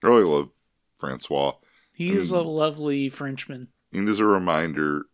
I 0.02 0.08
really 0.08 0.24
love 0.24 0.50
Francois. 0.96 1.52
He 1.92 2.10
is 2.10 2.32
a 2.32 2.40
lovely 2.40 3.08
Frenchman. 3.10 3.68
And 3.92 4.08
as 4.08 4.18
a 4.18 4.24
reminder, 4.24 5.04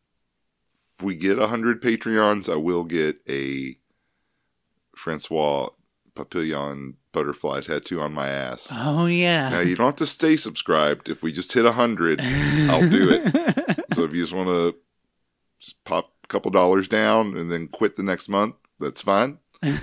if 0.73 1.05
we 1.05 1.17
get 1.17 1.37
100 1.37 1.83
Patreons, 1.83 2.51
I 2.51 2.57
will 2.57 2.85
get 2.85 3.19
a 3.29 3.77
Francois 4.97 5.69
Papillon 6.15 6.95
butterfly 7.13 7.61
tattoo 7.61 8.01
on 8.01 8.15
my 8.15 8.29
ass. 8.29 8.73
Oh 8.75 9.05
yeah. 9.05 9.51
Now, 9.51 9.61
you 9.61 9.77
don't 9.77 9.85
have 9.85 9.97
to 9.97 10.07
stay 10.07 10.37
subscribed. 10.37 11.11
If 11.11 11.23
we 11.23 11.33
just 11.33 11.53
hit 11.53 11.65
100, 11.65 12.23
I'll 12.23 12.89
do 12.89 13.11
it. 13.11 13.85
So 13.95 14.05
if 14.05 14.15
you 14.15 14.23
just 14.23 14.35
want 14.35 14.49
to 14.49 14.77
pop 15.85 16.18
a 16.29 16.33
couple 16.33 16.51
dollars 16.51 16.89
down 16.89 17.37
and 17.37 17.51
then 17.51 17.69
quit 17.69 17.97
the 17.97 18.03
next 18.03 18.29
month, 18.29 18.57
that's 18.79 19.01
fine. 19.01 19.39
but 19.63 19.79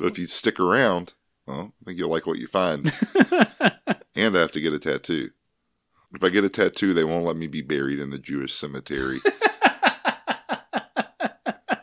if 0.00 0.18
you 0.18 0.26
stick 0.26 0.60
around, 0.60 1.14
well, 1.46 1.72
I 1.80 1.84
think 1.84 1.98
you'll 1.98 2.10
like 2.10 2.26
what 2.26 2.38
you 2.38 2.46
find. 2.46 2.92
and 4.14 4.36
I 4.36 4.40
have 4.40 4.52
to 4.52 4.60
get 4.60 4.72
a 4.72 4.78
tattoo. 4.78 5.30
If 6.14 6.22
I 6.22 6.28
get 6.28 6.44
a 6.44 6.48
tattoo, 6.48 6.94
they 6.94 7.04
won't 7.04 7.24
let 7.24 7.36
me 7.36 7.48
be 7.48 7.62
buried 7.62 7.98
in 7.98 8.12
a 8.12 8.18
Jewish 8.18 8.54
cemetery. 8.54 9.20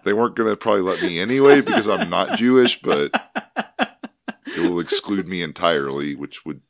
they 0.04 0.14
weren't 0.14 0.36
going 0.36 0.50
to 0.50 0.56
probably 0.56 0.82
let 0.82 1.02
me 1.02 1.20
anyway 1.20 1.62
because 1.62 1.90
I'm 1.90 2.10
not 2.10 2.38
Jewish, 2.38 2.82
but 2.82 3.12
it 4.48 4.70
will 4.70 4.80
exclude 4.80 5.28
me 5.28 5.42
entirely, 5.42 6.16
which 6.16 6.46
would, 6.46 6.62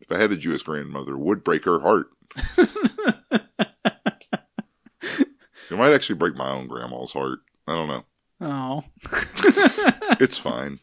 if 0.00 0.12
I 0.12 0.18
had 0.18 0.32
a 0.32 0.36
Jewish 0.36 0.62
grandmother, 0.62 1.18
would 1.18 1.42
break 1.42 1.64
her 1.64 1.80
heart. 1.80 2.10
Might 5.80 5.94
actually 5.94 6.16
break 6.16 6.36
my 6.36 6.50
own 6.50 6.66
grandma's 6.66 7.12
heart. 7.12 7.38
I 7.66 7.74
don't 7.74 7.88
know. 7.88 8.04
oh. 8.42 8.84
It's 10.20 10.36
fine. 10.36 10.78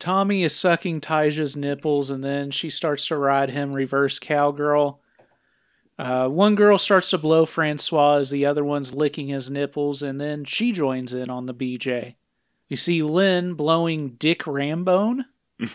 Tommy 0.00 0.42
is 0.42 0.52
sucking 0.52 1.00
Taija's 1.00 1.56
nipples 1.56 2.10
and 2.10 2.24
then 2.24 2.50
she 2.50 2.70
starts 2.70 3.06
to 3.06 3.16
ride 3.16 3.50
him 3.50 3.72
reverse 3.72 4.18
cowgirl. 4.18 5.00
Uh, 5.96 6.26
one 6.26 6.56
girl 6.56 6.76
starts 6.76 7.10
to 7.10 7.18
blow 7.18 7.46
Francois 7.46 8.16
as 8.16 8.30
the 8.30 8.44
other 8.44 8.64
one's 8.64 8.94
licking 8.94 9.28
his 9.28 9.48
nipples, 9.48 10.02
and 10.02 10.20
then 10.20 10.44
she 10.44 10.72
joins 10.72 11.14
in 11.14 11.30
on 11.30 11.46
the 11.46 11.54
BJ. 11.54 12.16
You 12.66 12.76
see 12.76 13.00
Lynn 13.00 13.54
blowing 13.54 14.16
Dick 14.18 14.40
Rambone. 14.40 15.26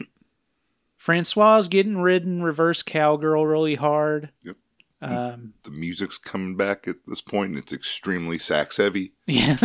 Francois 0.98 1.62
getting 1.70 2.00
ridden 2.00 2.44
reverse 2.44 2.84
cowgirl 2.84 3.46
really 3.48 3.76
hard. 3.76 4.32
Yep. 4.44 4.58
Um, 5.02 5.54
The 5.64 5.72
music's 5.72 6.18
coming 6.18 6.56
back 6.56 6.88
at 6.88 6.98
this 7.08 7.22
point, 7.22 7.50
and 7.52 7.58
it's 7.60 7.74
extremely 7.74 8.38
sax 8.38 8.78
heavy. 8.78 9.14
yeah. 9.26 9.58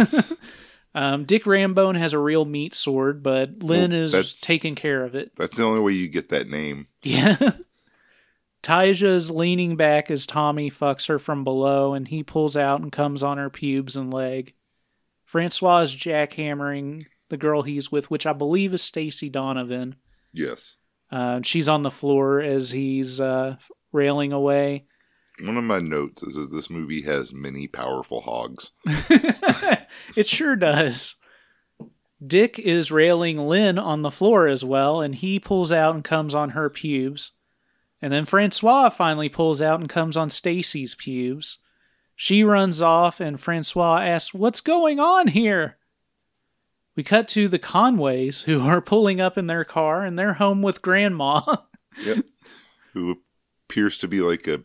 um, 0.95 1.25
Dick 1.25 1.45
Rambone 1.45 1.99
has 1.99 2.13
a 2.13 2.19
real 2.19 2.45
meat 2.45 2.75
sword, 2.75 3.23
but 3.23 3.63
Lynn 3.63 3.91
Well, 3.91 4.15
is 4.15 4.41
taking 4.41 4.75
care 4.75 5.05
of 5.05 5.15
it. 5.15 5.33
That's 5.37 5.57
the 5.57 5.65
only 5.65 5.81
way 5.81 5.93
you 5.93 6.09
get 6.09 6.31
that 6.31 6.49
name. 6.49 6.87
Yeah. 7.03 7.37
Taija's 8.63 9.31
leaning 9.31 9.77
back 9.77 10.11
as 10.11 10.27
Tommy 10.27 10.71
fucks 10.71 11.07
her 11.09 11.19
from 11.19 11.45
below, 11.45 11.95
and 11.95 12.09
he 12.09 12.23
pulls 12.23 12.57
out 12.57 12.81
and 12.81 12.91
comes 12.91 13.23
on 13.23 13.39
her 13.39 13.51
pubes 13.51 13.95
and 13.97 14.13
leg. 14.13 14.55
Francois 15.25 15.81
is 15.81 15.95
jackhammering 15.95 17.07
the 17.29 17.37
girl 17.37 17.63
he's 17.63 17.93
with, 17.93 18.11
which 18.11 18.27
I 18.27 18.33
believe 18.33 18.73
is 18.75 18.83
Stacey 18.83 19.29
Donovan. 19.29 19.97
Yes. 20.33 20.77
Uh, 21.11 21.41
she's 21.43 21.69
on 21.69 21.83
the 21.83 21.91
floor 21.91 22.41
as 22.41 22.71
he's 22.71 23.21
uh, 23.21 23.57
railing 23.93 24.33
away. 24.33 24.87
One 25.41 25.57
of 25.57 25.65
my 25.65 25.81
notes 25.81 26.23
is 26.23 26.37
that 26.37 26.51
this 26.51 26.71
movie 26.71 27.03
has 27.03 27.35
many 27.35 27.69
powerful 27.69 28.23
hogs. 28.23 28.73
it 30.17 30.27
sure 30.27 30.57
does. 30.57 31.17
Dick 32.25 32.59
is 32.59 32.91
railing 32.91 33.39
Lynn 33.39 33.79
on 33.79 34.01
the 34.01 34.11
floor 34.11 34.49
as 34.49 34.65
well, 34.65 35.03
and 35.03 35.15
he 35.15 35.39
pulls 35.39 35.71
out 35.71 35.95
and 35.95 36.03
comes 36.03 36.35
on 36.35 36.51
her 36.51 36.71
pubes. 36.71 37.33
And 38.01 38.13
then 38.13 38.25
Francois 38.25 38.89
finally 38.89 39.29
pulls 39.29 39.61
out 39.61 39.81
and 39.81 39.89
comes 39.89 40.17
on 40.17 40.31
Stacey's 40.31 40.95
pubes. 40.95 41.59
She 42.15 42.43
runs 42.43 42.81
off, 42.81 43.21
and 43.21 43.39
Francois 43.39 44.01
asks, 44.01 44.33
What's 44.33 44.63
going 44.63 44.99
on 44.99 45.29
here? 45.29 45.77
We 46.95 47.03
cut 47.03 47.29
to 47.29 47.47
the 47.47 47.59
Conways, 47.59 48.45
who 48.45 48.61
are 48.63 48.81
pulling 48.81 49.21
up 49.21 49.37
in 49.37 49.49
their 49.49 49.65
car, 49.65 50.03
and 50.03 50.19
they're 50.19 50.35
home 50.35 50.63
with 50.63 50.83
Grandma. 50.83 51.43
Yep. 52.05 52.27
Who 52.93 53.23
appears 53.65 53.97
to 53.97 54.07
be 54.07 54.21
like 54.21 54.47
a 54.47 54.63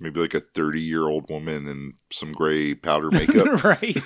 maybe 0.00 0.20
like 0.20 0.34
a 0.34 0.40
30 0.40 0.80
year 0.80 1.08
old 1.08 1.28
woman 1.30 1.66
in 1.68 1.94
some 2.10 2.32
gray 2.32 2.74
powder 2.74 3.10
makeup. 3.12 3.62
right. 3.64 3.98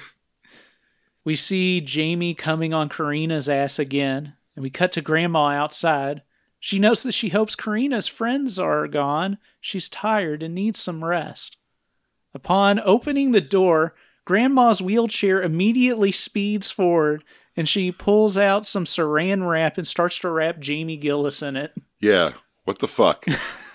We 1.24 1.36
see 1.36 1.80
Jamie 1.80 2.34
coming 2.34 2.72
on 2.72 2.88
Karina's 2.88 3.48
ass 3.48 3.78
again, 3.78 4.34
and 4.56 4.62
we 4.62 4.70
cut 4.70 4.92
to 4.92 5.02
Grandma 5.02 5.48
outside. 5.48 6.22
She 6.60 6.78
notes 6.78 7.02
that 7.02 7.12
she 7.12 7.28
hopes 7.28 7.54
Karina's 7.54 8.08
friends 8.08 8.58
are 8.58 8.88
gone. 8.88 9.38
She's 9.60 9.88
tired 9.88 10.42
and 10.42 10.54
needs 10.54 10.80
some 10.80 11.04
rest. 11.04 11.56
Upon 12.34 12.80
opening 12.80 13.32
the 13.32 13.40
door, 13.40 13.94
Grandma's 14.24 14.82
wheelchair 14.82 15.40
immediately 15.42 16.12
speeds 16.12 16.70
forward, 16.70 17.24
and 17.56 17.68
she 17.68 17.92
pulls 17.92 18.36
out 18.36 18.66
some 18.66 18.84
saran 18.84 19.48
wrap 19.48 19.78
and 19.78 19.86
starts 19.86 20.18
to 20.20 20.30
wrap 20.30 20.58
Jamie 20.60 20.96
Gillis 20.96 21.42
in 21.42 21.56
it. 21.56 21.72
yeah. 22.00 22.32
What 22.64 22.80
the 22.80 22.88
fuck? 22.88 23.24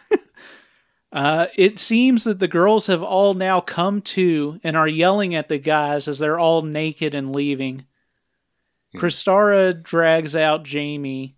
Uh, 1.13 1.45
it 1.55 1.77
seems 1.77 2.23
that 2.23 2.39
the 2.39 2.47
girls 2.47 2.87
have 2.87 3.03
all 3.03 3.35
now 3.35 3.61
come 3.61 4.01
to 4.01 4.59
and 4.63 4.75
are 4.75 4.87
yelling 4.87 5.35
at 5.35 5.47
the 5.47 5.59
guys 5.59 6.07
as 6.07 6.17
they're 6.17 6.39
all 6.39 6.63
naked 6.63 7.13
and 7.13 7.35
leaving. 7.35 7.85
Christara 8.95 9.81
drags 9.81 10.35
out 10.35 10.63
Jamie, 10.63 11.35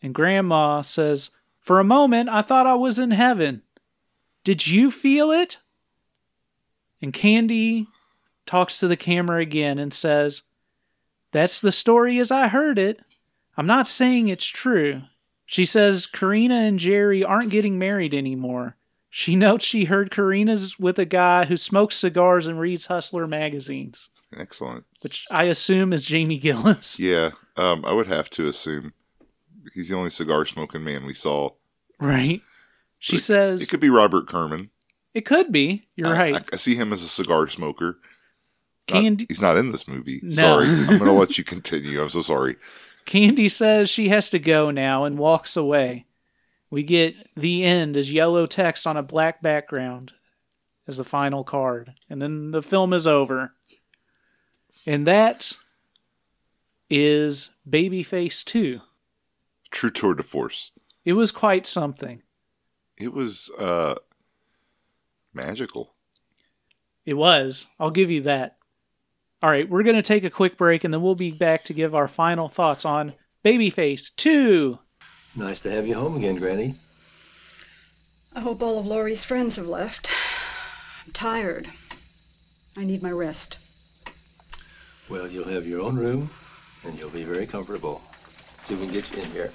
and 0.00 0.14
Grandma 0.14 0.82
says, 0.82 1.30
For 1.60 1.80
a 1.80 1.84
moment, 1.84 2.28
I 2.28 2.40
thought 2.40 2.68
I 2.68 2.74
was 2.74 3.00
in 3.00 3.10
heaven. 3.10 3.62
Did 4.44 4.68
you 4.68 4.92
feel 4.92 5.32
it? 5.32 5.58
And 7.02 7.12
Candy 7.12 7.88
talks 8.46 8.78
to 8.78 8.86
the 8.86 8.96
camera 8.96 9.40
again 9.40 9.80
and 9.80 9.92
says, 9.92 10.42
That's 11.32 11.60
the 11.60 11.72
story 11.72 12.18
as 12.18 12.30
I 12.30 12.46
heard 12.46 12.78
it. 12.78 13.00
I'm 13.56 13.66
not 13.66 13.88
saying 13.88 14.28
it's 14.28 14.46
true. 14.46 15.02
She 15.50 15.64
says 15.64 16.04
Karina 16.06 16.56
and 16.56 16.78
Jerry 16.78 17.24
aren't 17.24 17.48
getting 17.50 17.78
married 17.78 18.12
anymore. 18.12 18.76
She 19.08 19.34
notes 19.34 19.64
she 19.64 19.86
heard 19.86 20.10
Karina's 20.10 20.78
with 20.78 20.98
a 20.98 21.06
guy 21.06 21.46
who 21.46 21.56
smokes 21.56 21.96
cigars 21.96 22.46
and 22.46 22.60
reads 22.60 22.86
Hustler 22.86 23.26
magazines, 23.26 24.10
Excellent. 24.36 24.84
which 25.00 25.24
I 25.32 25.44
assume 25.44 25.94
is 25.94 26.04
Jamie 26.04 26.38
Gillis. 26.38 26.98
Yeah. 27.00 27.30
Um, 27.56 27.82
I 27.86 27.92
would 27.92 28.08
have 28.08 28.28
to 28.30 28.46
assume 28.46 28.92
he's 29.72 29.88
the 29.88 29.96
only 29.96 30.10
cigar 30.10 30.44
smoking 30.44 30.84
man 30.84 31.06
we 31.06 31.14
saw. 31.14 31.52
Right. 31.98 32.42
She 32.98 33.16
But 33.16 33.22
says 33.22 33.62
It 33.62 33.70
could 33.70 33.80
be 33.80 33.88
Robert 33.90 34.28
Kerman. 34.28 34.68
it 35.14 35.24
could 35.24 35.50
be. 35.50 35.86
You're 35.96 36.08
I- 36.08 36.18
right. 36.18 36.36
I, 36.36 36.44
I 36.52 36.56
see 36.56 36.74
him 36.74 36.92
as 36.92 37.02
a 37.02 37.08
cigar 37.08 37.48
smoker. 37.48 37.98
Not- 38.90 39.00
Candy 39.02 39.26
he's 39.30 39.40
not 39.40 39.56
in 39.56 39.72
this 39.72 39.88
movie. 39.88 40.20
No. 40.22 40.60
Sorry. 40.60 40.66
I'm 40.68 40.86
going 40.98 40.98
to 41.06 41.12
let 41.12 41.38
you 41.38 41.44
continue. 41.44 42.02
I'm 42.02 42.10
so 42.10 42.20
sorry. 42.22 42.56
Candy 43.08 43.48
says 43.48 43.88
she 43.88 44.10
has 44.10 44.28
to 44.28 44.38
go 44.38 44.70
now 44.70 45.04
and 45.04 45.16
walks 45.16 45.56
away. 45.56 46.04
We 46.68 46.82
get 46.82 47.14
the 47.34 47.64
end 47.64 47.96
as 47.96 48.12
yellow 48.12 48.44
text 48.44 48.86
on 48.86 48.98
a 48.98 49.02
black 49.02 49.40
background 49.40 50.12
as 50.86 50.98
the 50.98 51.04
final 51.04 51.42
card. 51.42 51.94
And 52.10 52.20
then 52.20 52.50
the 52.50 52.60
film 52.60 52.92
is 52.92 53.06
over. 53.06 53.54
And 54.86 55.06
that 55.06 55.54
is 56.90 57.48
Babyface 57.66 58.44
2. 58.44 58.82
True 59.70 59.90
tour 59.90 60.12
de 60.12 60.22
force. 60.22 60.72
It 61.06 61.14
was 61.14 61.30
quite 61.30 61.66
something. 61.66 62.22
It 62.98 63.14
was 63.14 63.50
uh, 63.58 63.94
magical. 65.32 65.94
It 67.06 67.14
was. 67.14 67.68
I'll 67.80 67.90
give 67.90 68.10
you 68.10 68.20
that. 68.24 68.57
All 69.40 69.50
right, 69.50 69.70
we're 69.70 69.84
going 69.84 69.94
to 69.94 70.02
take 70.02 70.24
a 70.24 70.30
quick 70.30 70.56
break 70.58 70.82
and 70.82 70.92
then 70.92 71.00
we'll 71.00 71.14
be 71.14 71.30
back 71.30 71.64
to 71.66 71.72
give 71.72 71.94
our 71.94 72.08
final 72.08 72.48
thoughts 72.48 72.84
on 72.84 73.14
Babyface 73.44 74.12
2. 74.16 74.80
Nice 75.36 75.60
to 75.60 75.70
have 75.70 75.86
you 75.86 75.94
home 75.94 76.16
again, 76.16 76.34
Granny. 76.36 76.74
I 78.34 78.40
hope 78.40 78.60
all 78.60 78.80
of 78.80 78.86
Laurie's 78.86 79.22
friends 79.22 79.54
have 79.54 79.68
left. 79.68 80.10
I'm 81.06 81.12
tired. 81.12 81.70
I 82.76 82.82
need 82.82 83.00
my 83.00 83.12
rest. 83.12 83.58
Well, 85.08 85.28
you'll 85.28 85.48
have 85.48 85.68
your 85.68 85.82
own 85.82 85.96
room, 85.96 86.30
and 86.82 86.98
you'll 86.98 87.08
be 87.08 87.22
very 87.22 87.46
comfortable. 87.46 88.02
See 88.64 88.74
if 88.74 88.80
we 88.80 88.86
can 88.86 88.94
get 88.94 89.16
you 89.16 89.22
in 89.22 89.30
here. 89.30 89.52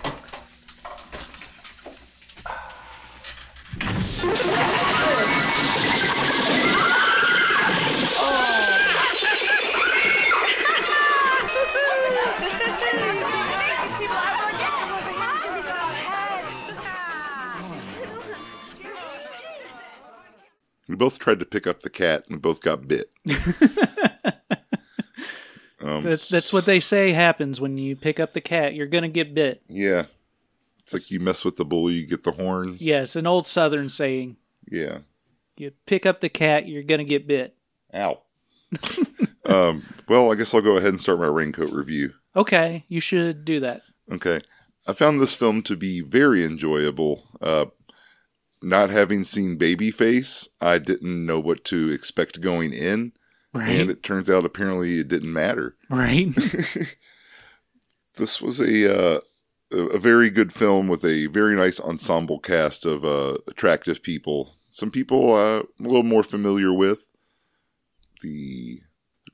Both 21.04 21.20
tried 21.20 21.41
to 21.41 21.45
pick 21.45 21.68
up 21.68 21.82
the 21.82 21.89
cat 21.89 22.24
and 22.30 22.41
both 22.41 22.62
got 22.62 22.88
bit. 22.88 23.12
um, 25.82 26.01
That's, 26.01 26.30
that's 26.30 26.54
what 26.54 26.64
they 26.64 26.80
say 26.80 27.12
happens 27.12 27.60
when 27.60 27.78
you 27.78 27.97
pick 27.97 28.22
up 28.22 28.32
the 28.32 28.39
cat. 28.39 28.74
You're 28.74 28.88
going 28.88 29.01
to 29.01 29.10
get 29.10 29.36
bit. 29.36 29.64
Yeah. 29.68 30.06
It's 30.80 30.93
like 30.93 31.12
you 31.12 31.20
mess 31.20 31.43
with 31.43 31.58
the 31.58 31.66
bully, 31.66 31.95
you 31.95 32.08
get 32.08 32.24
the 32.24 32.32
horns. 32.32 32.82
Yes, 32.82 33.18
an 33.18 33.28
old 33.28 33.47
Southern 33.47 33.89
saying. 33.89 34.38
Yeah. 34.72 34.99
You 35.58 35.74
pick 35.86 36.06
up 36.06 36.22
the 36.22 36.30
cat, 36.30 36.70
you're 36.70 36.84
going 36.84 36.99
to 36.99 37.04
get 37.04 37.28
bit. 37.28 37.58
Ow. 37.93 38.22
um, 39.45 39.84
well, 40.08 40.32
I 40.32 40.36
guess 40.36 40.54
I'll 40.54 40.62
go 40.62 40.78
ahead 40.78 40.91
and 40.91 41.01
start 41.01 41.20
my 41.20 41.28
raincoat 41.28 41.72
review. 41.72 42.14
Okay, 42.34 42.86
you 42.88 43.01
should 43.01 43.43
do 43.43 43.60
that. 43.60 43.82
Okay. 44.10 44.39
I 44.88 44.93
found 44.93 45.20
this 45.20 45.34
film 45.34 45.64
to 45.64 45.76
be 45.76 45.99
very 45.99 46.45
enjoyable. 46.45 47.28
Uh, 47.41 47.66
not 48.64 48.89
having 48.89 49.24
seen 49.24 49.57
Babyface, 49.57 50.47
I 50.61 50.78
didn't 50.78 51.26
know 51.26 51.39
what 51.39 51.64
to 51.66 51.91
expect 51.91 52.41
going 52.41 52.74
in. 52.74 53.14
Right. 53.53 53.70
And 53.70 53.89
it 53.91 54.01
turns 54.01 54.30
out 54.30 54.45
apparently 54.45 54.99
it 54.99 55.07
didn't 55.07 55.32
matter. 55.32 55.76
right. 55.89 56.30
This 58.16 58.39
was 58.39 58.59
a 58.59 59.16
uh, 59.16 59.20
a 59.72 59.97
very 59.97 60.30
good 60.30 60.53
film 60.53 60.88
with 60.88 61.03
a 61.03 61.26
very 61.28 61.55
nice 61.55 61.80
ensemble 61.80 62.38
cast 62.38 62.86
of 62.86 63.03
uh, 63.03 63.38
attractive 63.47 64.03
people. 64.03 64.53
Some 64.70 64.91
people 64.91 65.34
uh, 65.34 65.64
I'm 65.80 65.86
a 65.86 65.89
little 65.89 66.03
more 66.03 66.22
familiar 66.22 66.72
with 66.72 67.07
the 68.22 68.82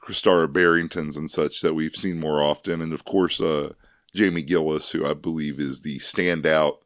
Christara 0.02 0.48
Barringtons 0.48 1.18
and 1.18 1.30
such 1.30 1.60
that 1.60 1.74
we've 1.74 1.96
seen 1.96 2.22
more 2.22 2.42
often, 2.42 2.82
and 2.82 2.94
of 2.94 3.04
course 3.04 3.42
uh, 3.42 3.74
Jamie 4.16 4.44
Gillis, 4.44 4.92
who 4.92 5.06
I 5.06 5.14
believe 5.14 5.60
is 5.60 5.82
the 5.82 5.98
standout 6.00 6.78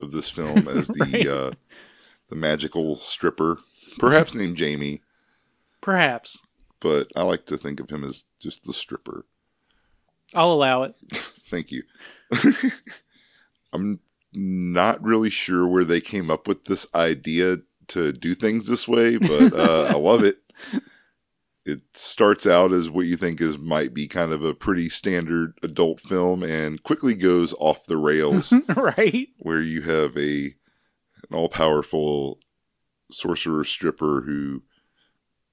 of 0.00 0.10
this 0.12 0.28
film 0.28 0.68
as 0.68 0.88
the 0.88 1.08
Right. 1.12 1.26
uh, 1.26 1.50
the 2.28 2.36
magical 2.36 2.96
stripper, 2.96 3.58
perhaps 3.98 4.34
named 4.34 4.56
Jamie, 4.56 5.02
Perhaps. 5.80 6.40
but 6.80 7.08
I 7.14 7.22
like 7.22 7.46
to 7.46 7.56
think 7.56 7.78
of 7.80 7.90
him 7.90 8.02
as 8.04 8.24
just 8.40 8.64
the 8.64 8.72
stripper. 8.72 9.24
I'll 10.34 10.50
allow 10.52 10.82
it. 10.82 10.94
Thank 11.50 11.70
you. 11.70 11.84
I'm 13.72 14.00
not 14.32 15.02
really 15.02 15.30
sure 15.30 15.66
where 15.66 15.84
they 15.84 16.00
came 16.00 16.30
up 16.30 16.48
with 16.48 16.64
this 16.64 16.86
idea 16.94 17.58
to 17.88 18.12
do 18.12 18.34
things 18.34 18.66
this 18.66 18.88
way, 18.88 19.16
but 19.16 19.52
uh, 19.54 19.86
I 19.90 19.94
love 19.94 20.24
it. 20.24 20.38
It 21.66 21.80
starts 21.94 22.46
out 22.46 22.72
as 22.72 22.88
what 22.88 23.06
you 23.06 23.16
think 23.16 23.40
is 23.40 23.58
might 23.58 23.92
be 23.92 24.06
kind 24.06 24.30
of 24.32 24.44
a 24.44 24.54
pretty 24.54 24.88
standard 24.88 25.58
adult 25.64 26.00
film 26.00 26.44
and 26.44 26.80
quickly 26.84 27.14
goes 27.14 27.52
off 27.54 27.86
the 27.86 27.96
rails 27.96 28.54
right? 28.76 29.28
where 29.38 29.60
you 29.60 29.82
have 29.82 30.16
a 30.16 30.54
an 31.28 31.34
all-powerful 31.36 32.38
sorcerer 33.10 33.64
stripper 33.64 34.22
who 34.22 34.62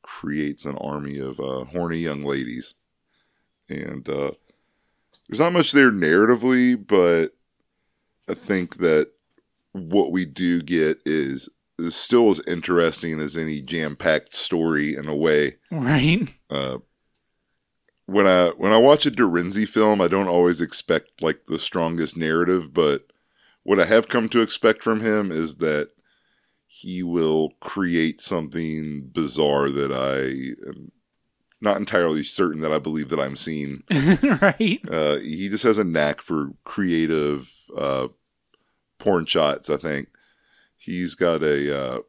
creates 0.03 0.65
an 0.65 0.77
army 0.77 1.17
of 1.17 1.39
uh, 1.39 1.63
horny 1.65 1.97
young 1.97 2.23
ladies 2.23 2.75
and 3.67 4.07
uh, 4.07 4.31
there's 5.27 5.39
not 5.39 5.53
much 5.53 5.71
there 5.71 5.91
narratively 5.91 6.75
but 6.75 7.31
i 8.29 8.35
think 8.35 8.77
that 8.77 9.11
what 9.71 10.11
we 10.11 10.25
do 10.25 10.61
get 10.61 11.01
is 11.05 11.49
is 11.83 11.95
still 11.95 12.29
as 12.29 12.41
interesting 12.47 13.19
as 13.19 13.35
any 13.37 13.61
jam-packed 13.61 14.33
story 14.33 14.95
in 14.95 15.07
a 15.07 15.15
way 15.15 15.55
Right. 15.71 16.27
uh, 16.49 16.77
when 18.05 18.27
I 18.27 18.49
when 18.49 18.71
I 18.73 18.77
watch 18.77 19.05
a 19.05 19.11
de 19.11 19.25
Renzy 19.25 19.65
film, 19.65 20.01
I 20.01 20.07
don't 20.07 20.27
always 20.27 20.59
expect 20.61 21.21
like 21.21 21.45
the 21.45 21.59
strongest 21.59 22.17
narrative, 22.17 22.73
but 22.73 23.07
what 23.63 23.79
I 23.79 23.85
have 23.85 24.09
come 24.09 24.27
to 24.29 24.41
expect 24.41 24.83
from 24.83 24.99
him 24.99 25.31
is 25.31 25.57
that 25.57 25.91
he 26.67 27.01
will 27.01 27.51
create 27.61 28.19
something 28.19 29.07
bizarre 29.13 29.69
that 29.69 29.91
I 29.93 30.67
am 30.69 30.91
not 31.61 31.77
entirely 31.77 32.23
certain 32.23 32.59
that 32.61 32.73
I 32.73 32.79
believe 32.79 33.07
that 33.09 33.21
I'm 33.21 33.37
seeing. 33.37 33.83
right. 34.41 34.81
Uh, 34.89 35.19
he 35.19 35.47
just 35.47 35.63
has 35.63 35.77
a 35.77 35.83
knack 35.85 36.19
for 36.19 36.49
creative 36.65 37.49
uh, 37.77 38.09
porn 38.99 39.25
shots. 39.25 39.69
I 39.69 39.77
think 39.77 40.09
he's 40.83 41.15
got 41.15 41.41
a 41.43 41.75
uh, 41.77 41.99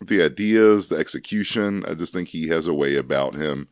the 0.00 0.22
ideas, 0.22 0.88
the 0.88 0.96
execution. 0.96 1.84
I 1.86 1.94
just 1.94 2.12
think 2.12 2.28
he 2.28 2.48
has 2.48 2.66
a 2.66 2.74
way 2.74 2.96
about 2.96 3.34
him. 3.34 3.68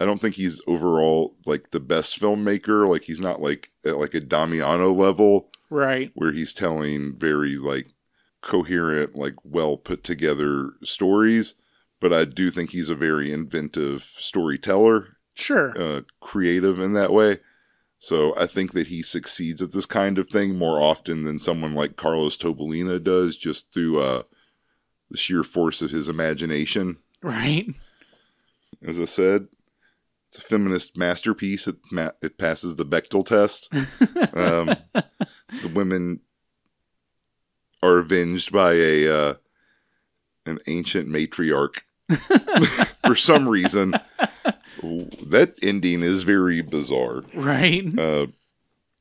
I 0.00 0.04
don't 0.06 0.20
think 0.20 0.34
he's 0.34 0.60
overall 0.66 1.36
like 1.46 1.70
the 1.70 1.80
best 1.80 2.18
filmmaker. 2.20 2.88
Like 2.88 3.02
he's 3.04 3.20
not 3.20 3.40
like 3.42 3.70
at 3.84 3.98
like 3.98 4.14
a 4.14 4.20
Damiano 4.20 4.92
level 4.92 5.50
Right. 5.68 6.10
where 6.14 6.32
he's 6.32 6.54
telling 6.54 7.16
very 7.16 7.56
like 7.56 7.88
coherent, 8.40 9.14
like 9.14 9.34
well 9.44 9.76
put 9.76 10.02
together 10.02 10.70
stories. 10.82 11.54
But 12.00 12.12
I 12.14 12.24
do 12.24 12.50
think 12.50 12.70
he's 12.70 12.88
a 12.88 12.94
very 12.94 13.30
inventive 13.30 14.10
storyteller 14.16 15.18
Sure. 15.34 15.74
uh, 15.78 16.00
creative 16.20 16.80
in 16.80 16.94
that 16.94 17.12
way. 17.12 17.40
So 18.02 18.34
I 18.38 18.46
think 18.46 18.72
that 18.72 18.86
he 18.86 19.02
succeeds 19.02 19.60
at 19.60 19.72
this 19.72 19.84
kind 19.84 20.16
of 20.16 20.30
thing 20.30 20.56
more 20.56 20.80
often 20.80 21.22
than 21.24 21.38
someone 21.38 21.74
like 21.74 21.96
Carlos 21.96 22.34
Tobalina 22.34 23.02
does, 23.02 23.36
just 23.36 23.74
through 23.74 24.00
uh, 24.00 24.22
the 25.10 25.18
sheer 25.18 25.44
force 25.44 25.82
of 25.82 25.90
his 25.90 26.08
imagination. 26.08 26.96
Right. 27.22 27.66
As 28.82 28.98
I 28.98 29.04
said, 29.04 29.48
it's 30.28 30.38
a 30.38 30.40
feminist 30.40 30.96
masterpiece. 30.96 31.68
It 31.68 31.76
ma- 31.92 32.12
it 32.22 32.38
passes 32.38 32.76
the 32.76 32.86
Bechdel 32.86 33.26
test. 33.26 33.70
Um, 34.32 34.76
the 34.94 35.68
women 35.74 36.20
are 37.82 37.98
avenged 37.98 38.52
by 38.52 38.74
a 38.74 39.08
uh, 39.08 39.34
an 40.46 40.60
ancient 40.68 41.08
matriarch 41.08 41.80
for 43.04 43.14
some 43.14 43.48
reason. 43.48 43.94
That 44.82 45.54
ending 45.62 46.02
is 46.02 46.22
very 46.22 46.62
bizarre. 46.62 47.22
Right. 47.34 47.84
Uh, 47.98 48.26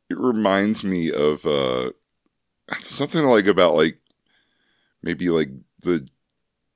it 0.10 0.18
reminds 0.18 0.84
me 0.84 1.12
of 1.12 1.46
uh, 1.46 1.92
something 2.84 3.24
like 3.26 3.46
about 3.46 3.76
like 3.76 4.00
maybe 5.04 5.30
like 5.30 5.50
the 5.82 6.08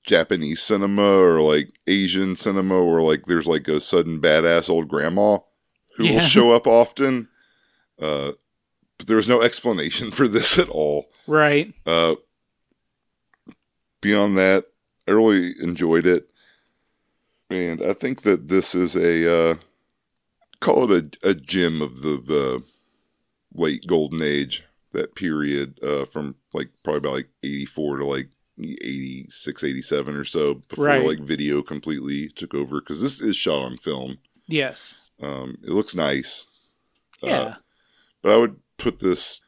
Japanese 0.06 0.62
cinema 0.62 1.02
or 1.20 1.42
like 1.42 1.74
Asian 1.88 2.36
cinema, 2.36 2.76
or 2.76 3.02
like 3.02 3.26
there's 3.26 3.48
like 3.48 3.68
a 3.68 3.82
sudden 3.82 4.22
badass 4.22 4.70
old 4.70 4.88
grandma 4.88 5.38
who 5.98 6.06
Yeah. 6.06 6.14
will 6.14 6.20
show 6.22 6.52
up 6.52 6.68
often. 6.68 7.28
Uh, 8.00 8.34
but 8.98 9.08
there 9.08 9.18
was 9.18 9.28
no 9.28 9.42
explanation 9.42 10.12
for 10.12 10.28
this 10.28 10.58
at 10.60 10.70
all. 10.70 11.10
Right. 11.28 11.74
Uh, 11.86 12.16
beyond 14.02 14.38
that, 14.38 14.66
I 15.08 15.12
really 15.12 15.54
enjoyed 15.62 16.06
it, 16.06 16.30
and 17.54 17.84
I 17.84 17.94
think 17.94 18.22
that 18.24 18.48
this 18.48 18.74
is 18.76 18.96
a 18.96 19.52
uh, 19.52 19.56
call 20.60 20.92
it 20.92 21.18
a, 21.24 21.30
a 21.30 21.34
gem 21.34 21.82
of 21.82 22.02
the 22.02 22.18
the 22.18 22.64
late 23.54 23.86
golden 23.88 24.22
age, 24.22 24.64
that 24.92 25.16
period 25.16 25.80
uh, 25.84 26.06
from 26.06 26.36
like 26.54 26.70
probably 26.84 26.98
about 27.00 27.14
like 27.14 27.30
eighty 27.44 27.66
four 27.66 27.98
to 27.98 28.06
like 28.06 28.30
86 28.60 29.64
87 29.64 30.16
or 30.16 30.24
so 30.24 30.54
before 30.70 30.86
Right. 30.86 31.04
like 31.04 31.20
video 31.20 31.64
completely 31.64 32.28
took 32.30 32.54
over 32.54 32.80
because 32.80 33.02
this 33.02 33.20
is 33.20 33.36
shot 33.36 33.64
on 33.64 33.78
film 33.78 34.20
Yes. 34.48 34.94
um 35.20 35.58
it 35.64 35.70
looks 35.72 35.96
nice 35.96 36.46
Uh, 37.24 37.28
Yeah. 37.28 37.56
but 38.22 38.32
I 38.32 38.38
would 38.38 38.58
put 38.78 39.00
this 39.00 39.42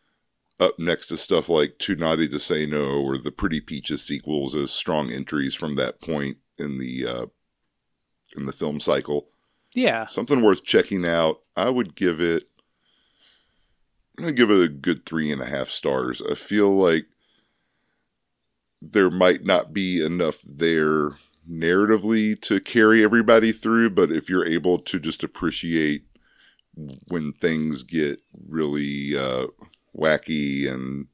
up 0.60 0.80
next 0.80 1.06
to 1.08 1.18
stuff 1.18 1.50
like 1.50 1.78
Too 1.78 1.96
Naughty 1.96 2.28
to 2.30 2.40
Say 2.40 2.66
No 2.66 3.00
or 3.04 3.20
the 3.20 3.32
Pretty 3.32 3.62
Peaches 3.62 4.02
sequels 4.02 4.56
as 4.56 4.72
strong 4.72 5.12
entries 5.12 5.54
from 5.54 5.76
that 5.76 6.02
point 6.02 6.38
in 6.58 6.80
the 6.80 7.06
uh, 7.06 7.26
in 8.38 8.46
the 8.46 8.54
film 8.54 8.80
cycle. 8.80 9.28
yeah. 9.74 10.06
Something 10.06 10.42
worth 10.42 10.64
checking 10.64 11.06
out. 11.06 11.42
I 11.56 11.70
would 11.70 11.96
give 11.96 12.20
it. 12.22 12.44
I'm 14.18 14.24
gonna 14.26 14.34
give 14.34 14.52
it 14.52 14.64
a 14.64 14.70
good 14.70 15.06
three 15.06 15.32
and 15.32 15.42
a 15.42 15.46
half 15.46 15.70
stars. 15.70 16.22
I 16.22 16.36
feel 16.36 16.70
like 16.70 17.06
there 18.82 19.10
might 19.10 19.44
not 19.44 19.74
be 19.74 20.04
enough 20.04 20.42
there 20.44 21.12
narratively 21.50 22.40
to 22.42 22.60
carry 22.60 23.04
everybody 23.04 23.52
through, 23.52 23.90
but 23.90 24.12
if 24.12 24.30
you're 24.30 24.46
able 24.46 24.80
to 24.80 25.00
just 25.00 25.24
appreciate 25.24 26.06
when 27.08 27.34
things 27.34 27.84
get 27.84 28.20
really 28.48 29.18
uh, 29.18 29.48
wacky 29.96 30.72
and 30.72 31.08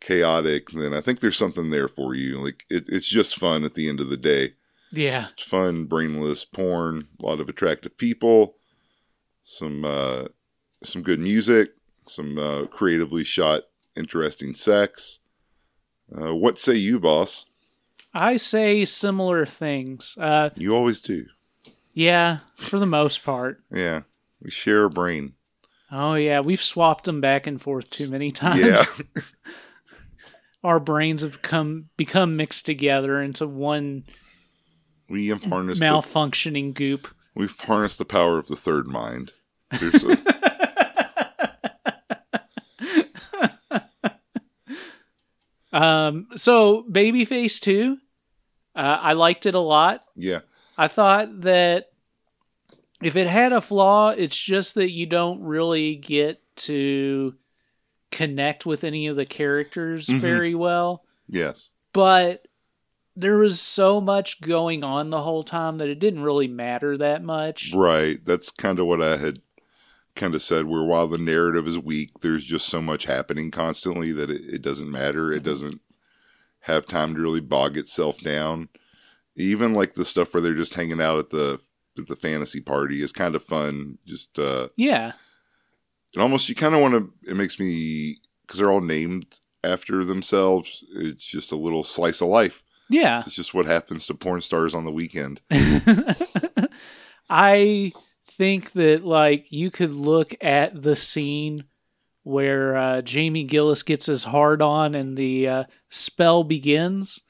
chaotic, 0.00 0.70
then 0.70 0.92
I 0.92 1.00
think 1.00 1.20
there's 1.20 1.36
something 1.36 1.70
there 1.70 1.88
for 1.88 2.14
you. 2.14 2.38
Like 2.38 2.64
it, 2.68 2.84
it's 2.88 3.08
just 3.08 3.38
fun 3.38 3.64
at 3.64 3.74
the 3.74 3.88
end 3.88 4.00
of 4.00 4.10
the 4.10 4.16
day. 4.16 4.54
Yeah. 4.92 5.26
It's 5.32 5.42
fun, 5.42 5.86
brainless 5.86 6.44
porn, 6.44 7.08
a 7.20 7.26
lot 7.26 7.40
of 7.40 7.48
attractive 7.48 7.96
people, 7.96 8.56
some 9.42 9.84
uh, 9.84 10.24
some 10.84 11.02
good 11.02 11.18
music, 11.20 11.70
some 12.06 12.38
uh, 12.38 12.66
creatively 12.66 13.24
shot, 13.24 13.62
interesting 13.96 14.52
sex. 14.54 15.20
Uh, 16.14 16.34
what 16.34 16.58
say 16.58 16.74
you, 16.74 17.00
boss? 17.00 17.46
I 18.12 18.36
say 18.36 18.84
similar 18.84 19.46
things. 19.46 20.16
Uh, 20.20 20.50
You 20.56 20.74
always 20.76 21.00
do. 21.00 21.24
yeah, 21.94 22.38
for 22.56 22.78
the 22.78 22.84
most 22.86 23.24
part. 23.24 23.62
Yeah, 23.72 24.02
we 24.42 24.50
share 24.50 24.84
a 24.84 24.90
brain. 24.90 25.32
Oh 25.90 26.14
yeah, 26.14 26.40
we've 26.40 26.62
swapped 26.62 27.04
them 27.04 27.20
back 27.22 27.46
and 27.46 27.60
forth 27.60 27.90
too 27.90 28.10
many 28.10 28.30
times. 28.30 28.60
Yeah, 28.60 28.84
Our 30.64 30.78
brains 30.78 31.22
have 31.22 31.42
come 31.42 31.88
become 31.96 32.36
mixed 32.36 32.66
together 32.66 33.20
into 33.22 33.46
one 33.48 34.04
we 35.12 35.28
have 35.28 35.44
harnessed 35.44 35.80
the, 35.80 35.86
malfunctioning 35.86 36.72
goop. 36.74 37.08
we've 37.34 37.56
harnessed 37.60 37.98
the 37.98 38.04
power 38.04 38.38
of 38.38 38.48
the 38.48 38.56
third 38.56 38.86
mind. 38.88 39.32
Um, 45.72 46.26
so 46.36 46.84
Babyface 46.90 47.58
2, 47.60 47.96
uh, 48.76 48.78
I 48.78 49.14
liked 49.14 49.46
it 49.46 49.54
a 49.54 49.58
lot. 49.60 50.04
yeah, 50.14 50.40
I 50.76 50.88
thought 50.88 51.42
that 51.42 51.86
if 53.02 53.16
it 53.16 53.26
had 53.26 53.52
a 53.52 53.60
flaw, 53.60 54.10
it's 54.10 54.38
just 54.38 54.74
that 54.74 54.90
you 54.90 55.06
don't 55.06 55.40
really 55.42 55.96
get 55.96 56.40
to 56.56 57.34
connect 58.10 58.66
with 58.66 58.84
any 58.84 59.06
of 59.06 59.16
the 59.16 59.24
characters 59.26 60.06
Mhm. 60.08 60.20
very 60.20 60.54
well. 60.54 61.04
yes, 61.28 61.70
But 61.94 62.46
there 63.14 63.36
was 63.38 63.60
so 63.60 64.00
much 64.00 64.40
going 64.40 64.82
on 64.82 65.10
the 65.10 65.22
whole 65.22 65.44
time 65.44 65.78
that 65.78 65.88
it 65.88 65.98
didn't 65.98 66.22
really 66.22 66.48
matter 66.48 66.96
that 66.96 67.22
much. 67.22 67.72
right. 67.74 68.24
That's 68.24 68.50
kind 68.50 68.78
of 68.78 68.86
what 68.86 69.02
I 69.02 69.16
had 69.18 69.40
kind 70.16 70.34
of 70.34 70.42
said. 70.42 70.64
Where 70.66 70.82
while 70.82 71.06
the 71.06 71.18
narrative 71.18 71.66
is 71.66 71.78
weak, 71.78 72.10
there's 72.20 72.44
just 72.44 72.66
so 72.68 72.80
much 72.82 73.04
happening 73.04 73.50
constantly 73.50 74.12
that 74.12 74.30
it, 74.30 74.42
it 74.54 74.62
doesn't 74.62 74.90
matter. 74.90 75.32
It 75.32 75.42
doesn't 75.42 75.80
have 76.60 76.86
time 76.86 77.14
to 77.14 77.20
really 77.20 77.40
bog 77.40 77.76
itself 77.76 78.18
down. 78.20 78.68
Even 79.36 79.72
like 79.74 79.94
the 79.94 80.04
stuff 80.04 80.32
where 80.32 80.40
they're 80.40 80.54
just 80.54 80.74
hanging 80.74 81.00
out 81.00 81.18
at 81.18 81.30
the 81.30 81.60
at 81.98 82.06
the 82.06 82.16
fantasy 82.16 82.60
party 82.60 83.02
is 83.02 83.12
kind 83.12 83.34
of 83.34 83.42
fun. 83.42 83.98
Just 84.06 84.38
uh, 84.38 84.68
Yeah. 84.76 85.12
it 86.14 86.20
almost 86.20 86.48
you 86.48 86.54
kind 86.54 86.74
of 86.74 86.80
want 86.80 86.94
to. 86.94 87.30
It 87.30 87.36
makes 87.36 87.58
me 87.58 88.16
because 88.46 88.58
they're 88.58 88.70
all 88.70 88.80
named 88.80 89.26
after 89.64 90.04
themselves. 90.04 90.84
It's 90.94 91.24
just 91.24 91.52
a 91.52 91.56
little 91.56 91.84
slice 91.84 92.20
of 92.20 92.28
life. 92.28 92.62
Yeah. 92.90 93.22
It's 93.26 93.34
just 93.34 93.54
what 93.54 93.66
happens 93.66 94.06
to 94.06 94.14
porn 94.14 94.40
stars 94.42 94.74
on 94.74 94.84
the 94.84 94.92
weekend. 94.92 95.40
I 97.30 97.92
think 98.26 98.72
that 98.72 99.04
like 99.04 99.50
you 99.50 99.70
could 99.70 99.92
look 99.92 100.34
at 100.40 100.82
the 100.82 100.96
scene 100.96 101.64
where 102.24 102.76
uh, 102.76 103.02
Jamie 103.02 103.44
Gillis 103.44 103.82
gets 103.82 104.06
his 104.06 104.24
hard 104.24 104.62
on 104.62 104.94
and 104.94 105.16
the 105.16 105.48
uh, 105.48 105.64
spell 105.90 106.44
begins 106.44 107.20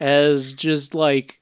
as 0.00 0.52
just 0.52 0.94
like 0.94 1.40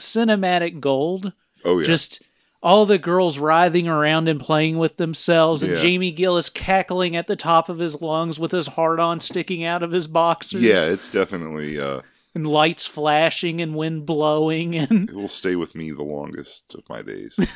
cinematic 0.00 0.80
gold. 0.80 1.32
Oh 1.64 1.78
yeah. 1.78 1.86
Just 1.86 2.22
all 2.62 2.86
the 2.86 2.98
girls 2.98 3.38
writhing 3.38 3.88
around 3.88 4.28
and 4.28 4.38
playing 4.40 4.78
with 4.78 4.96
themselves, 4.96 5.62
and 5.64 5.72
Yeah. 5.72 5.80
Jamie 5.82 6.12
Gillis 6.12 6.48
cackling 6.48 7.16
at 7.16 7.26
the 7.26 7.34
top 7.36 7.68
of 7.68 7.78
his 7.78 8.00
lungs 8.00 8.38
with 8.38 8.52
his 8.52 8.68
hard 8.68 9.00
on 9.00 9.18
sticking 9.20 9.64
out 9.64 9.82
of 9.82 9.90
his 9.90 10.06
boxers. 10.06 10.62
yeah, 10.62 10.84
it's 10.86 11.10
definitely 11.10 11.80
uh 11.80 12.00
and 12.34 12.46
lights 12.46 12.86
flashing 12.86 13.60
and 13.60 13.74
wind 13.74 14.06
blowing 14.06 14.74
and 14.74 15.10
it 15.10 15.14
will 15.14 15.28
stay 15.28 15.56
with 15.56 15.74
me 15.74 15.90
the 15.90 16.02
longest 16.02 16.74
of 16.74 16.82
my 16.88 17.02
days. 17.02 17.38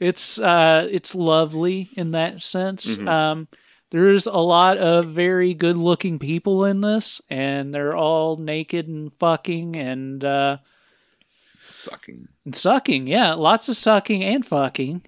it's 0.00 0.38
uh 0.38 0.86
it's 0.90 1.14
lovely 1.14 1.90
in 1.96 2.10
that 2.10 2.40
sense 2.40 2.86
Mhm. 2.96 3.08
um 3.08 3.48
there's 3.90 4.26
a 4.26 4.38
lot 4.38 4.76
of 4.78 5.06
very 5.10 5.54
good 5.54 5.76
looking 5.76 6.18
people 6.18 6.64
in 6.64 6.80
this 6.80 7.20
and 7.30 7.72
they're 7.72 7.96
all 7.96 8.36
naked 8.36 8.88
and 8.88 9.12
fucking 9.12 9.76
and 9.76 10.24
uh 10.24 10.58
Sucking. 11.68 12.28
and 12.44 12.56
sucking 12.56 13.06
yeah 13.06 13.34
lots 13.34 13.68
of 13.68 13.76
sucking 13.76 14.24
and 14.24 14.44
fucking 14.44 15.02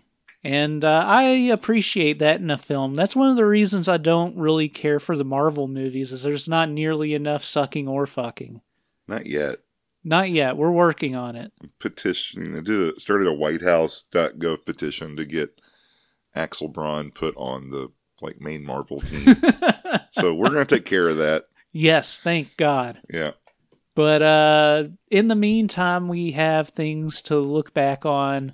and 0.44 0.84
uh, 0.84 1.04
i 1.06 1.22
appreciate 1.22 2.18
that 2.18 2.40
in 2.40 2.50
a 2.50 2.58
film 2.58 2.94
that's 2.94 3.16
one 3.16 3.28
of 3.30 3.36
the 3.36 3.44
reasons 3.46 3.88
i 3.88 3.96
don't 3.96 4.36
really 4.36 4.68
care 4.68 5.00
for 5.00 5.16
the 5.16 5.24
marvel 5.24 5.66
movies 5.68 6.12
is 6.12 6.22
there's 6.22 6.48
not 6.48 6.68
nearly 6.68 7.14
enough 7.14 7.42
sucking 7.44 7.88
or 7.88 8.06
fucking 8.06 8.60
Not 9.08 9.26
yet. 9.26 9.58
not 10.04 10.30
yet 10.30 10.56
we're 10.56 10.70
working 10.70 11.14
on 11.16 11.36
it 11.36 11.52
Petition. 11.78 12.56
I 12.56 12.60
did 12.60 12.96
a, 12.96 13.00
started 13.00 13.26
a 13.28 13.36
WhiteHouse.gov 13.36 14.64
petition 14.64 15.16
to 15.16 15.24
get 15.24 15.60
Axel 16.34 16.68
Braun 16.68 17.10
put 17.10 17.34
on 17.36 17.70
the 17.70 17.88
like 18.20 18.40
main 18.40 18.64
Marvel 18.64 19.00
team. 19.00 19.36
so 20.10 20.34
we're 20.34 20.48
gonna 20.50 20.64
take 20.64 20.84
care 20.86 21.08
of 21.08 21.16
that. 21.18 21.46
yes 21.72 22.18
thank 22.18 22.56
god 22.56 22.98
Yeah. 23.12 23.32
But 23.94 24.20
uh, 24.20 24.84
in 25.10 25.28
the 25.28 25.34
meantime, 25.34 26.06
we 26.08 26.32
have 26.32 26.68
things 26.68 27.22
to 27.22 27.38
look 27.38 27.72
back 27.72 28.04
on, 28.04 28.52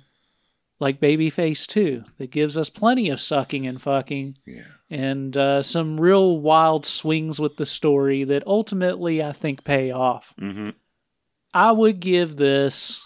like 0.79 0.99
Babyface 0.99 1.65
2, 1.67 2.03
that 2.17 2.31
gives 2.31 2.57
us 2.57 2.69
plenty 2.69 3.09
of 3.09 3.21
sucking 3.21 3.65
and 3.67 3.81
fucking, 3.81 4.37
Yeah. 4.45 4.63
and 4.89 5.35
uh, 5.37 5.61
some 5.61 5.99
real 5.99 6.39
wild 6.39 6.85
swings 6.85 7.39
with 7.39 7.57
the 7.57 7.65
story 7.65 8.23
that 8.25 8.45
ultimately 8.45 9.23
I 9.23 9.31
think 9.31 9.63
pay 9.63 9.91
off. 9.91 10.33
Mm-hmm. 10.41 10.69
I 11.53 11.71
would 11.71 11.99
give 11.99 12.35
this, 12.37 13.05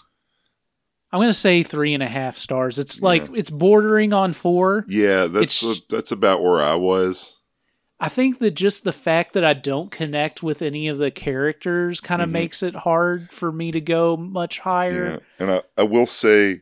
I'm 1.12 1.18
going 1.18 1.28
to 1.30 1.34
say 1.34 1.62
three 1.62 1.94
and 1.94 2.02
a 2.02 2.08
half 2.08 2.36
stars. 2.38 2.78
It's 2.78 3.00
like, 3.02 3.28
it's 3.34 3.50
bordering 3.50 4.12
on 4.12 4.32
four. 4.32 4.84
Yeah, 4.88 5.26
that's 5.26 5.62
It's- 5.62 5.80
that's 5.88 6.10
about 6.12 6.42
where 6.42 6.60
I 6.62 6.74
was. 6.74 7.36
I 8.00 8.08
think 8.08 8.38
that 8.38 8.52
just 8.52 8.84
the 8.84 8.92
fact 8.92 9.32
that 9.32 9.44
I 9.44 9.54
don't 9.54 9.90
connect 9.90 10.40
with 10.40 10.62
any 10.62 10.86
of 10.86 10.98
the 10.98 11.10
characters 11.10 12.00
kind 12.00 12.22
of 12.22 12.28
Mhm. 12.28 12.32
makes 12.32 12.62
it 12.62 12.76
hard 12.76 13.32
for 13.32 13.50
me 13.50 13.72
to 13.72 13.80
go 13.80 14.16
much 14.16 14.60
higher. 14.60 15.10
Yeah. 15.10 15.18
And 15.40 15.50
I, 15.50 15.62
I 15.76 15.82
will 15.82 16.06
say 16.06 16.60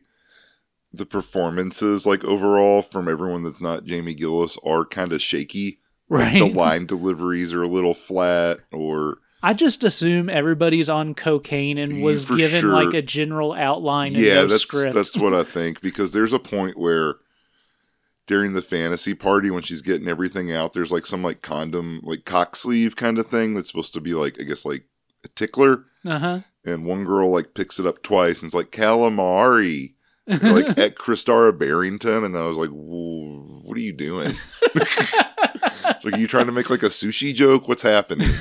the 0.91 1.05
performances, 1.05 2.05
like 2.05 2.23
overall, 2.23 2.81
from 2.81 3.07
everyone 3.09 3.43
that's 3.43 3.61
not 3.61 3.85
Jamie 3.85 4.13
Gillis, 4.13 4.57
are 4.63 4.85
kind 4.85 5.11
of 5.11 5.21
shaky. 5.21 5.79
Right. 6.09 6.39
The 6.39 6.45
line 6.53 6.85
deliveries 6.85 7.53
are 7.53 7.63
a 7.63 7.67
little 7.67 7.93
flat, 7.93 8.59
or 8.71 9.17
I 9.43 9.53
just 9.53 9.83
assume 9.83 10.29
everybody's 10.29 10.89
on 10.89 11.13
cocaine 11.13 11.77
and 11.77 12.01
was 12.01 12.25
For 12.25 12.35
given 12.37 12.61
sure. 12.61 12.71
like 12.71 12.93
a 12.93 13.01
general 13.01 13.53
outline 13.53 14.13
yeah, 14.13 14.35
no 14.35 14.45
that's 14.47 14.61
script. 14.63 14.95
that's 14.95 15.17
what 15.17 15.33
I 15.33 15.43
think. 15.43 15.81
Because 15.81 16.11
there's 16.13 16.33
a 16.33 16.39
point 16.39 16.77
where 16.77 17.15
during 18.25 18.53
the 18.53 18.61
fantasy 18.61 19.13
party 19.13 19.49
when 19.51 19.63
she's 19.63 19.81
getting 19.81 20.07
everything 20.07 20.51
out, 20.51 20.73
there's 20.73 20.91
like 20.91 21.05
some 21.05 21.23
like 21.23 21.41
condom, 21.41 22.01
like 22.03 22.25
cock 22.25 22.55
sleeve 22.55 22.95
kind 22.95 23.19
of 23.19 23.27
thing 23.27 23.53
that's 23.53 23.67
supposed 23.69 23.93
to 23.93 24.01
be 24.01 24.13
like 24.13 24.39
I 24.39 24.43
guess 24.43 24.65
like 24.65 24.85
a 25.23 25.27
tickler. 25.29 25.83
Uh 26.05 26.19
huh. 26.19 26.39
and 26.63 26.85
one 26.85 27.03
girl 27.03 27.29
like 27.29 27.53
picks 27.53 27.79
it 27.79 27.85
up 27.85 28.01
twice 28.01 28.41
and 28.41 28.47
it's 28.47 28.55
like 28.55 28.71
calamari 28.71 29.95
like 30.27 30.77
at 30.77 30.95
Christara 30.95 31.57
Barrington? 31.57 32.23
And 32.23 32.37
I 32.37 32.45
was 32.45 32.57
like 32.57 32.69
what 32.69 33.77
are 33.77 33.81
you 33.81 33.93
doing? 33.93 34.35
Like 36.03 36.13
are 36.13 36.19
you 36.19 36.27
trying 36.27 36.45
to 36.45 36.51
make 36.51 36.69
like 36.69 36.83
a 36.83 36.87
sushi 36.87 37.33
joke? 37.33 37.67
What's 37.67 37.81
happening? 37.81 38.29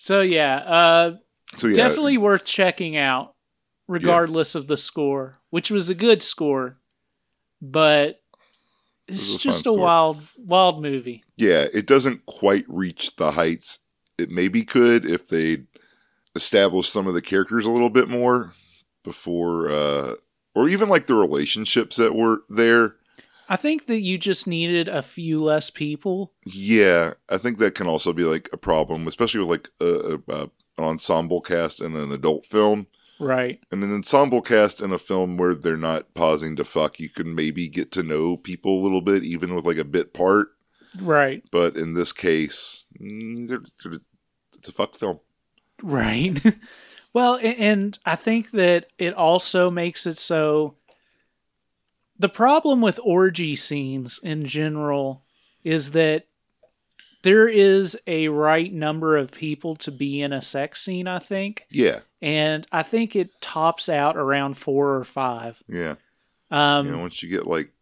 So 0.00 0.20
yeah, 0.20 0.56
uh, 0.58 1.16
so 1.56 1.66
yeah. 1.66 1.74
definitely 1.74 2.18
worth 2.18 2.44
checking 2.44 2.96
out, 2.96 3.34
regardless 3.88 4.54
of 4.54 4.68
the 4.68 4.76
score, 4.76 5.40
which 5.50 5.70
was 5.72 5.90
a 5.90 5.94
good 5.94 6.22
score, 6.22 6.78
but 7.60 8.20
it's 9.08 9.34
a 9.34 9.38
just 9.38 9.66
a 9.66 9.72
wild, 9.72 10.22
wild 10.36 10.82
movie. 10.82 11.24
yeah 11.36 11.66
it 11.72 11.86
doesn't 11.86 12.26
quite 12.26 12.64
reach 12.68 13.16
the 13.16 13.32
heights 13.32 13.80
it 14.18 14.30
maybe 14.30 14.62
could 14.62 15.04
if 15.04 15.28
they 15.28 15.64
established 16.36 16.92
some 16.92 17.06
of 17.06 17.14
the 17.14 17.22
characters 17.22 17.66
a 17.66 17.70
little 17.70 17.90
bit 17.90 18.08
more 18.08 18.52
before 19.08 19.70
uh 19.70 20.14
or 20.54 20.68
even 20.68 20.88
like 20.88 21.06
the 21.06 21.14
relationships 21.14 21.96
that 21.96 22.14
were 22.14 22.42
there 22.48 22.96
I 23.50 23.56
think 23.56 23.86
that 23.86 24.00
you 24.00 24.18
just 24.18 24.46
needed 24.46 24.88
a 24.88 25.00
few 25.00 25.38
less 25.38 25.70
people. 25.70 26.34
Yeah, 26.44 27.14
I 27.30 27.38
think 27.38 27.56
that 27.58 27.74
can 27.74 27.86
also 27.86 28.12
be 28.12 28.24
like 28.24 28.50
a 28.52 28.58
problem, 28.58 29.06
especially 29.06 29.40
with 29.40 29.48
like 29.48 29.68
a, 29.80 30.18
a, 30.28 30.34
a 30.34 30.42
an 30.76 30.84
ensemble 30.84 31.40
cast 31.40 31.80
in 31.80 31.96
an 31.96 32.12
adult 32.12 32.44
film. 32.44 32.88
Right. 33.18 33.58
And 33.72 33.82
an 33.82 33.92
ensemble 33.92 34.42
cast 34.42 34.82
in 34.82 34.92
a 34.92 34.98
film 34.98 35.38
where 35.38 35.54
they're 35.54 35.78
not 35.78 36.12
pausing 36.14 36.56
to 36.56 36.64
fuck, 36.64 37.00
you 37.00 37.08
can 37.08 37.34
maybe 37.34 37.68
get 37.68 37.90
to 37.92 38.02
know 38.02 38.36
people 38.36 38.78
a 38.78 38.82
little 38.82 39.00
bit, 39.00 39.24
even 39.24 39.54
with 39.54 39.64
like 39.64 39.78
a 39.78 39.84
bit 39.84 40.12
part. 40.12 40.48
Right. 41.00 41.42
But 41.50 41.76
in 41.76 41.94
this 41.94 42.12
case, 42.12 42.86
mm, 43.00 43.48
they're, 43.48 43.62
they're- 43.82 44.00
it's 44.56 44.68
a 44.68 44.72
fuck 44.72 44.94
film. 44.94 45.20
Right. 45.82 46.36
well, 47.18 47.38
and 47.42 47.98
I 48.06 48.14
think 48.14 48.52
that 48.52 48.86
it 48.96 49.12
also 49.14 49.70
makes 49.72 50.06
it 50.06 50.16
so. 50.16 50.76
The 52.16 52.28
problem 52.28 52.80
with 52.80 53.00
orgy 53.02 53.56
scenes 53.56 54.20
in 54.22 54.46
general 54.46 55.24
is 55.64 55.90
that 55.92 56.26
there 57.22 57.48
is 57.48 57.98
a 58.06 58.28
right 58.28 58.72
number 58.72 59.16
of 59.16 59.32
people 59.32 59.74
to 59.76 59.90
be 59.90 60.20
in 60.22 60.32
a 60.32 60.40
sex 60.42 60.80
scene, 60.82 61.08
I 61.08 61.18
think. 61.18 61.66
Yeah, 61.70 62.00
And 62.22 62.66
I 62.70 62.82
think 62.84 63.16
it 63.16 63.40
tops 63.40 63.88
out 63.88 64.16
around 64.16 64.56
four 64.56 64.94
or 64.94 65.04
five. 65.04 65.60
yeah. 65.68 65.96
Um, 66.50 66.86
you 66.86 66.92
know, 66.92 66.98
once 67.00 67.22
you 67.22 67.28
get 67.28 67.46
like 67.46 67.72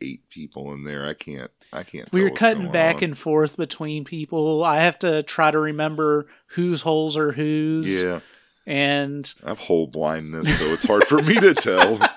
eight 0.00 0.28
people 0.28 0.72
in 0.72 0.84
there, 0.84 1.06
I 1.06 1.14
can't, 1.14 1.50
I 1.72 1.82
can't. 1.82 2.12
we 2.12 2.22
were 2.22 2.30
cutting 2.30 2.70
back 2.70 2.96
on. 2.96 3.04
and 3.04 3.18
forth 3.18 3.56
between 3.56 4.04
people. 4.04 4.62
I 4.62 4.80
have 4.80 4.98
to 5.00 5.22
try 5.22 5.50
to 5.50 5.58
remember 5.58 6.26
whose 6.48 6.82
holes 6.82 7.16
are 7.16 7.32
whose. 7.32 7.88
Yeah, 7.88 8.20
And 8.66 9.32
I 9.44 9.48
have 9.50 9.58
whole 9.58 9.86
blindness, 9.86 10.58
so 10.58 10.64
it's 10.66 10.84
hard 10.86 11.04
for 11.04 11.20
me 11.22 11.34
to 11.40 11.54
tell. 11.54 11.98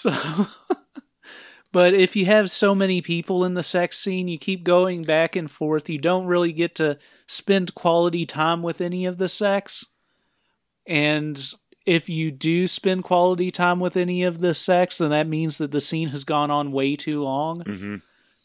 So, 0.00 0.46
but 1.72 1.92
if 1.92 2.16
you 2.16 2.24
have 2.24 2.50
so 2.50 2.74
many 2.74 3.02
people 3.02 3.44
in 3.44 3.52
the 3.52 3.62
sex 3.62 3.98
scene, 3.98 4.28
you 4.28 4.38
keep 4.38 4.64
going 4.64 5.04
back 5.04 5.36
and 5.36 5.50
forth. 5.50 5.90
You 5.90 5.98
don't 5.98 6.24
really 6.24 6.54
get 6.54 6.74
to 6.76 6.98
spend 7.26 7.74
quality 7.74 8.24
time 8.24 8.62
with 8.62 8.80
any 8.80 9.04
of 9.04 9.18
the 9.18 9.28
sex. 9.28 9.84
And 10.86 11.52
if 11.84 12.08
you 12.08 12.30
do 12.30 12.66
spend 12.66 13.04
quality 13.04 13.50
time 13.50 13.78
with 13.78 13.94
any 13.94 14.22
of 14.22 14.38
the 14.38 14.54
sex, 14.54 14.96
then 14.98 15.10
that 15.10 15.26
means 15.28 15.58
that 15.58 15.70
the 15.70 15.82
scene 15.82 16.08
has 16.08 16.24
gone 16.24 16.50
on 16.50 16.72
way 16.72 16.96
too 16.96 17.22
long. 17.22 17.60
hmm 17.60 17.96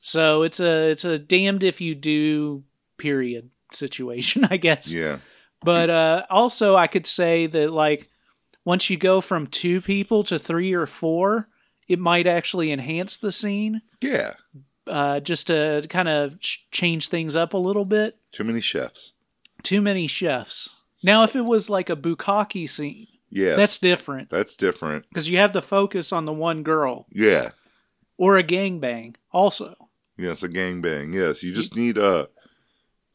So 0.08 0.44
it's 0.44 0.60
a 0.60 0.90
it's 0.92 1.04
a 1.04 1.18
damned 1.18 1.64
if 1.64 1.82
you 1.82 1.96
do 1.96 2.64
period 2.98 3.50
situation, 3.74 4.46
I 4.52 4.58
guess. 4.58 4.92
Yeah, 4.92 5.18
But 5.64 5.90
uh, 5.90 6.26
also, 6.30 6.76
I 6.76 6.86
could 6.86 7.08
say 7.08 7.48
that 7.48 7.72
like 7.74 8.08
once 8.64 8.88
you 8.92 8.98
go 8.98 9.20
from 9.20 9.48
two 9.48 9.82
people 9.82 10.24
to 10.26 10.38
three 10.38 10.76
or 10.76 10.86
four, 10.86 11.50
it 11.88 11.98
might 11.98 12.28
actually 12.28 12.72
enhance 12.72 13.18
the 13.18 13.32
scene, 13.32 13.82
yeah. 14.00 14.34
uh, 14.86 15.22
just 15.22 15.48
to 15.48 15.84
kind 15.90 16.08
of 16.08 16.40
ch- 16.40 16.68
change 16.70 17.10
things 17.10 17.36
up 17.36 17.54
a 17.56 17.58
little 17.58 17.86
bit. 17.86 18.18
Too 18.32 18.44
many 18.44 18.62
chefs. 18.62 19.14
Too 19.64 19.82
many 19.82 20.06
chefs. 20.06 20.70
Now, 21.04 21.24
if 21.24 21.36
it 21.36 21.46
was 21.46 21.68
like 21.68 21.90
a 21.90 21.96
bukkake 21.96 22.70
scene, 22.70 23.08
Yeah, 23.32 23.56
that's 23.56 23.80
different 23.80 24.30
that's 24.30 24.56
different. 24.56 25.06
because 25.10 25.28
you 25.30 25.40
have 25.40 25.54
the 25.54 25.64
focus 25.64 26.12
on 26.14 26.26
the 26.26 26.34
one 26.34 26.62
girl 26.62 27.08
Yeah, 27.12 27.50
or 28.18 28.38
a 28.38 28.44
gangbang. 28.44 29.16
Also, 29.32 29.74
yes, 30.18 30.44
a 30.44 30.50
gangbang. 30.50 31.14
Yes, 31.14 31.44
you 31.44 31.54
just 31.54 31.76
need 31.76 31.98
a 31.98 32.30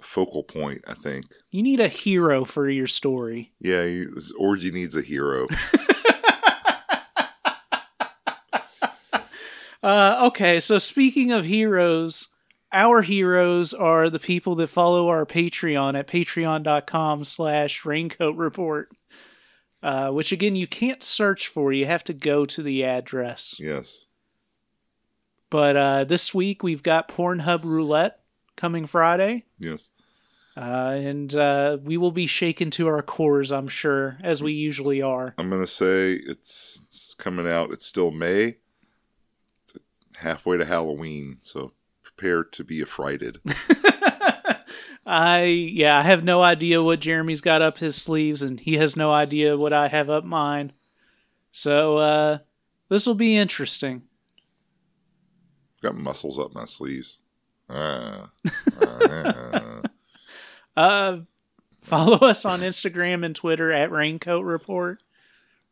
focal 0.02 0.42
point. 0.42 0.82
I 0.86 0.94
think. 0.94 1.26
you 1.50 1.62
need 1.62 1.80
a 1.80 1.88
hero 1.88 2.44
for 2.44 2.68
your 2.68 2.86
story. 2.86 3.52
Yeah, 3.60 3.84
you, 3.84 4.16
orgy 4.38 4.70
needs 4.70 4.96
a 4.96 5.02
hero. 5.02 5.46
Uh, 9.82 10.20
okay, 10.26 10.60
so 10.60 10.78
speaking 10.78 11.32
of 11.32 11.46
heroes, 11.46 12.28
our 12.72 13.00
heroes 13.02 13.72
are 13.72 14.10
the 14.10 14.18
people 14.18 14.54
that 14.56 14.66
follow 14.68 15.08
our 15.08 15.24
Patreon 15.24 15.98
at 15.98 16.06
patreon.com 16.06 17.24
slash 17.24 17.84
raincoat 17.84 18.36
report. 18.36 18.90
Uh, 19.82 20.10
which 20.10 20.30
again 20.30 20.54
you 20.54 20.66
can't 20.66 21.02
search 21.02 21.48
for, 21.48 21.72
you 21.72 21.86
have 21.86 22.04
to 22.04 22.12
go 22.12 22.44
to 22.44 22.62
the 22.62 22.84
address. 22.84 23.54
Yes. 23.58 24.04
But 25.50 25.76
uh, 25.76 26.04
this 26.04 26.32
week 26.32 26.62
we've 26.62 26.82
got 26.82 27.08
Pornhub 27.08 27.64
Roulette 27.64 28.20
coming 28.56 28.86
Friday. 28.86 29.46
Yes. 29.58 29.90
Uh, 30.56 30.94
and 30.96 31.34
uh, 31.34 31.78
we 31.82 31.96
will 31.96 32.10
be 32.12 32.26
shaken 32.26 32.70
to 32.70 32.86
our 32.86 33.02
cores, 33.02 33.50
I'm 33.50 33.68
sure, 33.68 34.18
as 34.22 34.42
we 34.42 34.52
usually 34.52 35.00
are. 35.02 35.34
I'm 35.38 35.50
gonna 35.50 35.66
say 35.66 36.12
it's, 36.12 36.82
it's 36.84 37.14
coming 37.14 37.48
out. 37.48 37.72
It's 37.72 37.86
still 37.86 38.10
May. 38.10 38.56
It's 39.62 39.74
halfway 40.16 40.56
to 40.58 40.64
Halloween, 40.64 41.38
so 41.40 41.72
prepare 42.02 42.44
to 42.44 42.64
be 42.64 42.82
affrighted. 42.82 43.40
I 45.06 45.44
yeah, 45.44 45.98
I 45.98 46.02
have 46.02 46.22
no 46.22 46.42
idea 46.42 46.82
what 46.82 47.00
Jeremy's 47.00 47.40
got 47.40 47.62
up 47.62 47.78
his 47.78 47.96
sleeves, 47.96 48.42
and 48.42 48.60
he 48.60 48.74
has 48.76 48.96
no 48.96 49.12
idea 49.12 49.56
what 49.56 49.72
I 49.72 49.88
have 49.88 50.10
up 50.10 50.24
mine. 50.24 50.72
So 51.52 51.96
uh, 51.96 52.38
this 52.88 53.06
will 53.06 53.14
be 53.14 53.36
interesting. 53.36 54.02
Got 55.82 55.96
muscles 55.96 56.38
up 56.38 56.54
my 56.54 56.64
sleeves. 56.66 57.20
Ah. 57.68 58.30
Ah. 58.82 59.80
Uh, 60.76 61.18
follow 61.82 62.16
us 62.18 62.44
on 62.44 62.60
Instagram 62.60 63.24
and 63.24 63.34
Twitter 63.34 63.70
at 63.72 63.90
Raincoat 63.90 64.44
Report. 64.44 65.02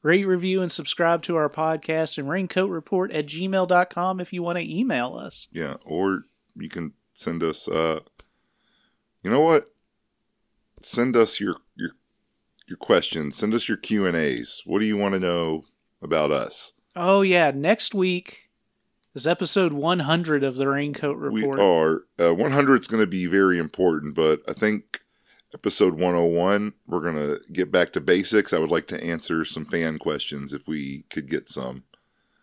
Rate, 0.02 0.26
review, 0.26 0.60
and 0.60 0.70
subscribe 0.70 1.22
to 1.22 1.36
our 1.36 1.48
podcast 1.48 2.18
and 2.18 2.28
raincoatreport 2.28 3.14
at 3.14 3.26
gmail.com 3.26 4.20
if 4.20 4.32
you 4.32 4.42
want 4.42 4.58
to 4.58 4.76
email 4.78 5.14
us. 5.14 5.46
yeah, 5.52 5.74
or 5.84 6.24
you 6.56 6.68
can 6.68 6.92
send 7.14 7.42
us. 7.42 7.68
Uh, 7.68 8.00
you 9.22 9.30
know 9.30 9.40
what? 9.40 9.72
Send 10.82 11.16
us 11.16 11.40
your 11.40 11.56
your 11.76 11.90
your 12.66 12.76
questions. 12.76 13.36
Send 13.36 13.54
us 13.54 13.68
your 13.68 13.78
Q 13.78 14.04
and 14.04 14.16
A's. 14.16 14.62
What 14.66 14.80
do 14.80 14.86
you 14.86 14.96
want 14.96 15.14
to 15.14 15.20
know 15.20 15.64
about 16.02 16.30
us? 16.30 16.74
Oh, 16.94 17.22
yeah, 17.22 17.50
next 17.54 17.94
week 17.94 18.47
is 19.18 19.26
episode 19.26 19.72
100 19.72 20.44
of 20.44 20.54
the 20.54 20.68
Raincoat 20.68 21.16
Report. 21.16 21.58
We 21.58 21.64
are. 21.64 22.30
Uh, 22.30 22.34
100 22.36 22.82
is 22.82 22.86
going 22.86 23.02
to 23.02 23.06
be 23.06 23.26
very 23.26 23.58
important, 23.58 24.14
but 24.14 24.42
I 24.48 24.52
think 24.52 25.00
episode 25.52 25.94
101, 25.94 26.72
we're 26.86 27.00
going 27.00 27.16
to 27.16 27.40
get 27.52 27.72
back 27.72 27.92
to 27.94 28.00
basics. 28.00 28.52
I 28.52 28.60
would 28.60 28.70
like 28.70 28.86
to 28.88 29.02
answer 29.02 29.44
some 29.44 29.64
fan 29.64 29.98
questions 29.98 30.54
if 30.54 30.68
we 30.68 31.02
could 31.10 31.28
get 31.28 31.48
some 31.48 31.82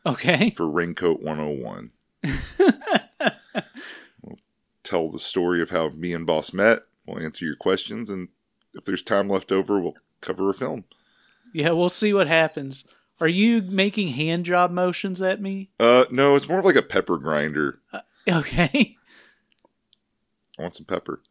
Okay. 0.05 0.49
for 0.57 0.69
Raincoat 0.69 1.21
101. 1.21 1.91
we'll 4.21 4.39
tell 4.83 5.09
the 5.09 5.17
story 5.17 5.61
of 5.61 5.69
how 5.69 5.89
me 5.91 6.11
and 6.11 6.27
Boss 6.27 6.51
met. 6.51 6.81
We'll 7.07 7.23
answer 7.23 7.45
your 7.45 7.55
questions, 7.55 8.09
and 8.09 8.27
if 8.73 8.83
there's 8.83 9.01
time 9.01 9.29
left 9.29 9.49
over, 9.49 9.79
we'll 9.79 9.95
cover 10.19 10.49
a 10.49 10.53
film. 10.53 10.83
Yeah, 11.53 11.71
we'll 11.71 11.87
see 11.87 12.11
what 12.11 12.27
happens. 12.27 12.83
Are 13.19 13.27
you 13.27 13.61
making 13.61 14.09
hand 14.09 14.45
job 14.45 14.71
motions 14.71 15.21
at 15.21 15.41
me? 15.41 15.69
Uh, 15.79 16.05
no, 16.11 16.35
it's 16.35 16.49
more 16.49 16.61
like 16.61 16.75
a 16.75 16.81
pepper 16.81 17.17
grinder. 17.17 17.79
Okay. 18.27 18.97
I 20.57 20.61
want 20.61 20.75
some 20.75 20.85
pepper. 20.85 21.21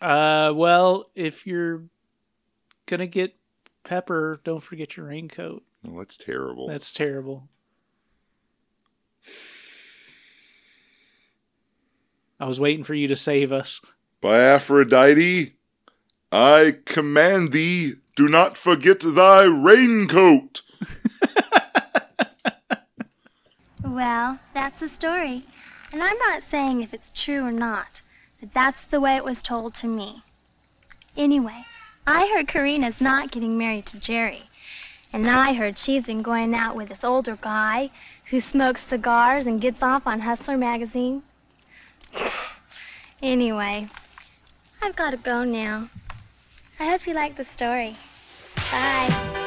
Uh, 0.00 0.52
well, 0.54 1.04
if 1.14 1.46
you're 1.46 1.84
gonna 2.86 3.06
get 3.06 3.36
pepper, 3.84 4.40
don't 4.44 4.62
forget 4.62 4.96
your 4.96 5.06
raincoat. 5.06 5.62
Oh, 5.86 5.98
that's 5.98 6.16
terrible. 6.16 6.68
That's 6.68 6.92
terrible. 6.92 7.48
I 12.38 12.46
was 12.46 12.60
waiting 12.60 12.84
for 12.84 12.94
you 12.94 13.08
to 13.08 13.16
save 13.16 13.52
us. 13.52 13.80
By 14.20 14.38
Aphrodite, 14.38 15.55
I 16.32 16.78
command 16.84 17.52
thee, 17.52 17.94
do 18.14 18.28
not 18.28 18.58
forget 18.58 19.00
thy 19.00 19.44
raincoat. 19.44 20.62
Well, 23.96 24.40
that's 24.52 24.80
the 24.80 24.90
story. 24.90 25.44
And 25.90 26.02
I'm 26.02 26.18
not 26.18 26.42
saying 26.42 26.82
if 26.82 26.92
it's 26.92 27.10
true 27.14 27.42
or 27.42 27.50
not, 27.50 28.02
but 28.38 28.52
that's 28.52 28.82
the 28.82 29.00
way 29.00 29.16
it 29.16 29.24
was 29.24 29.40
told 29.40 29.74
to 29.76 29.86
me. 29.86 30.22
Anyway, 31.16 31.64
I 32.06 32.30
heard 32.34 32.46
Karina's 32.46 33.00
not 33.00 33.30
getting 33.30 33.56
married 33.56 33.86
to 33.86 33.98
Jerry. 33.98 34.50
And 35.14 35.30
I 35.30 35.54
heard 35.54 35.78
she's 35.78 36.04
been 36.04 36.20
going 36.20 36.54
out 36.54 36.76
with 36.76 36.90
this 36.90 37.04
older 37.04 37.38
guy 37.40 37.90
who 38.26 38.38
smokes 38.38 38.82
cigars 38.82 39.46
and 39.46 39.62
gets 39.62 39.82
off 39.82 40.06
on 40.06 40.20
Hustler 40.20 40.58
magazine. 40.58 41.22
anyway, 43.22 43.88
I've 44.82 44.94
got 44.94 45.12
to 45.12 45.16
go 45.16 45.42
now. 45.42 45.88
I 46.78 46.90
hope 46.90 47.06
you 47.06 47.14
like 47.14 47.36
the 47.36 47.44
story. 47.44 47.96
Bye. 48.70 49.45